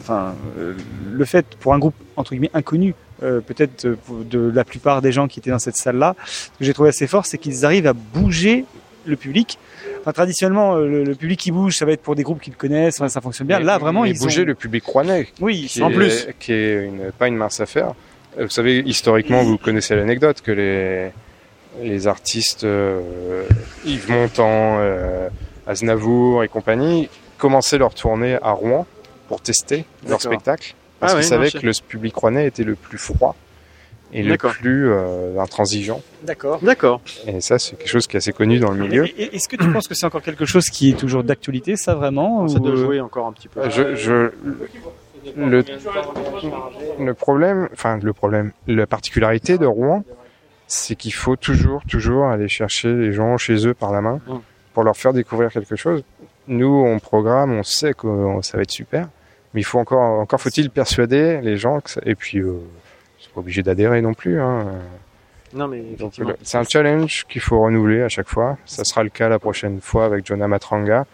enfin, 0.00 0.34
euh, 0.58 0.74
le 1.10 1.24
fait 1.24 1.44
pour 1.58 1.74
un 1.74 1.78
groupe 1.80 1.94
entre 2.16 2.30
guillemets 2.32 2.50
inconnu, 2.54 2.94
euh, 3.22 3.40
peut-être 3.40 3.88
pour- 4.06 4.24
de 4.24 4.50
la 4.54 4.64
plupart 4.64 5.02
des 5.02 5.10
gens 5.12 5.26
qui 5.26 5.40
étaient 5.40 5.50
dans 5.50 5.58
cette 5.58 5.76
salle-là, 5.76 6.14
ce 6.24 6.48
que 6.58 6.64
j'ai 6.64 6.72
trouvé 6.74 6.90
assez 6.90 7.06
fort, 7.06 7.26
c'est 7.26 7.38
qu'ils 7.38 7.64
arrivent 7.64 7.86
à 7.88 7.92
bouger 7.94 8.64
le 9.06 9.16
public. 9.16 9.58
Enfin, 10.06 10.12
traditionnellement, 10.12 10.76
euh, 10.76 10.86
le, 10.86 11.02
le 11.02 11.14
public 11.16 11.40
qui 11.40 11.50
bouge, 11.50 11.76
ça 11.78 11.84
va 11.84 11.90
être 11.90 12.00
pour 12.02 12.14
des 12.14 12.22
groupes 12.22 12.40
qu'ils 12.40 12.54
connaissent, 12.54 13.00
enfin, 13.00 13.08
ça 13.08 13.20
fonctionne 13.20 13.48
bien. 13.48 13.58
Mais- 13.58 13.64
Là, 13.64 13.76
vraiment, 13.78 14.02
mais 14.02 14.10
ils 14.10 14.18
bouger 14.20 14.42
ont... 14.42 14.44
le 14.44 14.54
public 14.54 14.84
rouennais, 14.84 15.26
Oui, 15.40 15.66
qui 15.68 15.82
En 15.82 15.90
est, 15.90 15.94
plus. 15.94 16.28
qui 16.38 16.52
est 16.52 16.84
une, 16.84 17.10
pas 17.18 17.26
une 17.26 17.34
mince 17.36 17.58
affaire. 17.58 17.94
Euh, 18.38 18.44
Vous 18.44 18.50
savez, 18.50 18.84
historiquement, 18.86 19.42
vous 19.42 19.58
connaissez 19.58 19.96
l'anecdote 19.96 20.42
que 20.42 20.52
les, 20.52 21.10
les 21.82 22.06
artistes 22.06 22.62
euh, 22.62 23.42
Yves 23.84 24.08
Montand, 24.08 24.76
euh, 24.78 25.28
Aznavour 25.66 26.44
et 26.44 26.48
compagnie 26.48 27.08
commençaient 27.36 27.78
leur 27.78 27.92
tournée 27.92 28.38
à 28.42 28.52
Rouen 28.52 28.86
pour 29.26 29.40
tester 29.40 29.84
leur 30.08 30.20
spectacle. 30.22 30.74
Parce 31.00 31.14
Ah 31.14 31.16
qu'ils 31.16 31.24
savaient 31.24 31.50
que 31.50 31.66
le 31.66 31.72
public 31.86 32.14
rouennais 32.14 32.46
était 32.46 32.62
le 32.62 32.76
plus 32.76 32.96
froid 32.98 33.34
et 34.16 34.22
le 34.22 34.36
plus 34.36 34.90
euh, 34.90 35.38
intransigeant. 35.38 36.00
D'accord. 36.24 36.58
D'accord. 36.62 37.00
Et 37.26 37.40
ça, 37.40 37.58
c'est 37.58 37.76
quelque 37.76 37.88
chose 37.88 38.06
qui 38.06 38.16
est 38.16 38.18
assez 38.18 38.32
connu 38.32 38.58
dans 38.58 38.70
le 38.72 38.78
milieu. 38.78 39.04
Est-ce 39.20 39.48
que 39.48 39.56
tu 39.56 39.70
penses 39.70 39.86
que 39.88 39.94
c'est 39.94 40.06
encore 40.06 40.22
quelque 40.22 40.46
chose 40.46 40.64
qui 40.70 40.90
est 40.90 40.94
toujours 40.98 41.22
d'actualité, 41.22 41.76
ça 41.76 41.94
vraiment 41.94 42.48
Ça 42.48 42.56
ou, 42.56 42.60
doit 42.60 42.72
euh, 42.72 42.76
jouer 42.76 43.00
encore 43.00 43.26
un 43.26 43.32
petit 43.32 43.48
peu. 43.48 43.68
Je, 43.70 43.94
je, 43.94 44.30
le, 45.36 45.64
le 46.98 47.14
problème, 47.14 47.68
enfin 47.72 47.98
le 48.02 48.12
problème, 48.12 48.52
la 48.66 48.86
particularité 48.86 49.58
de 49.58 49.66
Rouen, 49.66 50.04
c'est 50.66 50.96
qu'il 50.96 51.12
faut 51.14 51.36
toujours, 51.36 51.82
toujours 51.88 52.26
aller 52.26 52.48
chercher 52.48 52.92
les 52.92 53.12
gens 53.12 53.36
chez 53.36 53.66
eux 53.66 53.74
par 53.74 53.92
la 53.92 54.00
main 54.00 54.20
Mm. 54.26 54.34
pour 54.74 54.82
leur 54.84 54.96
faire 54.96 55.12
découvrir 55.12 55.50
quelque 55.52 55.76
chose. 55.76 56.02
Nous, 56.48 56.66
on 56.68 56.98
programme, 56.98 57.52
on 57.52 57.62
sait 57.62 57.92
que 57.94 58.06
euh, 58.06 58.42
ça 58.42 58.56
va 58.56 58.62
être 58.62 58.70
super, 58.70 59.08
mais 59.52 59.60
il 59.60 59.64
faut 59.64 59.78
encore, 59.78 60.20
encore 60.20 60.40
faut-il 60.40 60.70
persuader 60.70 61.40
les 61.42 61.56
gens 61.56 61.80
que 61.80 61.90
ça- 61.90 62.00
et 62.06 62.14
puis, 62.14 62.38
euh, 62.38 62.54
pas 63.36 63.40
obligé 63.40 63.62
d'adhérer 63.62 64.00
non 64.02 64.14
plus. 64.14 64.40
Hein. 64.40 64.66
Non, 65.54 65.68
mais 65.68 65.82
c'est 66.42 66.58
un 66.58 66.64
challenge 66.64 67.24
qu'il 67.28 67.40
faut 67.40 67.60
renouveler 67.60 68.02
à 68.02 68.08
chaque 68.08 68.28
fois. 68.28 68.56
Ça 68.66 68.82
sera 68.84 69.02
le 69.04 69.10
cas 69.10 69.28
la 69.28 69.38
prochaine 69.38 69.80
fois 69.80 70.04
avec 70.06 70.26
Jonah 70.26 70.48
Matranga, 70.48 71.06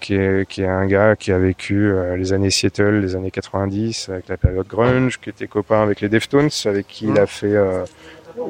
qui 0.00 0.14
est, 0.14 0.48
qui 0.48 0.62
est 0.62 0.66
un 0.66 0.86
gars 0.86 1.14
qui 1.16 1.30
a 1.30 1.38
vécu 1.38 1.90
euh, 1.92 2.16
les 2.16 2.32
années 2.32 2.50
Seattle, 2.50 3.00
les 3.00 3.16
années 3.16 3.30
90, 3.30 4.08
avec 4.08 4.28
la 4.28 4.36
période 4.38 4.66
grunge, 4.66 5.20
qui 5.20 5.28
était 5.30 5.46
copain 5.46 5.82
avec 5.82 6.00
les 6.00 6.08
Deftones, 6.08 6.48
avec 6.64 6.86
qui 6.88 7.06
il 7.08 7.18
a 7.18 7.26
fait 7.26 7.54
euh, 7.54 7.84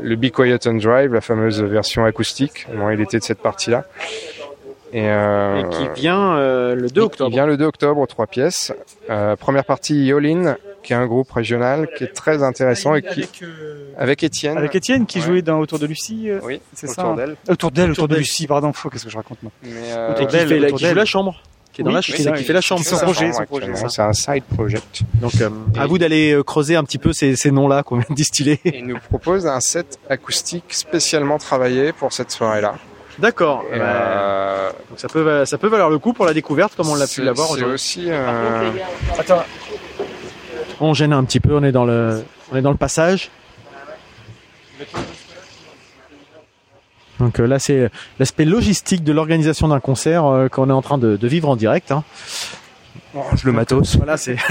le 0.03 0.15
Be 0.17 0.31
Quiet 0.31 0.67
and 0.69 0.75
Drive, 0.75 1.13
la 1.13 1.21
fameuse 1.21 1.61
version 1.63 2.05
acoustique. 2.05 2.67
Bon, 2.75 2.91
il 2.91 3.01
était 3.01 3.19
de 3.19 3.25
cette 3.25 3.41
partie-là. 3.43 3.85
Et, 4.93 5.09
euh, 5.09 5.63
Et 5.65 5.69
qui 5.71 6.01
vient 6.01 6.37
euh, 6.37 6.75
le 6.75 6.89
2 6.89 7.01
il- 7.01 7.05
octobre. 7.05 7.31
Il 7.31 7.35
vient 7.35 7.47
le 7.47 7.57
2 7.57 7.65
octobre 7.65 8.07
trois 8.07 8.27
pièces. 8.27 8.73
Euh, 9.09 9.37
première 9.37 9.65
partie 9.65 10.05
Yolin, 10.07 10.57
qui 10.83 10.93
est 10.93 10.97
un 10.97 11.07
groupe 11.07 11.31
régional 11.31 11.89
qui 11.97 12.05
est 12.05 12.15
très 12.15 12.43
intéressant 12.43 12.95
et 12.95 13.03
qui, 13.03 13.09
avec, 13.23 13.43
euh, 13.43 13.93
avec 13.99 14.23
Étienne. 14.23 14.57
avec 14.59 14.75
Étienne 14.75 15.07
qui 15.07 15.19
Ouais. 15.19 15.25
jouait 15.27 15.43
dans 15.43 15.59
Autour 15.61 15.79
de 15.79 15.87
Lucie, 15.87 16.31
euh, 16.31 16.41
Oui, 16.43 16.61
c'est 16.75 16.89
autour 16.91 16.95
ça. 17.03 17.09
hein. 17.09 17.17
d'elle. 17.17 17.37
Autour 17.49 17.71
d'elle, 17.71 17.91
autour 17.91 18.09
de. 18.09 18.17
Lucie, 18.17 18.47
pardon. 18.47 18.73
Qu'est-ce 18.73 19.05
que 19.05 19.11
je 19.11 19.17
raconte 19.17 19.43
moi 19.43 19.53
Mais, 19.63 19.71
euh, 19.93 20.15
qui 20.15 20.27
d'elle, 20.27 20.49
fait, 20.49 20.59
la, 20.59 20.67
autour 20.69 20.79
qui 20.79 20.87
joue 20.87 20.95
la 20.95 21.05
chambre. 21.05 21.43
Qui 21.73 21.83
est 21.83 21.85
dans 21.85 21.91
Oui, 21.91 21.95
la, 21.95 22.01
qui 22.03 22.13
qui, 22.13 22.45
fait 22.45 22.53
la 22.53 22.61
chambre. 22.61 22.81
c'est 22.85 23.01
projet, 23.01 23.33
son 23.33 23.45
projet, 23.45 23.71
c'est 23.89 24.03
un 24.03 24.13
side 24.13 24.43
project. 24.43 25.03
Donc, 25.21 25.33
euh, 25.41 25.51
à 25.79 25.87
vous 25.87 25.99
d'aller 25.99 26.37
creuser 26.45 26.75
un 26.75 26.83
petit 26.83 26.99
peu 26.99 27.13
ces, 27.13 27.37
ces 27.37 27.53
noms-là 27.53 27.85
qu'on 27.85 27.97
vient 27.99 28.07
de 28.11 28.15
distiller. 28.15 28.59
Et 28.65 28.79
il 28.79 28.87
nous 28.89 28.99
propose 28.99 29.47
un 29.47 29.61
set 29.61 29.99
acoustique 30.09 30.65
spécialement 30.71 31.39
travaillé 31.39 31.93
pour 31.93 32.13
cette 32.13 32.33
soirée-là. 32.33 32.75
D'accord. 33.21 33.65
Bah, 33.71 33.77
euh, 33.79 34.71
donc 34.89 34.99
ça 34.99 35.07
peut, 35.09 35.45
ça 35.45 35.59
peut 35.59 35.69
valoir 35.69 35.91
le 35.91 35.99
coup 35.99 36.13
pour 36.13 36.25
la 36.25 36.33
découverte, 36.33 36.75
comme 36.75 36.89
on 36.89 36.95
l'a 36.97 37.07
pu 37.07 37.15
c'est- 37.15 37.23
l'avoir 37.23 37.49
C'est 37.49 37.55
aujourd'hui. 37.55 37.75
aussi 37.75 38.05
euh, 38.09 38.71
Attends, 39.19 39.45
On 40.81 40.95
gêne 40.95 41.13
un 41.13 41.25
petit 41.25 41.41
peu, 41.41 41.57
on 41.57 41.63
est 41.63 41.73
dans 41.73 41.85
le, 41.85 42.25
on 42.53 42.57
est 42.57 42.63
dans 42.63 42.71
le 42.71 42.77
passage. 42.77 43.31
Donc 47.19 47.39
euh, 47.39 47.47
là, 47.47 47.59
c'est 47.59 47.91
l'aspect 48.19 48.47
logistique 48.47 49.05
de 49.05 49.13
l'organisation 49.13 49.69
d'un 49.69 49.81
concert 49.81 50.25
euh, 50.25 50.49
qu'on 50.49 50.71
est 50.71 50.73
en 50.73 50.83
train 50.83 50.97
de, 50.97 51.17
de 51.17 51.29
vivre 51.29 51.51
en 51.51 51.57
direct. 51.57 51.93
Hein. 51.93 52.03
le 53.45 53.53
matos. 53.53 53.97
Voilà, 53.97 54.17
c'est. 54.17 54.37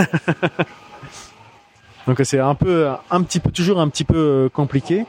Donc 2.07 2.21
c'est 2.23 2.39
un 2.39 2.55
peu, 2.55 2.87
un 3.11 3.21
petit 3.21 3.39
peu, 3.39 3.51
toujours 3.51 3.79
un 3.79 3.89
petit 3.89 4.03
peu 4.03 4.17
euh, 4.17 4.49
compliqué. 4.49 5.05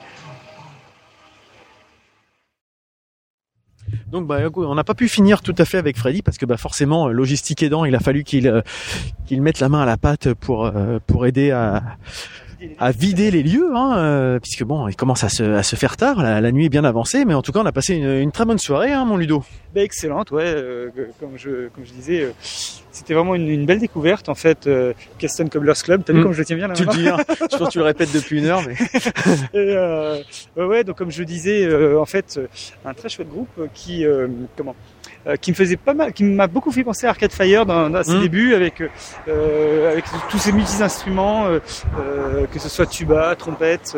Donc 4.11 4.27
bah 4.27 4.41
on 4.57 4.75
n'a 4.75 4.85
pas 4.85 4.95
pu 4.95 5.09
finir 5.09 5.41
tout 5.41 5.55
à 5.57 5.65
fait 5.65 5.79
avec 5.79 5.97
Freddy 5.97 6.23
parce 6.23 6.37
que 6.37 6.45
bah 6.45 6.57
forcément 6.57 7.09
euh, 7.09 7.13
logistique 7.13 7.63
aidant, 7.63 7.85
il 7.85 7.95
a 7.95 8.01
fallu 8.01 8.25
qu'il 8.25 8.49
euh, 8.49 8.61
qu'il 9.27 9.41
mette 9.41 9.61
la 9.61 9.69
main 9.69 9.83
à 9.83 9.87
la 9.87 9.97
pâte 9.97 10.35
pour 10.35 10.67
euh, 10.67 10.99
pour 11.07 11.27
aider 11.27 11.53
à 11.53 11.83
à 12.79 12.91
vider 12.93 13.31
les 13.31 13.43
lieux, 13.43 13.71
hein, 13.75 13.97
euh, 13.99 14.39
puisque 14.39 14.65
bon, 14.65 14.89
il 14.89 14.97
commence 14.97 15.25
à 15.25 15.29
se, 15.29 15.43
à 15.43 15.63
se 15.63 15.77
faire 15.77 15.97
tard, 15.97 16.23
la, 16.23 16.41
la 16.41 16.53
nuit 16.53 16.67
est 16.67 16.71
bien 16.71 16.85
avancée, 16.85 17.25
mais 17.25 17.35
en 17.35 17.43
tout 17.43 17.53
cas, 17.53 17.61
on 17.61 17.67
a 17.67 17.73
passé 17.73 17.95
une, 17.95 18.09
une 18.11 18.33
très 18.33 18.45
bonne 18.45 18.59
soirée, 18.59 18.93
hein, 18.93 19.05
mon 19.05 19.17
Ludo. 19.17 19.43
bah, 19.75 19.83
excellente, 19.83 20.31
ouais. 20.31 20.45
euh, 20.47 20.91
comme 21.19 21.37
je 21.37 21.69
comme 21.75 21.85
je 21.85 21.93
disais, 21.93 22.23
euh, 22.23 22.31
c'était 22.93 23.15
vraiment 23.15 23.35
une, 23.35 23.49
une 23.49 23.67
belle 23.67 23.79
découverte 23.79 24.29
en 24.29 24.35
fait. 24.35 24.69
Keston 25.19 25.47
Cobblers 25.49 25.75
Club, 25.83 26.03
t'as 26.05 26.13
vu 26.13 26.21
Mm. 26.21 26.23
comme 26.25 26.33
je 26.33 26.39
le 26.39 26.45
tiens 26.45 26.57
bien 26.57 26.69
là 26.69 26.75
Tu 26.75 26.85
le 26.85 26.91
dis, 26.91 27.09
hein, 27.09 27.17
je 27.29 27.57
pense 27.57 27.69
que 27.69 27.73
tu 27.73 27.79
le 27.79 27.85
répètes 27.85 28.13
depuis 28.13 28.39
une 28.39 28.47
heure, 28.47 28.63
mais 28.67 28.75
Et, 30.57 30.61
ouais, 30.63 30.85
donc 30.85 30.97
comme 30.97 31.11
je 31.11 31.23
disais, 31.23 31.69
en 31.97 32.05
fait, 32.07 32.41
un 32.85 32.95
très 32.95 33.09
chouette 33.09 33.29
groupe 33.31 33.69
qui, 33.75 34.05
comment, 34.57 34.75
euh, 35.27 35.37
qui 35.37 35.51
me 35.51 35.57
faisait 35.57 35.77
pas 35.77 35.95
mal, 35.95 36.13
qui 36.13 36.25
m'a 36.25 36.47
beaucoup 36.47 36.71
fait 36.73 36.85
penser 36.85 37.07
à 37.07 37.11
Arcade 37.11 37.33
Fire 37.33 37.67
dans, 37.67 37.91
dans 37.91 38.03
ses 38.03 38.15
Mm. 38.15 38.21
débuts 38.21 38.55
avec 38.55 38.83
euh, 39.29 39.93
avec 39.93 40.05
tous 40.31 40.39
ces 40.39 40.53
multi 40.53 40.83
instruments, 40.83 41.47
euh, 41.47 41.59
euh, 41.99 42.47
que 42.53 42.59
ce 42.59 42.69
soit 42.69 42.87
tuba, 42.87 43.35
trompette. 43.37 43.97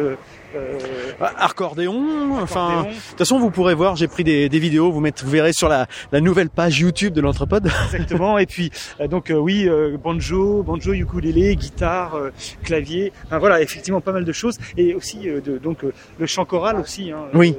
Euh, 0.54 0.78
Ah, 1.20 1.32
accordéon, 1.46 2.36
enfin, 2.40 2.82
de 2.84 2.88
toute 3.10 3.18
façon, 3.18 3.38
vous 3.38 3.50
pourrez 3.50 3.74
voir, 3.74 3.96
j'ai 3.96 4.08
pris 4.08 4.24
des, 4.24 4.48
des 4.48 4.58
vidéos, 4.58 4.90
vous, 4.90 5.00
mettez, 5.00 5.24
vous 5.24 5.30
verrez 5.30 5.52
sur 5.52 5.68
la, 5.68 5.86
la 6.10 6.20
nouvelle 6.20 6.50
page 6.50 6.80
YouTube 6.80 7.12
de 7.14 7.20
l'Entrepode. 7.20 7.66
Exactement. 7.92 8.38
Et 8.38 8.46
puis 8.46 8.70
euh, 9.00 9.06
donc 9.08 9.30
euh, 9.30 9.34
oui, 9.36 9.68
euh, 9.68 9.96
banjo, 10.02 10.62
banjo, 10.62 10.92
ukulélé, 10.92 11.54
guitare, 11.56 12.16
euh, 12.16 12.30
clavier. 12.64 13.12
Enfin, 13.26 13.38
voilà, 13.38 13.60
effectivement 13.62 14.00
pas 14.00 14.12
mal 14.12 14.24
de 14.24 14.32
choses. 14.32 14.58
Et 14.76 14.94
aussi 14.94 15.28
euh, 15.28 15.40
de, 15.40 15.58
donc 15.58 15.84
euh, 15.84 15.92
le 16.18 16.26
chant 16.26 16.44
choral 16.44 16.76
aussi. 16.80 17.10
Hein, 17.12 17.26
Oui. 17.34 17.56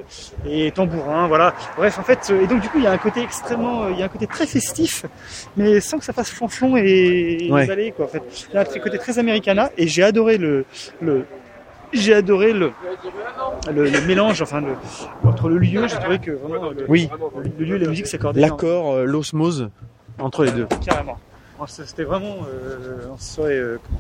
et 0.48 0.72
tambourin. 0.72 1.28
Voilà. 1.28 1.54
Bref, 1.78 2.00
en 2.00 2.04
fait, 2.04 2.28
euh, 2.32 2.42
et 2.44 2.48
donc 2.48 2.62
du 2.62 2.70
coup 2.70 2.78
il 2.80 2.84
y 2.84 2.88
a 2.88 2.92
un 2.92 2.98
côté 2.98 3.22
extrêmement, 3.22 3.90
il 3.90 3.98
y 4.00 4.02
a 4.02 4.06
un 4.06 4.10
côté 4.10 4.28
très 4.28 4.46
festif, 4.46 5.06
mais 5.58 5.80
sans 5.80 5.98
que 6.00 6.06
ça 6.06 6.14
fasse 6.14 6.30
flonflon 6.32 6.78
et, 6.78 7.38
et 7.48 7.52
Ouais. 7.52 7.94
quoi. 7.96 8.06
En 8.06 8.10
fait, 8.10 8.24
il 8.52 8.56
y 8.56 8.58
a 8.58 8.62
un 8.62 8.66
côté 8.66 8.98
très 8.98 9.20
americana. 9.20 9.70
Et 9.78 9.88
j'ai 9.88 10.04
adoré 10.04 10.38
le 10.38 10.66
le 11.02 11.26
j'ai 11.94 12.14
adoré 12.14 12.54
le, 12.54 12.72
le, 13.72 13.90
le 13.90 14.02
mélange, 14.08 14.42
enfin, 14.42 14.62
le, 14.62 14.74
entre 15.28 15.50
le 15.50 15.58
lieu, 15.58 15.88
j'ai 15.88 15.98
trouvé 15.98 16.20
que 16.20 16.32
vraiment 16.32 16.70
le, 16.72 16.86
Oui. 16.88 17.10
le, 17.60 17.66
lieu 17.66 17.76
et 17.76 17.80
la 17.80 17.88
musique 17.88 18.08
s'accordaient. 18.08 18.42
L'accord, 18.42 18.94
euh, 18.94 19.06
l'osmose 19.06 19.70
entre 20.20 20.44
les 20.46 20.52
deux. 20.52 20.68
Carrément. 20.86 21.18
C'était 21.68 22.04
vraiment, 22.04 22.38
euh, 22.50 23.08
on 23.14 23.18
se 23.18 23.36
serait, 23.36 23.54
euh, 23.58 23.78
comment 23.86 24.00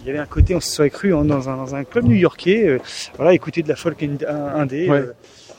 il 0.00 0.06
y 0.06 0.10
avait 0.10 0.18
un 0.20 0.26
côté, 0.26 0.54
on 0.54 0.60
se 0.60 0.70
serait 0.70 0.90
cru 0.90 1.10
dans, 1.10 1.48
un, 1.48 1.56
dans 1.56 1.74
un 1.74 1.82
club 1.84 2.04
new-yorkais, 2.04 2.78
voilà, 3.16 3.32
écouter 3.32 3.62
de 3.62 3.68
la 3.68 3.74
folk 3.76 4.00
ind- 4.02 4.24
indé. 4.28 4.88
Ouais. 4.88 5.04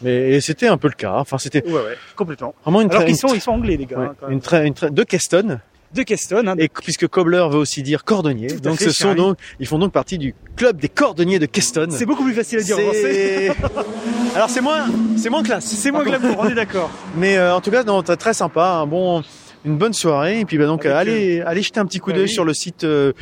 Mais 0.02 0.40
c'était 0.42 0.68
un 0.68 0.78
peu 0.78 0.88
le 0.88 0.94
cas. 0.94 1.14
Enfin, 1.16 1.38
c'était 1.38 1.66
ouais, 1.66 1.74
ouais, 1.74 1.98
complètement. 2.16 2.54
vraiment 2.64 2.82
une 2.82 2.92
Alors 2.92 3.06
qu'ils 3.06 3.16
sont, 3.18 3.34
ils 3.34 3.42
sont 3.42 3.52
anglais, 3.52 3.76
les 3.78 3.86
gars. 3.86 3.98
Ouais, 3.98 4.06
hein, 4.08 4.16
quand 4.20 4.28
même. 4.30 4.40
une 4.58 4.74
une 4.90 4.94
de 4.94 5.04
Keston, 5.04 5.60
De 5.96 6.04
Keston, 6.04 6.46
hein, 6.48 6.56
et 6.58 6.68
puisque 6.68 7.08
cobbler 7.08 7.48
veut 7.50 7.58
aussi 7.58 7.82
dire 7.82 8.04
cordonnier, 8.04 8.48
Tout 8.48 8.60
donc 8.60 8.78
fait, 8.80 8.86
ce 8.86 8.92
sont 8.92 9.04
Charlie. 9.06 9.18
donc, 9.22 9.38
ils 9.62 9.66
font 9.68 9.80
donc 9.80 9.94
partie 9.94 10.18
du 10.18 10.36
club 10.58 10.78
des 10.80 10.90
cordonniers 10.90 11.40
de 11.40 11.46
Keston. 11.46 11.88
c'est 11.90 12.06
beaucoup 12.06 12.24
plus 12.26 12.34
facile 12.34 12.60
à 12.60 12.64
dire 12.64 12.78
en 12.78 12.82
français. 12.82 13.54
C'est- 13.54 13.56
Alors 14.36 14.50
c'est 14.50 14.60
moins, 14.62 14.88
c'est 15.16 15.30
moins 15.30 15.42
classe. 15.44 15.66
C'est 15.66 15.92
moins 15.92 16.04
glamour, 16.04 16.36
on 16.40 16.50
est 16.50 16.54
d'accord. 16.56 16.90
Mais 17.16 17.38
euh, 17.38 17.56
en 17.56 17.62
tout 17.62 17.72
cas, 17.72 17.84
non, 17.86 18.04
très 18.04 18.18
très 18.18 18.34
sympa, 18.34 18.80
un 18.82 18.86
bon, 18.86 19.24
une 19.66 19.78
bonne 19.78 19.94
soirée. 19.94 20.40
Et 20.42 20.46
puis 20.46 20.58
bah 20.58 20.66
donc 20.68 20.86
Avec, 20.86 20.96
euh, 20.96 21.00
allez, 21.00 21.42
allez 21.42 21.62
jeter 21.62 21.80
un 21.80 21.86
petit 21.86 22.00
coup 22.00 22.12
bah 22.12 22.18
d'œil 22.18 22.26
oui. 22.28 22.32
sur 22.34 22.46
le 22.46 22.54
site 22.54 22.84
euh, 22.84 23.14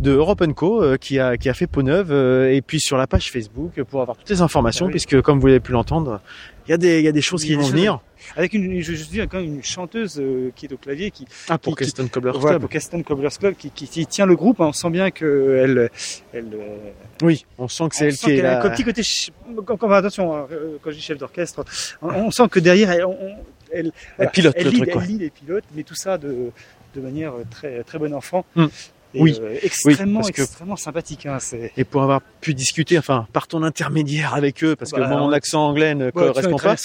de 0.00 0.12
Europe 0.12 0.42
Co 0.54 0.82
euh, 0.82 0.96
qui 0.96 1.18
a 1.18 1.36
qui 1.36 1.48
a 1.48 1.54
fait 1.54 1.66
peau 1.66 1.82
neuve 1.82 2.10
euh, 2.10 2.50
et 2.52 2.62
puis 2.62 2.80
sur 2.80 2.96
la 2.96 3.06
page 3.06 3.30
Facebook 3.30 3.82
pour 3.84 4.00
avoir 4.02 4.16
toutes 4.16 4.30
les 4.30 4.40
informations 4.42 4.86
Ah 4.86 4.88
oui. 4.88 4.92
puisque 4.92 5.20
comme 5.22 5.38
vous 5.40 5.48
avez 5.48 5.60
pu 5.60 5.72
l'entendre, 5.72 6.20
il 6.66 6.70
y 6.70 6.74
a 6.74 6.78
des 6.78 6.98
il 7.00 7.04
y 7.04 7.08
a 7.08 7.12
des 7.12 7.20
choses 7.22 7.42
Il 7.44 7.46
y 7.46 7.48
qui 7.48 7.52
des 7.52 7.56
vont 7.56 7.62
choses- 7.62 7.72
venir. 7.72 8.00
Avec 8.36 8.54
une, 8.54 8.80
je, 8.80 8.94
je 8.94 9.04
dis 9.06 9.18
quand 9.28 9.38
même 9.40 9.56
une 9.56 9.64
chanteuse 9.64 10.20
euh, 10.20 10.52
qui 10.54 10.66
est 10.66 10.72
au 10.72 10.76
clavier, 10.76 11.10
qui 11.10 11.26
Ah 11.48 11.58
pour 11.58 11.76
qui- 11.76 11.84
Keston 11.84 12.06
Cobbler 12.06 12.30
voilà, 12.36 12.50
Club. 12.50 12.60
pour 12.60 12.70
Caston 12.70 13.02
Cobblers 13.02 13.36
Club, 13.36 13.54
qui, 13.56 13.68
qui, 13.70 13.88
qui 13.88 14.06
tient 14.06 14.26
le 14.26 14.36
groupe. 14.36 14.60
hein. 14.60 14.66
On 14.68 14.72
sent 14.72 14.90
bien 14.90 15.10
que 15.10 15.58
elle, 15.60 15.90
elle, 16.32 16.46
Oui, 17.20 17.44
on 17.58 17.66
sent 17.66 17.88
que 17.88 17.96
c'est 17.96 18.04
on 18.04 18.08
elle 18.08 18.16
qui 18.16 18.30
est 18.30 18.36
qu'elle 18.36 18.46
a 18.46 18.60
là. 18.60 18.64
un 18.64 18.70
petit 18.70 18.84
côté. 18.84 19.02
Quand, 19.66 19.76
quand- 19.76 19.90
attention, 19.90 20.36
hein, 20.36 20.46
quand 20.80 20.90
je 20.92 20.96
dis 20.96 21.02
chef 21.02 21.18
d'orchestre, 21.18 21.64
on, 22.00 22.10
on 22.10 22.30
sent 22.30 22.44
que 22.48 22.60
derrière, 22.60 22.92
elle, 22.92 23.04
on- 23.06 23.16
elle, 23.72 23.92
voilà, 24.16 24.30
pilote 24.30 24.54
elle 24.56 24.64
le 24.64 24.70
lead, 24.70 24.88
truc, 24.90 24.94
elle 25.02 25.08
lead 25.08 25.22
et 25.22 25.30
pilote, 25.30 25.64
mais 25.74 25.82
tout 25.82 25.94
ça 25.94 26.18
de, 26.18 26.50
de 26.94 27.00
manière 27.00 27.32
très 27.50 27.82
très 27.84 27.98
bon 27.98 28.12
enfant. 28.14 28.44
Hmm. 28.54 28.66
Et, 29.14 29.20
Oui. 29.20 29.38
euh, 29.42 29.56
extrêmement, 29.62 30.20
parce 30.20 30.30
que- 30.30 30.40
extrêmement 30.40 30.76
sympathique. 30.76 31.26
Hein, 31.26 31.36
Et 31.76 31.84
pour 31.84 32.02
avoir 32.02 32.22
pu 32.40 32.54
discuter, 32.54 32.96
enfin, 32.98 33.26
par 33.34 33.46
ton 33.46 33.62
intermédiaire 33.62 34.32
avec 34.34 34.64
eux, 34.64 34.74
parce 34.74 34.90
que 34.90 35.00
Bah, 35.00 35.08
mon 35.08 35.30
accent 35.32 35.66
anglais 35.68 35.94
ne 35.94 36.10
correspond 36.10 36.56
pas. 36.56 36.76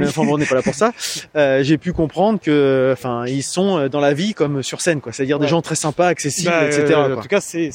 Mais 0.00 0.08
enfin, 0.08 0.22
on 0.22 0.36
n'est 0.36 0.46
pas 0.46 0.56
là 0.56 0.62
pour 0.62 0.74
ça. 0.74 0.92
Euh, 1.36 1.62
j'ai 1.62 1.78
pu 1.78 1.92
comprendre 1.92 2.40
que, 2.40 2.90
enfin, 2.92 3.24
ils 3.26 3.44
sont 3.44 3.78
euh, 3.78 3.88
dans 3.88 4.00
la 4.00 4.14
vie 4.14 4.34
comme 4.34 4.62
sur 4.64 4.80
scène, 4.80 5.00
quoi. 5.00 5.12
C'est-à-dire 5.12 5.38
des 5.38 5.46
gens 5.46 5.62
très 5.62 5.76
sympas, 5.76 6.08
accessibles, 6.08 6.50
Bah, 6.50 6.66
etc. 6.66 6.86
euh, 6.88 7.08
quoi. 7.10 7.18
en 7.18 7.22
tout 7.22 7.28
cas, 7.28 7.40
c'est 7.40 7.70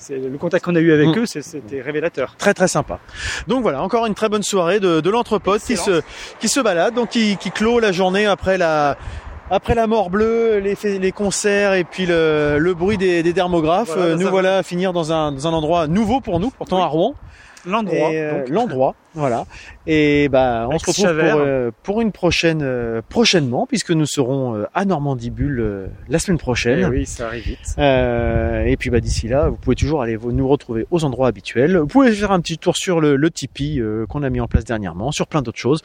c'est 0.00 0.16
le 0.18 0.36
contact 0.38 0.64
qu'on 0.64 0.74
a 0.74 0.80
eu 0.80 0.92
avec 0.92 1.08
Hmm. 1.08 1.18
eux, 1.20 1.26
c'est- 1.26 1.42
c'était 1.42 1.80
révélateur. 1.80 2.34
Très 2.38 2.54
très 2.54 2.66
sympa. 2.68 2.98
Donc 3.46 3.62
voilà, 3.62 3.82
encore 3.82 4.06
une 4.06 4.14
très 4.14 4.28
bonne 4.28 4.42
soirée 4.42 4.80
de, 4.80 5.00
de 5.00 5.10
l'entrepôt 5.10 5.56
qui 5.58 5.76
se 5.76 6.02
qui 6.40 6.48
se 6.48 6.58
balade, 6.60 6.94
donc 6.94 7.10
qui, 7.10 7.36
qui 7.36 7.50
clôt 7.50 7.78
la 7.78 7.92
journée 7.92 8.26
après 8.26 8.58
la 8.58 8.96
après 9.52 9.74
la 9.74 9.86
mort 9.86 10.10
bleue, 10.10 10.58
les, 10.60 10.76
les 10.98 11.12
concerts 11.12 11.74
et 11.74 11.82
puis 11.84 12.06
le, 12.06 12.58
le 12.58 12.74
bruit 12.74 12.96
des, 12.98 13.22
des 13.22 13.32
dermographes. 13.32 13.88
Voilà, 13.94 14.12
Euh, 14.12 14.16
nous 14.16 14.26
un- 14.28 14.30
voilà 14.30 14.58
à 14.58 14.62
finir 14.62 14.92
dans 14.92 15.12
un 15.12 15.32
dans 15.32 15.46
un 15.48 15.52
endroit 15.52 15.86
nouveau 15.88 16.20
pour 16.20 16.40
nous, 16.40 16.50
pourtant 16.50 16.76
Oui. 16.76 16.82
à 16.82 16.86
Rouen. 16.86 17.14
L'endroit. 17.66 18.10
Et, 18.12 18.20
euh, 18.20 18.44
l'endroit, 18.48 18.94
voilà. 19.14 19.44
Et 19.86 20.28
bah 20.30 20.64
on 20.66 20.70
Avec 20.70 20.80
se 20.80 20.86
retrouve 20.86 21.06
pour, 21.30 21.40
euh, 21.40 21.70
pour 21.82 22.00
une 22.00 22.12
prochaine 22.12 22.60
euh, 22.62 23.02
prochainement 23.08 23.66
puisque 23.66 23.90
nous 23.90 24.06
serons 24.06 24.54
euh, 24.56 24.64
à 24.74 24.84
Normandie 24.84 25.30
Bulle 25.30 25.60
euh, 25.60 25.86
la 26.08 26.18
semaine 26.18 26.38
prochaine. 26.38 26.80
Eh 26.86 26.86
oui, 26.86 27.06
ça 27.06 27.26
arrive 27.26 27.44
vite. 27.44 27.58
Euh, 27.78 28.64
et 28.64 28.76
puis 28.76 28.88
bah 28.90 29.00
d'ici 29.00 29.28
là, 29.28 29.48
vous 29.48 29.56
pouvez 29.56 29.76
toujours 29.76 30.00
aller 30.02 30.16
vous- 30.16 30.32
nous 30.32 30.48
retrouver 30.48 30.86
aux 30.90 31.04
endroits 31.04 31.28
habituels. 31.28 31.76
Vous 31.76 31.86
pouvez 31.86 32.12
faire 32.12 32.30
un 32.32 32.40
petit 32.40 32.56
tour 32.58 32.76
sur 32.76 33.00
le, 33.00 33.16
le 33.16 33.30
Tipeee 33.30 33.80
euh, 33.80 34.06
qu'on 34.06 34.22
a 34.22 34.30
mis 34.30 34.40
en 34.40 34.46
place 34.46 34.64
dernièrement, 34.64 35.12
sur 35.12 35.26
plein 35.26 35.42
d'autres 35.42 35.58
choses. 35.58 35.82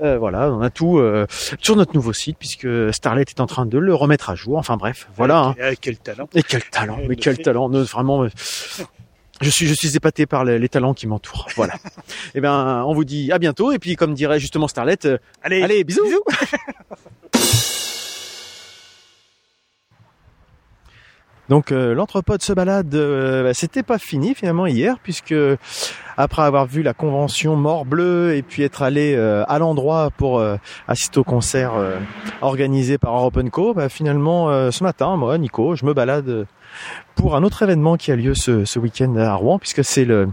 Euh, 0.00 0.16
voilà, 0.16 0.52
on 0.52 0.60
a 0.62 0.70
tout 0.70 0.98
euh, 0.98 1.26
sur 1.58 1.74
notre 1.76 1.94
nouveau 1.94 2.12
site 2.12 2.36
puisque 2.38 2.68
Starlet 2.92 3.22
est 3.28 3.40
en 3.40 3.46
train 3.46 3.66
de 3.66 3.76
le 3.78 3.94
remettre 3.94 4.30
à 4.30 4.34
jour. 4.36 4.56
Enfin 4.56 4.76
bref, 4.76 5.08
voilà. 5.16 5.38
hein. 5.40 5.50
Avec, 5.50 5.62
avec 5.62 5.80
quel 5.80 5.96
talent. 5.98 6.28
Et 6.34 6.42
quel 6.42 6.62
talent, 6.62 6.98
mais 7.08 7.16
quel 7.16 7.34
fait. 7.36 7.42
talent, 7.42 7.68
vraiment. 7.68 8.26
Je 9.40 9.50
suis, 9.50 9.66
je 9.66 9.74
suis 9.74 9.96
épaté 9.96 10.26
par 10.26 10.44
les, 10.44 10.58
les 10.58 10.68
talents 10.68 10.94
qui 10.94 11.06
m'entourent. 11.06 11.48
Voilà. 11.56 11.74
et 12.34 12.40
ben, 12.40 12.84
on 12.86 12.94
vous 12.94 13.04
dit 13.04 13.30
à 13.32 13.38
bientôt. 13.38 13.72
Et 13.72 13.78
puis, 13.78 13.96
comme 13.96 14.14
dirait 14.14 14.40
justement 14.40 14.68
Starlet, 14.68 15.06
euh, 15.06 15.18
Allez, 15.42 15.62
allez, 15.62 15.84
bisous. 15.84 16.02
Donc 21.48 21.72
euh, 21.72 21.94
l'entrepode 21.94 22.42
se 22.42 22.52
balade, 22.52 22.94
euh, 22.94 23.42
bah, 23.42 23.54
c'était 23.54 23.82
pas 23.82 23.98
fini 23.98 24.34
finalement 24.34 24.66
hier 24.66 24.96
puisque 25.02 25.34
après 26.16 26.42
avoir 26.42 26.66
vu 26.66 26.82
la 26.82 26.92
convention 26.92 27.56
Mort 27.56 27.86
Bleu 27.86 28.34
et 28.34 28.42
puis 28.42 28.62
être 28.62 28.82
allé 28.82 29.14
euh, 29.16 29.44
à 29.48 29.58
l'endroit 29.58 30.10
pour 30.10 30.44
assister 30.86 31.18
au 31.18 31.24
concert 31.24 31.72
organisé 32.42 32.98
par 32.98 33.16
Europe 33.16 33.38
Co, 33.50 33.72
bah, 33.72 33.88
finalement 33.88 34.70
ce 34.70 34.84
matin 34.84 35.16
moi 35.16 35.38
Nico, 35.38 35.74
je 35.74 35.86
me 35.86 35.94
balade 35.94 36.46
pour 37.14 37.36
un 37.36 37.42
autre 37.42 37.62
événement 37.62 37.96
qui 37.96 38.12
a 38.12 38.16
lieu 38.16 38.34
ce, 38.34 38.64
ce 38.64 38.78
week-end 38.78 39.16
à 39.16 39.34
Rouen 39.34 39.58
puisque 39.58 39.84
c'est 39.84 40.04
le 40.04 40.28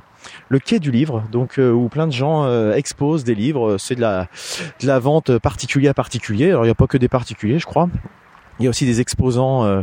le 0.49 0.57
quai 0.57 0.79
du 0.79 0.89
livre, 0.89 1.23
donc 1.31 1.59
euh, 1.59 1.71
où 1.71 1.87
plein 1.87 2.07
de 2.07 2.11
gens 2.11 2.45
euh, 2.45 2.73
exposent 2.73 3.23
des 3.23 3.35
livres. 3.35 3.77
C'est 3.77 3.95
de 3.95 4.01
la 4.01 4.27
de 4.81 4.87
la 4.87 4.97
vente 4.97 5.37
particulier 5.37 5.87
à 5.87 5.93
particulier. 5.93 6.49
Alors 6.49 6.63
il 6.63 6.67
n'y 6.67 6.71
a 6.71 6.75
pas 6.75 6.87
que 6.87 6.97
des 6.97 7.07
particuliers, 7.07 7.59
je 7.59 7.65
crois. 7.65 7.89
Il 8.59 8.63
y 8.63 8.67
a 8.67 8.69
aussi 8.69 8.85
des 8.85 9.01
exposants 9.01 9.65
euh, 9.65 9.81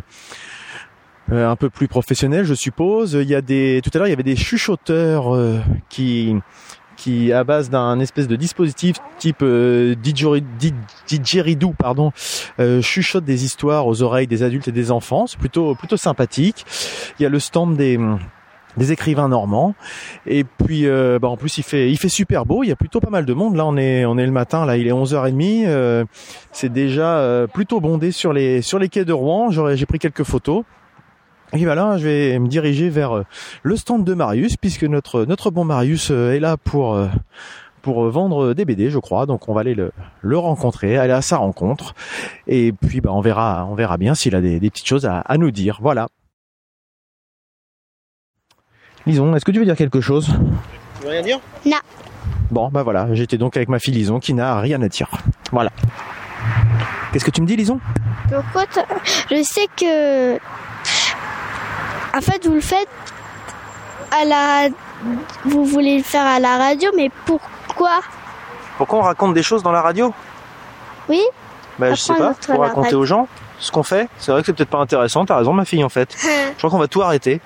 euh, 1.30 1.48
un 1.48 1.56
peu 1.56 1.70
plus 1.70 1.88
professionnels, 1.88 2.44
je 2.44 2.54
suppose. 2.54 3.12
Il 3.14 3.28
y 3.28 3.34
a 3.34 3.40
des 3.40 3.80
tout 3.82 3.90
à 3.94 3.98
l'heure 3.98 4.06
il 4.06 4.10
y 4.10 4.14
avait 4.14 4.22
des 4.22 4.36
chuchoteurs 4.36 5.34
euh, 5.34 5.60
qui 5.88 6.34
qui 7.02 7.32
à 7.32 7.42
base 7.42 7.68
d'un 7.68 7.98
espèce 7.98 8.28
de 8.28 8.36
dispositif 8.36 8.96
type 9.18 9.42
euh, 9.42 9.94
didgeri- 9.94 10.44
did- 10.58 10.74
didgeridoo 11.08 11.72
pardon 11.76 12.12
euh, 12.60 12.80
chuchote 12.80 13.24
des 13.24 13.44
histoires 13.44 13.86
aux 13.86 14.02
oreilles 14.02 14.26
des 14.28 14.42
adultes 14.42 14.68
et 14.68 14.72
des 14.72 14.90
enfants. 14.90 15.26
C'est 15.26 15.38
plutôt 15.38 15.74
plutôt 15.74 15.96
sympathique. 15.96 16.64
Il 17.18 17.22
y 17.22 17.26
a 17.26 17.28
le 17.28 17.38
stand 17.40 17.76
des 17.76 17.98
des 18.78 18.90
écrivains 18.92 19.28
normands. 19.28 19.74
Et 20.26 20.44
puis 20.44 20.86
euh, 20.86 21.18
bah, 21.18 21.28
en 21.28 21.36
plus 21.36 21.58
il 21.58 21.62
fait 21.64 21.90
il 21.90 21.96
fait 21.98 22.08
super 22.08 22.46
beau. 22.46 22.62
Il 22.62 22.68
y 22.68 22.72
a 22.72 22.76
plutôt 22.76 23.00
pas 23.00 23.10
mal 23.10 23.24
de 23.26 23.34
monde. 23.34 23.56
Là 23.56 23.66
on 23.66 23.76
est 23.76 24.04
on 24.04 24.16
est 24.16 24.24
le 24.26 24.32
matin. 24.32 24.64
Là 24.64 24.76
il 24.76 24.86
est 24.86 24.92
11h30 24.92 25.64
euh, 25.66 26.04
c'est 26.52 26.72
déjà 26.72 27.16
euh, 27.16 27.46
plutôt 27.46 27.80
bondé 27.80 28.12
sur 28.12 28.32
les 28.32 28.62
sur 28.62 28.78
les 28.78 28.88
quais 28.88 29.04
de 29.04 29.12
Rouen. 29.12 29.50
J'ai 29.50 29.86
pris 29.86 29.98
quelques 29.98 30.24
photos 30.24 30.62
et 31.52 31.64
voilà, 31.64 31.98
je 31.98 32.04
vais 32.06 32.38
me 32.38 32.48
diriger 32.48 32.88
vers 32.88 33.16
euh, 33.16 33.24
le 33.62 33.76
stand 33.76 34.04
de 34.04 34.14
Marius 34.14 34.56
puisque 34.56 34.84
notre 34.84 35.24
notre 35.24 35.50
bon 35.50 35.64
Marius 35.64 36.10
euh, 36.10 36.32
est 36.32 36.40
là 36.40 36.56
pour 36.56 36.94
euh, 36.94 37.08
pour 37.82 38.08
vendre 38.10 38.54
des 38.54 38.64
BD, 38.64 38.90
je 38.90 38.98
crois. 38.98 39.26
Donc 39.26 39.48
on 39.48 39.54
va 39.54 39.60
aller 39.60 39.74
le, 39.74 39.92
le 40.20 40.38
rencontrer, 40.38 40.96
aller 40.96 41.12
à 41.12 41.22
sa 41.22 41.36
rencontre 41.38 41.94
et 42.46 42.72
puis 42.72 43.00
bah 43.00 43.10
on 43.12 43.20
verra 43.20 43.66
on 43.70 43.74
verra 43.74 43.96
bien 43.98 44.14
s'il 44.14 44.34
a 44.34 44.40
des, 44.40 44.60
des 44.60 44.70
petites 44.70 44.86
choses 44.86 45.04
à, 45.06 45.20
à 45.20 45.36
nous 45.36 45.50
dire. 45.50 45.78
Voilà. 45.82 46.08
Lison, 49.04 49.34
est-ce 49.34 49.44
que 49.44 49.50
tu 49.50 49.58
veux 49.58 49.64
dire 49.64 49.76
quelque 49.76 50.00
chose? 50.00 50.28
Tu 51.00 51.04
veux 51.04 51.10
rien 51.10 51.22
dire? 51.22 51.40
Non. 51.66 51.78
Bon, 52.52 52.68
bah 52.68 52.82
voilà, 52.82 53.12
j'étais 53.14 53.36
donc 53.38 53.56
avec 53.56 53.68
ma 53.68 53.78
fille 53.78 53.94
Lison 53.94 54.20
qui 54.20 54.32
n'a 54.32 54.60
rien 54.60 54.80
à 54.80 54.88
dire. 54.88 55.08
Voilà. 55.50 55.70
Qu'est-ce 57.12 57.24
que 57.24 57.30
tu 57.30 57.42
me 57.42 57.46
dis, 57.46 57.56
Lison? 57.56 57.80
Pourquoi 58.30 58.64
Je 59.30 59.42
sais 59.42 59.66
que. 59.76 60.36
En 62.14 62.20
fait, 62.20 62.46
vous 62.46 62.54
le 62.54 62.60
faites 62.60 62.88
à 64.10 64.24
la. 64.24 64.68
Vous 65.44 65.64
voulez 65.64 65.96
le 65.98 66.02
faire 66.04 66.24
à 66.26 66.38
la 66.38 66.56
radio, 66.58 66.90
mais 66.96 67.10
pourquoi? 67.26 68.00
Pourquoi 68.76 68.98
on 69.00 69.02
raconte 69.02 69.34
des 69.34 69.42
choses 69.42 69.62
dans 69.62 69.72
la 69.72 69.82
radio? 69.82 70.12
Oui 71.08 71.20
Bah, 71.78 71.90
je 71.90 72.00
sais 72.00 72.14
pas, 72.14 72.34
pour 72.46 72.60
raconter 72.60 72.88
radio? 72.88 73.00
aux 73.00 73.04
gens 73.06 73.28
ce 73.58 73.70
qu'on 73.72 73.82
fait. 73.82 74.08
C'est 74.18 74.30
vrai 74.32 74.40
que 74.42 74.46
c'est 74.46 74.52
peut-être 74.52 74.70
pas 74.70 74.78
intéressant, 74.78 75.24
t'as 75.24 75.36
raison, 75.36 75.52
ma 75.52 75.64
fille, 75.64 75.84
en 75.84 75.88
fait. 75.88 76.16
Je 76.52 76.56
crois 76.58 76.70
qu'on 76.70 76.78
va 76.78 76.88
tout 76.88 77.02
arrêter. 77.02 77.40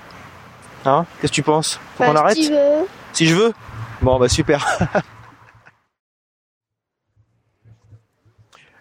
Hein? 0.85 1.05
Qu'est-ce 1.21 1.31
que 1.31 1.35
tu 1.35 1.43
penses? 1.43 1.79
Faut 1.97 2.03
qu'on 2.05 2.13
Bah, 2.13 2.21
arrête? 2.21 2.37
si. 2.37 2.51
Si 3.13 3.25
je 3.27 3.35
veux? 3.35 3.53
Bon, 4.01 4.19
bah 4.19 4.29
super. 4.29 4.65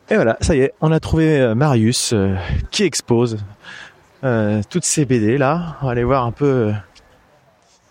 Et 0.09 0.15
voilà, 0.15 0.37
ça 0.41 0.55
y 0.55 0.61
est, 0.61 0.73
on 0.81 0.93
a 0.93 1.01
trouvé 1.01 1.41
euh, 1.41 1.55
Marius 1.57 2.13
euh, 2.13 2.37
qui 2.71 2.85
expose 2.85 3.39
euh, 4.25 4.63
toutes 4.69 4.85
ces 4.85 5.05
BD 5.05 5.39
là. 5.39 5.77
On 5.83 5.87
va 5.87 5.93
aller 5.93 6.05
voir 6.05 6.25
un 6.25 6.33
peu 6.33 6.47
euh, 6.47 6.73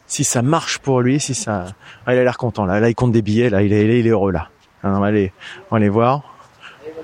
si 0.07 0.23
ça 0.23 0.41
marche 0.41 0.79
pour 0.79 1.01
lui, 1.01 1.19
si 1.19 1.33
ça. 1.33 1.65
Ah, 2.05 2.13
il 2.13 2.19
a 2.19 2.23
l'air 2.23 2.37
content 2.37 2.65
là. 2.65 2.79
Là, 2.79 2.89
il 2.89 2.95
compte 2.95 3.11
des 3.11 3.21
billets. 3.21 3.49
Là, 3.49 3.61
il 3.61 3.73
est, 3.73 3.99
il 3.99 4.07
est, 4.07 4.09
heureux 4.09 4.31
là. 4.31 4.49
Hein, 4.83 4.93
on 4.95 4.99
va 4.99 5.07
aller, 5.07 5.31
on 5.69 5.75
va 5.75 5.77
aller 5.77 5.89
voir. 5.89 6.21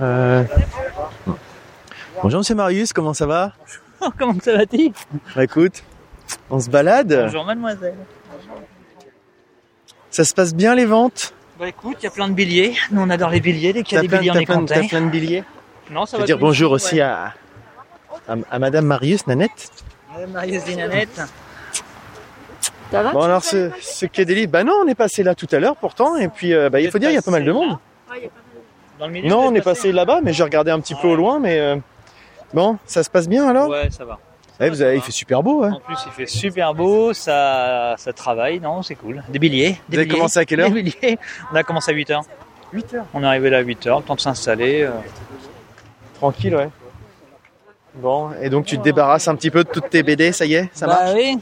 Euh... 0.02 0.44
Bonjour, 2.22 2.40
Monsieur 2.40 2.56
Marius, 2.56 2.94
comment 2.94 3.14
ça 3.14 3.26
va 3.26 3.54
Comment 4.18 4.40
ça 4.42 4.58
va-t-il? 4.58 4.94
Bah 5.36 5.44
écoute, 5.44 5.84
on 6.50 6.60
se 6.60 6.70
balade. 6.70 7.24
Bonjour 7.26 7.46
mademoiselle. 7.46 7.96
Ça 10.10 10.24
se 10.24 10.34
passe 10.34 10.54
bien 10.54 10.76
les 10.76 10.86
ventes? 10.86 11.34
Bah 11.60 11.68
écoute, 11.68 11.98
il 12.00 12.04
y 12.04 12.08
a 12.08 12.12
plein 12.12 12.28
de 12.28 12.34
billets. 12.34 12.74
Nous 12.92 13.02
on 13.02 13.10
adore 13.10 13.30
les 13.30 13.40
billets. 13.40 13.74
Dès 13.74 13.84
qu'il 13.84 13.96
y 13.96 14.00
a 14.00 14.02
des 14.02 14.08
plein, 14.08 14.20
billets, 14.20 14.32
on 14.32 14.40
est 14.40 14.46
plein- 14.46 14.56
content. 14.56 14.74
t'as 14.76 14.88
plein 14.88 15.02
de 15.02 15.10
billets? 15.10 15.44
Non, 15.92 16.06
ça 16.06 16.18
Je 16.18 16.18
va 16.18 16.24
veux 16.24 16.26
dire 16.28 16.38
bonjour 16.40 16.72
ouais. 16.72 16.76
aussi 16.76 17.00
à, 17.02 17.34
à, 18.28 18.36
à 18.50 18.60
Madame 18.60 18.86
Marius 18.86 19.26
Nanette. 19.28 19.70
Madame 20.14 20.32
Marius 20.32 20.64
Dinanette. 20.66 21.22
Ça 22.92 23.04
va 23.04 23.12
Bon 23.14 23.22
alors 23.22 23.44
ce, 23.44 23.72
ce 23.80 24.06
quai 24.06 24.26
des 24.26 24.36
livres, 24.36 24.52
bah 24.52 24.64
non 24.66 24.74
on 24.84 24.88
est 24.88 24.96
passé 24.96 25.24
là 25.24 25.34
tout 25.34 25.48
à 25.52 25.60
l'heure 25.60 25.78
pourtant 25.78 26.18
et 26.18 26.28
puis 26.28 26.54
euh, 26.54 26.70
bah, 26.70 26.82
il 26.82 26.92
faut 26.92 27.00
dire 27.00 27.10
il 27.10 27.14
y 27.16 27.18
a 27.18 27.22
pas 27.22 27.32
mal 27.32 27.46
de 27.46 27.52
monde. 27.52 27.78
Dans 29.00 29.08
le 29.08 29.14
milieu, 29.14 29.30
Non 29.30 29.44
vous 29.44 29.48
on 29.48 29.56
est 29.56 29.62
passé 29.62 29.92
là-bas 29.94 30.20
mais 30.22 30.34
j'ai 30.34 30.44
regardé 30.44 30.72
un 30.72 30.80
petit 30.82 30.96
peu 30.96 31.08
au 31.08 31.16
loin 31.16 31.40
mais 31.40 31.58
euh, 31.60 31.78
bon 32.54 32.78
ça 32.86 33.02
se 33.04 33.10
passe 33.10 33.30
bien 33.30 33.48
alors? 33.48 33.70
Ouais, 33.70 33.90
ça 33.90 34.04
va. 34.04 34.20
Ouais, 34.60 34.70
vous 34.70 34.82
avez, 34.82 34.98
il 34.98 35.02
fait 35.02 35.12
super 35.14 35.42
beau 35.42 35.64
hein. 35.64 35.72
En 35.74 35.80
plus, 35.80 35.96
il 36.06 36.12
fait 36.12 36.28
super 36.28 36.76
beau, 36.76 37.14
ça, 37.14 37.96
ça 37.98 38.14
travaille, 38.14 38.60
non, 38.60 38.84
c'est 38.84 38.94
cool. 38.94 39.24
Des 39.30 39.40
billets. 39.40 39.80
Des 39.90 39.96
Vous 39.96 40.00
avez 40.02 40.08
commencé 40.08 40.38
à 40.40 40.46
quelle 40.46 40.60
heure? 40.60 40.70
Des 40.70 40.84
billets. 40.84 41.18
On 41.52 41.56
a 41.56 41.64
commencé 41.64 41.90
à 41.92 41.96
8h. 41.96 42.22
8 42.74 42.94
heures. 42.94 43.06
On 43.16 43.24
est 43.24 43.26
arrivé 43.26 43.50
là 43.50 43.58
à 43.58 43.64
8h, 43.64 44.04
temps 44.04 44.14
de 44.14 44.20
s'installer. 44.20 44.84
euh. 44.84 44.92
Tranquille 46.16 46.56
ouais. 46.56 46.70
Bon 47.96 48.30
et 48.42 48.50
donc 48.50 48.66
tu 48.66 48.78
te 48.78 48.84
débarrasses 48.84 49.28
un 49.28 49.36
petit 49.36 49.52
peu 49.52 49.64
de 49.64 49.70
toutes 49.70 49.90
tes 49.90 50.02
BD 50.04 50.32
ça 50.32 50.46
y 50.46 50.54
est 50.54 50.70
ça 50.74 50.88
bah 50.88 51.00
marche 51.04 51.14
oui. 51.16 51.38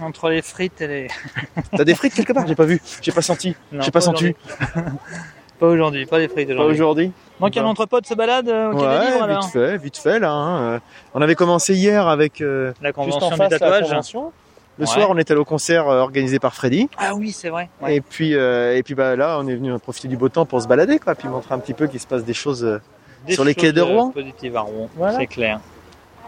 Entre 0.00 0.28
les 0.28 0.42
frites 0.42 0.80
et 0.82 0.86
les. 0.88 1.08
T'as 1.76 1.84
des 1.84 1.94
frites 1.94 2.14
quelque 2.14 2.32
part 2.32 2.46
J'ai 2.46 2.54
pas 2.56 2.64
vu, 2.64 2.80
j'ai 3.00 3.12
pas 3.12 3.22
senti, 3.22 3.54
j'ai 3.80 3.90
pas, 3.92 4.00
senti. 4.00 4.34
aujourd'hui. 4.34 4.36
pas 5.60 5.66
aujourd'hui, 5.68 6.06
pas 6.06 6.18
les 6.18 6.28
frites 6.28 6.48
Pas 6.48 6.54
aujourd'hui. 6.54 6.74
aujourd'hui. 6.74 7.12
Donc 7.40 7.56
un 7.56 7.64
entrepôt 7.64 7.98
se 8.04 8.14
balade 8.14 8.48
euh, 8.48 8.72
au 8.72 8.74
Ouais, 8.84 9.06
livres 9.06 9.22
alors 9.22 9.42
vite 9.44 9.52
fait, 9.52 9.76
vite 9.78 9.96
fait 9.96 10.18
là. 10.18 10.32
hein. 10.32 10.62
Euh, 10.74 10.78
On 11.14 11.22
avait 11.22 11.36
commencé 11.36 11.74
hier 11.74 12.08
avec 12.08 12.40
euh, 12.40 12.72
La 12.82 12.88
juste 12.90 12.98
en 12.98 13.02
convention 13.02 13.30
du 13.30 13.36
face 13.36 13.60
la 13.60 13.80
convention. 13.80 14.32
Le 14.76 14.84
Ouais. 14.86 14.90
soir, 14.90 15.08
on 15.10 15.16
était 15.18 15.30
allé 15.32 15.40
au 15.40 15.44
concert 15.44 15.88
euh, 15.88 16.00
organisé 16.00 16.40
par 16.40 16.54
Freddy. 16.56 16.88
Ah 16.98 17.14
oui, 17.14 17.30
c'est 17.30 17.48
vrai. 17.50 17.68
ouais. 17.80 17.94
Et 17.94 18.00
puis, 18.00 18.32
et 18.32 18.82
puis 18.84 18.96
bah 18.96 19.14
là, 19.14 19.38
on 19.40 19.46
est 19.46 19.54
venu 19.54 19.78
profiter 19.78 20.08
du 20.08 20.16
beau 20.16 20.28
temps 20.28 20.44
pour 20.46 20.60
se 20.60 20.66
balader, 20.66 20.98
quoi, 20.98 21.14
puis 21.14 21.28
montrer 21.28 21.54
un 21.54 21.60
petit 21.60 21.74
peu 21.74 21.86
qu'il 21.86 22.00
se 22.00 22.06
passe 22.08 22.24
des 22.24 22.34
choses 22.34 22.80
Des 23.26 23.34
sur 23.34 23.44
les 23.44 23.54
quais 23.54 23.72
de 23.72 23.80
euh, 23.80 23.84
Rouen. 23.84 24.10
Positives 24.10 24.56
à 24.56 24.60
Rouen, 24.60 24.88
Voilà. 24.96 25.18
c'est 25.18 25.26
clair. 25.26 25.60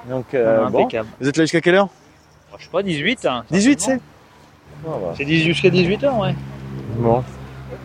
Donc, 0.08 0.34
euh, 0.34 0.66
bon. 0.68 0.80
Impeccable. 0.80 1.08
Vous 1.20 1.28
êtes 1.28 1.36
là 1.36 1.44
jusqu'à 1.44 1.60
quelle 1.60 1.74
heure 1.74 1.88
Je 2.58 2.64
sais 2.64 2.70
pas, 2.70 2.82
18. 2.82 3.26
hein, 3.26 3.44
18, 3.50 3.80
certainement. 3.80 4.02
c'est 5.12 5.18
C'est 5.18 5.24
18 5.24 5.44
jusqu'à 5.52 5.68
18h, 5.70 6.18
ouais. 6.20 6.34
Bon. 6.98 7.22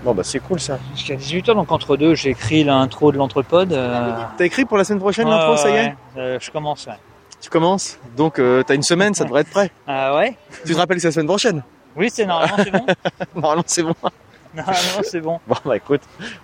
Bon, 0.04 0.14
bah 0.14 0.24
c'est 0.24 0.40
cool 0.40 0.60
ça. 0.60 0.78
Jusqu'à 0.96 1.16
18h, 1.16 1.54
donc 1.56 1.72
entre 1.72 1.98
deux, 1.98 2.14
j'ai 2.16 2.30
écrit 2.32 2.64
l'intro 2.64 3.12
de 3.12 3.18
l'entrepode. 3.18 3.74
euh, 3.74 4.14
T'as 4.38 4.46
écrit 4.46 4.66
pour 4.66 4.78
la 4.78 4.84
semaine 4.84 5.00
prochaine 5.00 5.28
l'intro, 5.28 5.58
ça 5.58 5.70
y 5.70 5.74
est 5.74 5.96
euh, 6.18 6.38
Je 6.40 6.50
commence, 6.52 6.86
ouais. 6.88 6.94
Tu 7.40 7.50
commences 7.50 7.98
Donc, 8.16 8.38
euh, 8.40 8.62
t'as 8.64 8.76
une 8.76 8.84
semaine, 8.84 9.14
ça 9.16 9.26
devrait 9.26 9.42
être 9.42 9.50
prêt. 9.50 9.72
Ah 9.88 10.16
ouais 10.16 10.38
Tu 10.66 10.74
te 10.74 10.78
rappelles 10.78 10.98
que 10.98 11.02
c'est 11.02 11.08
la 11.08 11.12
semaine 11.14 11.28
prochaine 11.28 11.64
Oui, 11.96 12.10
c'est 12.12 12.26
normalement, 12.26 12.56
c'est 12.64 12.72
bon. 12.72 12.86
Normalement, 13.36 13.64
c'est 13.66 13.84
bon. 13.84 13.96
Normalement, 14.56 15.02
c'est 15.04 15.22
bon. 15.22 15.40
Bon, 15.48 15.56
bah 15.66 15.78
écoute, 15.78 16.02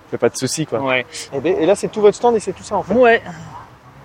fais 0.10 0.18
pas 0.18 0.30
de 0.30 0.38
soucis, 0.38 0.66
quoi. 0.66 0.80
Ouais. 0.80 1.06
Et, 1.34 1.40
ben- 1.40 1.58
et 1.60 1.66
là, 1.66 1.76
c'est 1.76 1.90
tout 1.90 2.02
votre 2.02 2.16
stand 2.16 2.36
et 2.36 2.40
c'est 2.40 2.54
tout 2.54 2.64
ça, 2.64 2.76
en 2.78 2.84
fait. 2.84 2.94
Ouais, 2.94 3.22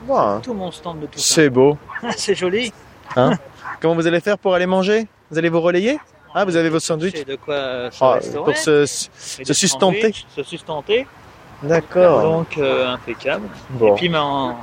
Bon, 0.05 0.19
hein. 0.19 0.41
tout 0.43 0.55
mon 0.55 0.71
stand 0.73 1.01
de 1.01 1.07
tout 1.07 1.19
ça. 1.19 1.35
c'est 1.35 1.51
beau. 1.51 1.79
c'est 2.17 2.35
joli. 2.35 2.73
Hein 3.17 3.33
Comment 3.81 3.95
vous 3.95 4.07
allez 4.07 4.21
faire 4.21 4.39
pour 4.39 4.55
aller 4.55 4.67
manger? 4.67 5.07
Vous 5.31 5.39
allez 5.39 5.49
vous 5.49 5.61
relayer? 5.61 5.99
Ah, 6.35 6.45
vous 6.45 6.57
avez 6.57 6.69
votre 6.71 6.85
sandwich 6.85 7.15
J'ai 7.17 7.25
de 7.25 7.37
quoi 7.37 7.91
se 7.91 7.99
Ah. 8.03 8.19
Pour 8.45 8.57
se, 8.57 8.87
se 8.87 9.53
sustenter. 9.53 10.01
sandwichs, 10.01 10.27
Se 10.35 10.43
sustenter. 10.43 11.07
D'accord. 11.63 12.23
Donc, 12.23 12.59
euh, 12.59 12.89
impeccable. 12.89 13.47
Bon. 13.71 13.93
Et 13.93 13.97
puis, 13.99 14.09
ma, 14.09 14.57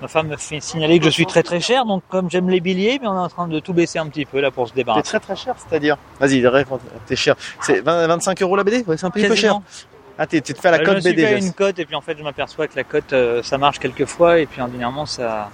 ma 0.00 0.08
femme 0.08 0.28
me 0.28 0.36
fait 0.36 0.60
signaler 0.60 0.98
que 0.98 1.04
je 1.06 1.10
suis 1.10 1.26
très 1.26 1.42
très 1.42 1.60
cher. 1.60 1.84
Donc, 1.84 2.02
comme 2.08 2.30
j'aime 2.30 2.48
les 2.50 2.60
billets, 2.60 2.98
mais 3.00 3.08
on 3.08 3.14
est 3.14 3.24
en 3.24 3.28
train 3.28 3.48
de 3.48 3.60
tout 3.60 3.72
baisser 3.72 3.98
un 3.98 4.06
petit 4.08 4.24
peu 4.24 4.40
là 4.40 4.50
pour 4.50 4.68
se 4.68 4.72
T'es 4.72 4.80
débarrasser. 4.80 5.04
très 5.04 5.20
très 5.20 5.36
cher, 5.36 5.54
c'est-à-dire 5.58 5.96
Vas-y, 6.20 6.44
t'es 7.06 7.16
cher. 7.16 7.34
C'est 7.60 7.80
20 7.80 8.06
25 8.06 8.42
euros 8.42 8.56
la 8.56 8.64
BD 8.64 8.84
Ouais, 8.86 8.96
c'est 8.96 9.06
un 9.06 9.10
peu 9.10 9.20
peu 9.26 9.34
cher. 9.34 9.58
Ah, 10.18 10.26
t'es 10.26 10.40
t'es 10.40 10.54
fait 10.54 10.68
à 10.68 10.72
la 10.72 10.78
Euh, 10.78 10.84
je 10.84 10.90
cote 10.92 11.04
BD. 11.04 11.22
Jess. 11.22 11.44
une 11.46 11.52
cote 11.52 11.78
et 11.78 11.84
puis 11.86 11.94
en 11.96 12.00
fait 12.02 12.16
je 12.18 12.22
m'aperçois 12.22 12.68
que 12.68 12.76
la 12.76 12.84
cote 12.84 13.12
euh, 13.14 13.42
ça 13.42 13.56
marche 13.56 13.78
quelques 13.78 14.04
fois 14.04 14.38
et 14.40 14.46
puis 14.46 14.60
ordinairement 14.60 15.06
ça 15.06 15.48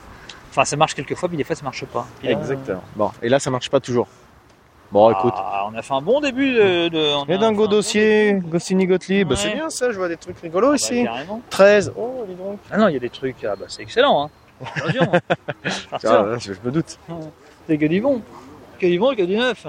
enfin 0.51 0.65
ça 0.65 0.77
marche 0.77 0.95
quelques 0.95 1.15
fois 1.15 1.29
puis 1.29 1.39
des 1.39 1.45
fois 1.45 1.55
ça 1.55 1.63
marche 1.63 1.85
pas 1.85 2.07
Puis 2.19 2.29
Exactement. 2.29 2.83
Bon, 2.97 3.11
et 3.23 3.29
là, 3.29 3.39
ça 3.39 3.51
marche 3.51 3.71
pas 3.71 3.79
toujours. 3.81 4.09
Bon, 4.91 5.11
écoute. 5.11 5.35
ah, 5.37 5.69
on 5.71 5.75
a 5.77 5.83
fait 5.83 5.93
un 5.95 6.01
bon 6.01 6.21
début 6.21 6.55
de, 6.55 6.89
de 6.89 7.31
Et 7.31 7.37
d'un 7.39 7.51
fait 7.51 7.55
go 7.55 7.63
un 7.63 7.63
bon 7.67 7.67
dossier, 7.67 8.41
Goscinny 8.43 8.87
Gottlieb, 8.87 9.29
bah, 9.29 9.35
Ouais. 9.35 9.41
c'est 9.41 9.55
bien 9.55 9.69
ça, 9.69 9.93
je 9.93 9.99
vois 9.99 10.09
des 10.09 10.17
trucs 10.17 10.39
rigolos 10.41 10.75
ici. 10.75 11.05
Bah, 11.05 11.11
carrément. 11.13 11.43
13. 11.51 11.93
Oh, 11.97 12.25
dis 12.27 12.35
donc. 12.35 12.59
ah 12.71 12.79
non 12.79 12.89
il 12.89 12.95
y 12.95 12.97
a 12.97 13.01
des 13.01 13.11
trucs 13.11 13.45
ah, 13.45 13.55
bah, 13.55 13.67
c'est 13.69 13.83
excellent 13.83 14.25
hein 14.25 14.31
Ah, 14.65 15.99
là, 16.03 16.39
je, 16.39 16.55
je 16.55 16.59
me 16.65 16.71
doute. 16.71 16.99
c'est 17.67 17.77
que 17.79 17.87
du 17.87 18.01
bon 18.01 18.23
que 18.81 18.87
du 18.87 18.99
bon 18.99 19.13
et 19.13 19.17
que 19.17 19.23
du 19.25 19.37
neuf 19.37 19.67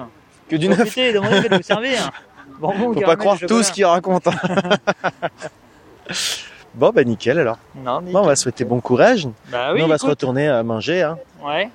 Que 0.49 0.55
du 0.55 0.69
neuf. 0.69 0.77
Profitez, 0.77 1.11
demandez 1.13 1.49
de 1.49 1.55
vous 1.55 1.61
servir 1.63 2.09
bon, 2.59 2.73
bon, 2.79 2.93
Faut 2.93 3.01
pas 3.01 3.17
croire 3.17 3.37
tout 3.45 3.61
ce 3.61 3.71
qu'il 3.73 3.85
raconte. 3.85 4.23
bon, 6.75 6.91
bah 6.93 7.03
nickel 7.03 7.39
alors. 7.39 7.57
non 7.75 8.01
Bon, 8.01 8.19
on 8.19 8.25
va 8.25 8.35
souhaiter 8.35 8.65
bon 8.65 8.79
courage. 8.81 9.27
bah 9.51 9.71
oui 9.73 9.79
Nous, 9.79 9.85
on 9.85 9.89
va 9.89 9.97
se 9.97 10.03
écoute. 10.03 10.11
retourner 10.11 10.47
à 10.47 10.63
manger. 10.63 11.01
Hein. 11.03 11.17
ouais 11.45 11.69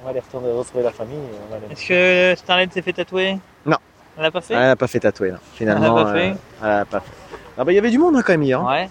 On 0.00 0.04
va 0.04 0.10
aller 0.10 0.20
retourner 0.20 0.50
retrouver 0.52 0.84
la 0.84 0.92
famille. 0.92 1.16
et 1.16 1.36
on 1.46 1.50
va 1.50 1.56
aller- 1.56 1.72
est-ce 1.72 1.88
que 1.88 2.38
Starlet 2.38 2.68
s'est 2.72 2.82
fait 2.82 2.92
tatouer? 2.92 3.38
Non. 3.66 3.76
elle 4.16 4.22
l'a 4.24 4.30
pas 4.30 4.40
fait? 4.40 4.54
Ah, 4.54 4.60
elle 4.60 4.66
n'a 4.68 4.76
pas 4.76 4.86
fait 4.86 5.00
tatouer 5.00 5.30
là. 5.32 5.38
Finalement, 5.54 5.96
Elle 5.98 6.02
a 6.02 6.04
pas 6.04 6.12
fait? 6.14 6.30
euh, 6.62 6.80
elle 6.80 6.86
pas 6.86 7.00
fait. 7.00 7.12
Ah 7.58 7.64
bah 7.64 7.72
il 7.72 7.74
y 7.74 7.78
avait 7.78 7.90
du 7.90 7.98
monde 7.98 8.16
hein, 8.16 8.22
quand 8.24 8.32
même 8.32 8.42
hier. 8.44 8.60
hein. 8.60 8.66
ouais 8.66 8.88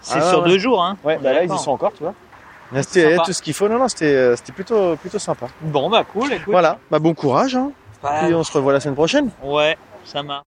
c'est 0.00 0.18
Ah, 0.20 0.30
sur 0.30 0.42
ouais. 0.42 0.48
deux 0.48 0.58
jours 0.58 0.82
hein 0.82 0.96
Ouais, 1.04 1.18
bah 1.18 1.32
là 1.32 1.40
ils 1.42 1.44
y 1.44 1.48
d'accord. 1.48 1.62
sont 1.62 1.70
encore, 1.72 1.92
tu 1.92 2.02
vois. 2.04 2.14
Là, 2.72 2.82
C'était 2.82 3.10
Sympa. 3.12 3.24
tout 3.24 3.32
ce 3.32 3.42
qu'il 3.42 3.54
faut. 3.54 3.68
Non, 3.68 3.78
non, 3.78 3.88
c'était 3.88 4.06
euh, 4.14 4.34
c'était 4.36 4.52
plutôt 4.52 4.96
plutôt 4.96 5.18
sympa. 5.18 5.46
Bon 5.60 5.88
bah 5.90 6.04
cool, 6.04 6.32
écoute. 6.32 6.48
Voilà, 6.48 6.78
bah 6.90 6.98
bon 6.98 7.14
courage. 7.14 7.54
Hein. 7.56 7.70
Et 8.28 8.34
on 8.34 8.42
se 8.44 8.52
revoit 8.52 8.72
la 8.72 8.80
semaine 8.80 8.94
prochaine. 8.94 9.30
Ouais, 9.42 9.76
ça 10.04 10.22
marche. 10.22 10.44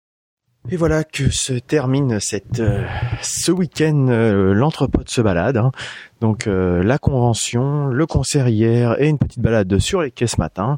Et 0.71 0.77
voilà 0.77 1.03
que 1.03 1.31
se 1.31 1.55
termine 1.55 2.21
cette 2.21 2.61
euh, 2.61 2.85
ce 3.23 3.51
week-end 3.51 4.09
euh, 4.11 4.53
l'entrepôt 4.53 5.01
se 5.07 5.23
balade. 5.23 5.57
hein. 5.57 5.73
Donc 6.21 6.47
euh, 6.47 6.83
la 6.83 6.99
convention, 6.99 7.87
le 7.87 8.07
concert 8.07 8.49
hier 8.49 9.01
et 9.01 9.09
une 9.09 9.17
petite 9.17 9.41
balade 9.41 9.79
sur 9.79 10.03
les 10.03 10.11
quais 10.11 10.27
ce 10.27 10.39
matin. 10.39 10.77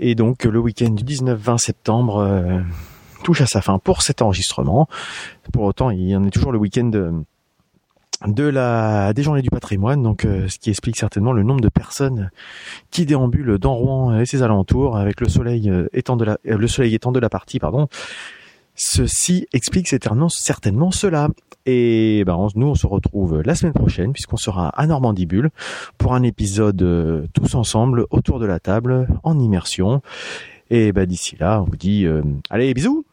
Et 0.00 0.14
donc 0.14 0.44
le 0.44 0.58
week-end 0.58 0.90
du 0.90 1.02
19-20 1.02 1.56
septembre 1.56 2.18
euh, 2.18 2.60
touche 3.24 3.40
à 3.40 3.46
sa 3.46 3.62
fin 3.62 3.78
pour 3.78 4.02
cet 4.02 4.20
enregistrement. 4.20 4.86
Pour 5.50 5.62
autant, 5.62 5.88
il 5.88 6.08
y 6.10 6.14
en 6.14 6.24
est 6.24 6.30
toujours 6.30 6.52
le 6.52 6.58
week-end 6.58 6.84
de, 6.84 7.12
de 8.26 8.44
la 8.44 9.14
des 9.14 9.22
journées 9.22 9.40
du 9.40 9.50
patrimoine, 9.50 10.02
donc 10.02 10.26
ce 10.26 10.58
qui 10.58 10.68
explique 10.68 10.98
certainement 10.98 11.32
le 11.32 11.42
nombre 11.42 11.62
de 11.62 11.70
personnes 11.70 12.30
qui 12.90 13.06
déambulent 13.06 13.56
dans 13.58 13.74
Rouen 13.74 14.20
et 14.20 14.26
ses 14.26 14.42
alentours 14.42 14.98
avec 14.98 15.22
le 15.22 15.28
soleil 15.28 15.72
étant 15.94 16.16
de 16.16 16.24
la 16.26 16.38
le 16.44 16.68
soleil 16.68 16.94
étant 16.94 17.12
de 17.12 17.20
la 17.20 17.30
partie 17.30 17.58
pardon. 17.58 17.88
Ceci 18.76 19.46
explique 19.54 19.88
certainement, 19.88 20.90
cela. 20.90 21.28
Et 21.64 22.22
ben, 22.26 22.46
nous, 22.54 22.66
on 22.66 22.74
se 22.74 22.86
retrouve 22.86 23.40
la 23.40 23.54
semaine 23.54 23.72
prochaine, 23.72 24.12
puisqu'on 24.12 24.36
sera 24.36 24.68
à 24.68 24.86
Normandibule 24.86 25.50
pour 25.98 26.14
un 26.14 26.22
épisode 26.22 26.80
euh, 26.82 27.26
tous 27.32 27.54
ensemble 27.54 28.06
autour 28.10 28.38
de 28.38 28.46
la 28.46 28.60
table 28.60 29.08
en 29.24 29.38
immersion. 29.38 30.02
Et 30.70 30.92
ben, 30.92 31.06
d'ici 31.06 31.36
là, 31.40 31.62
on 31.62 31.64
vous 31.64 31.76
dit, 31.76 32.04
euh, 32.04 32.22
allez, 32.50 32.72
bisous 32.74 33.04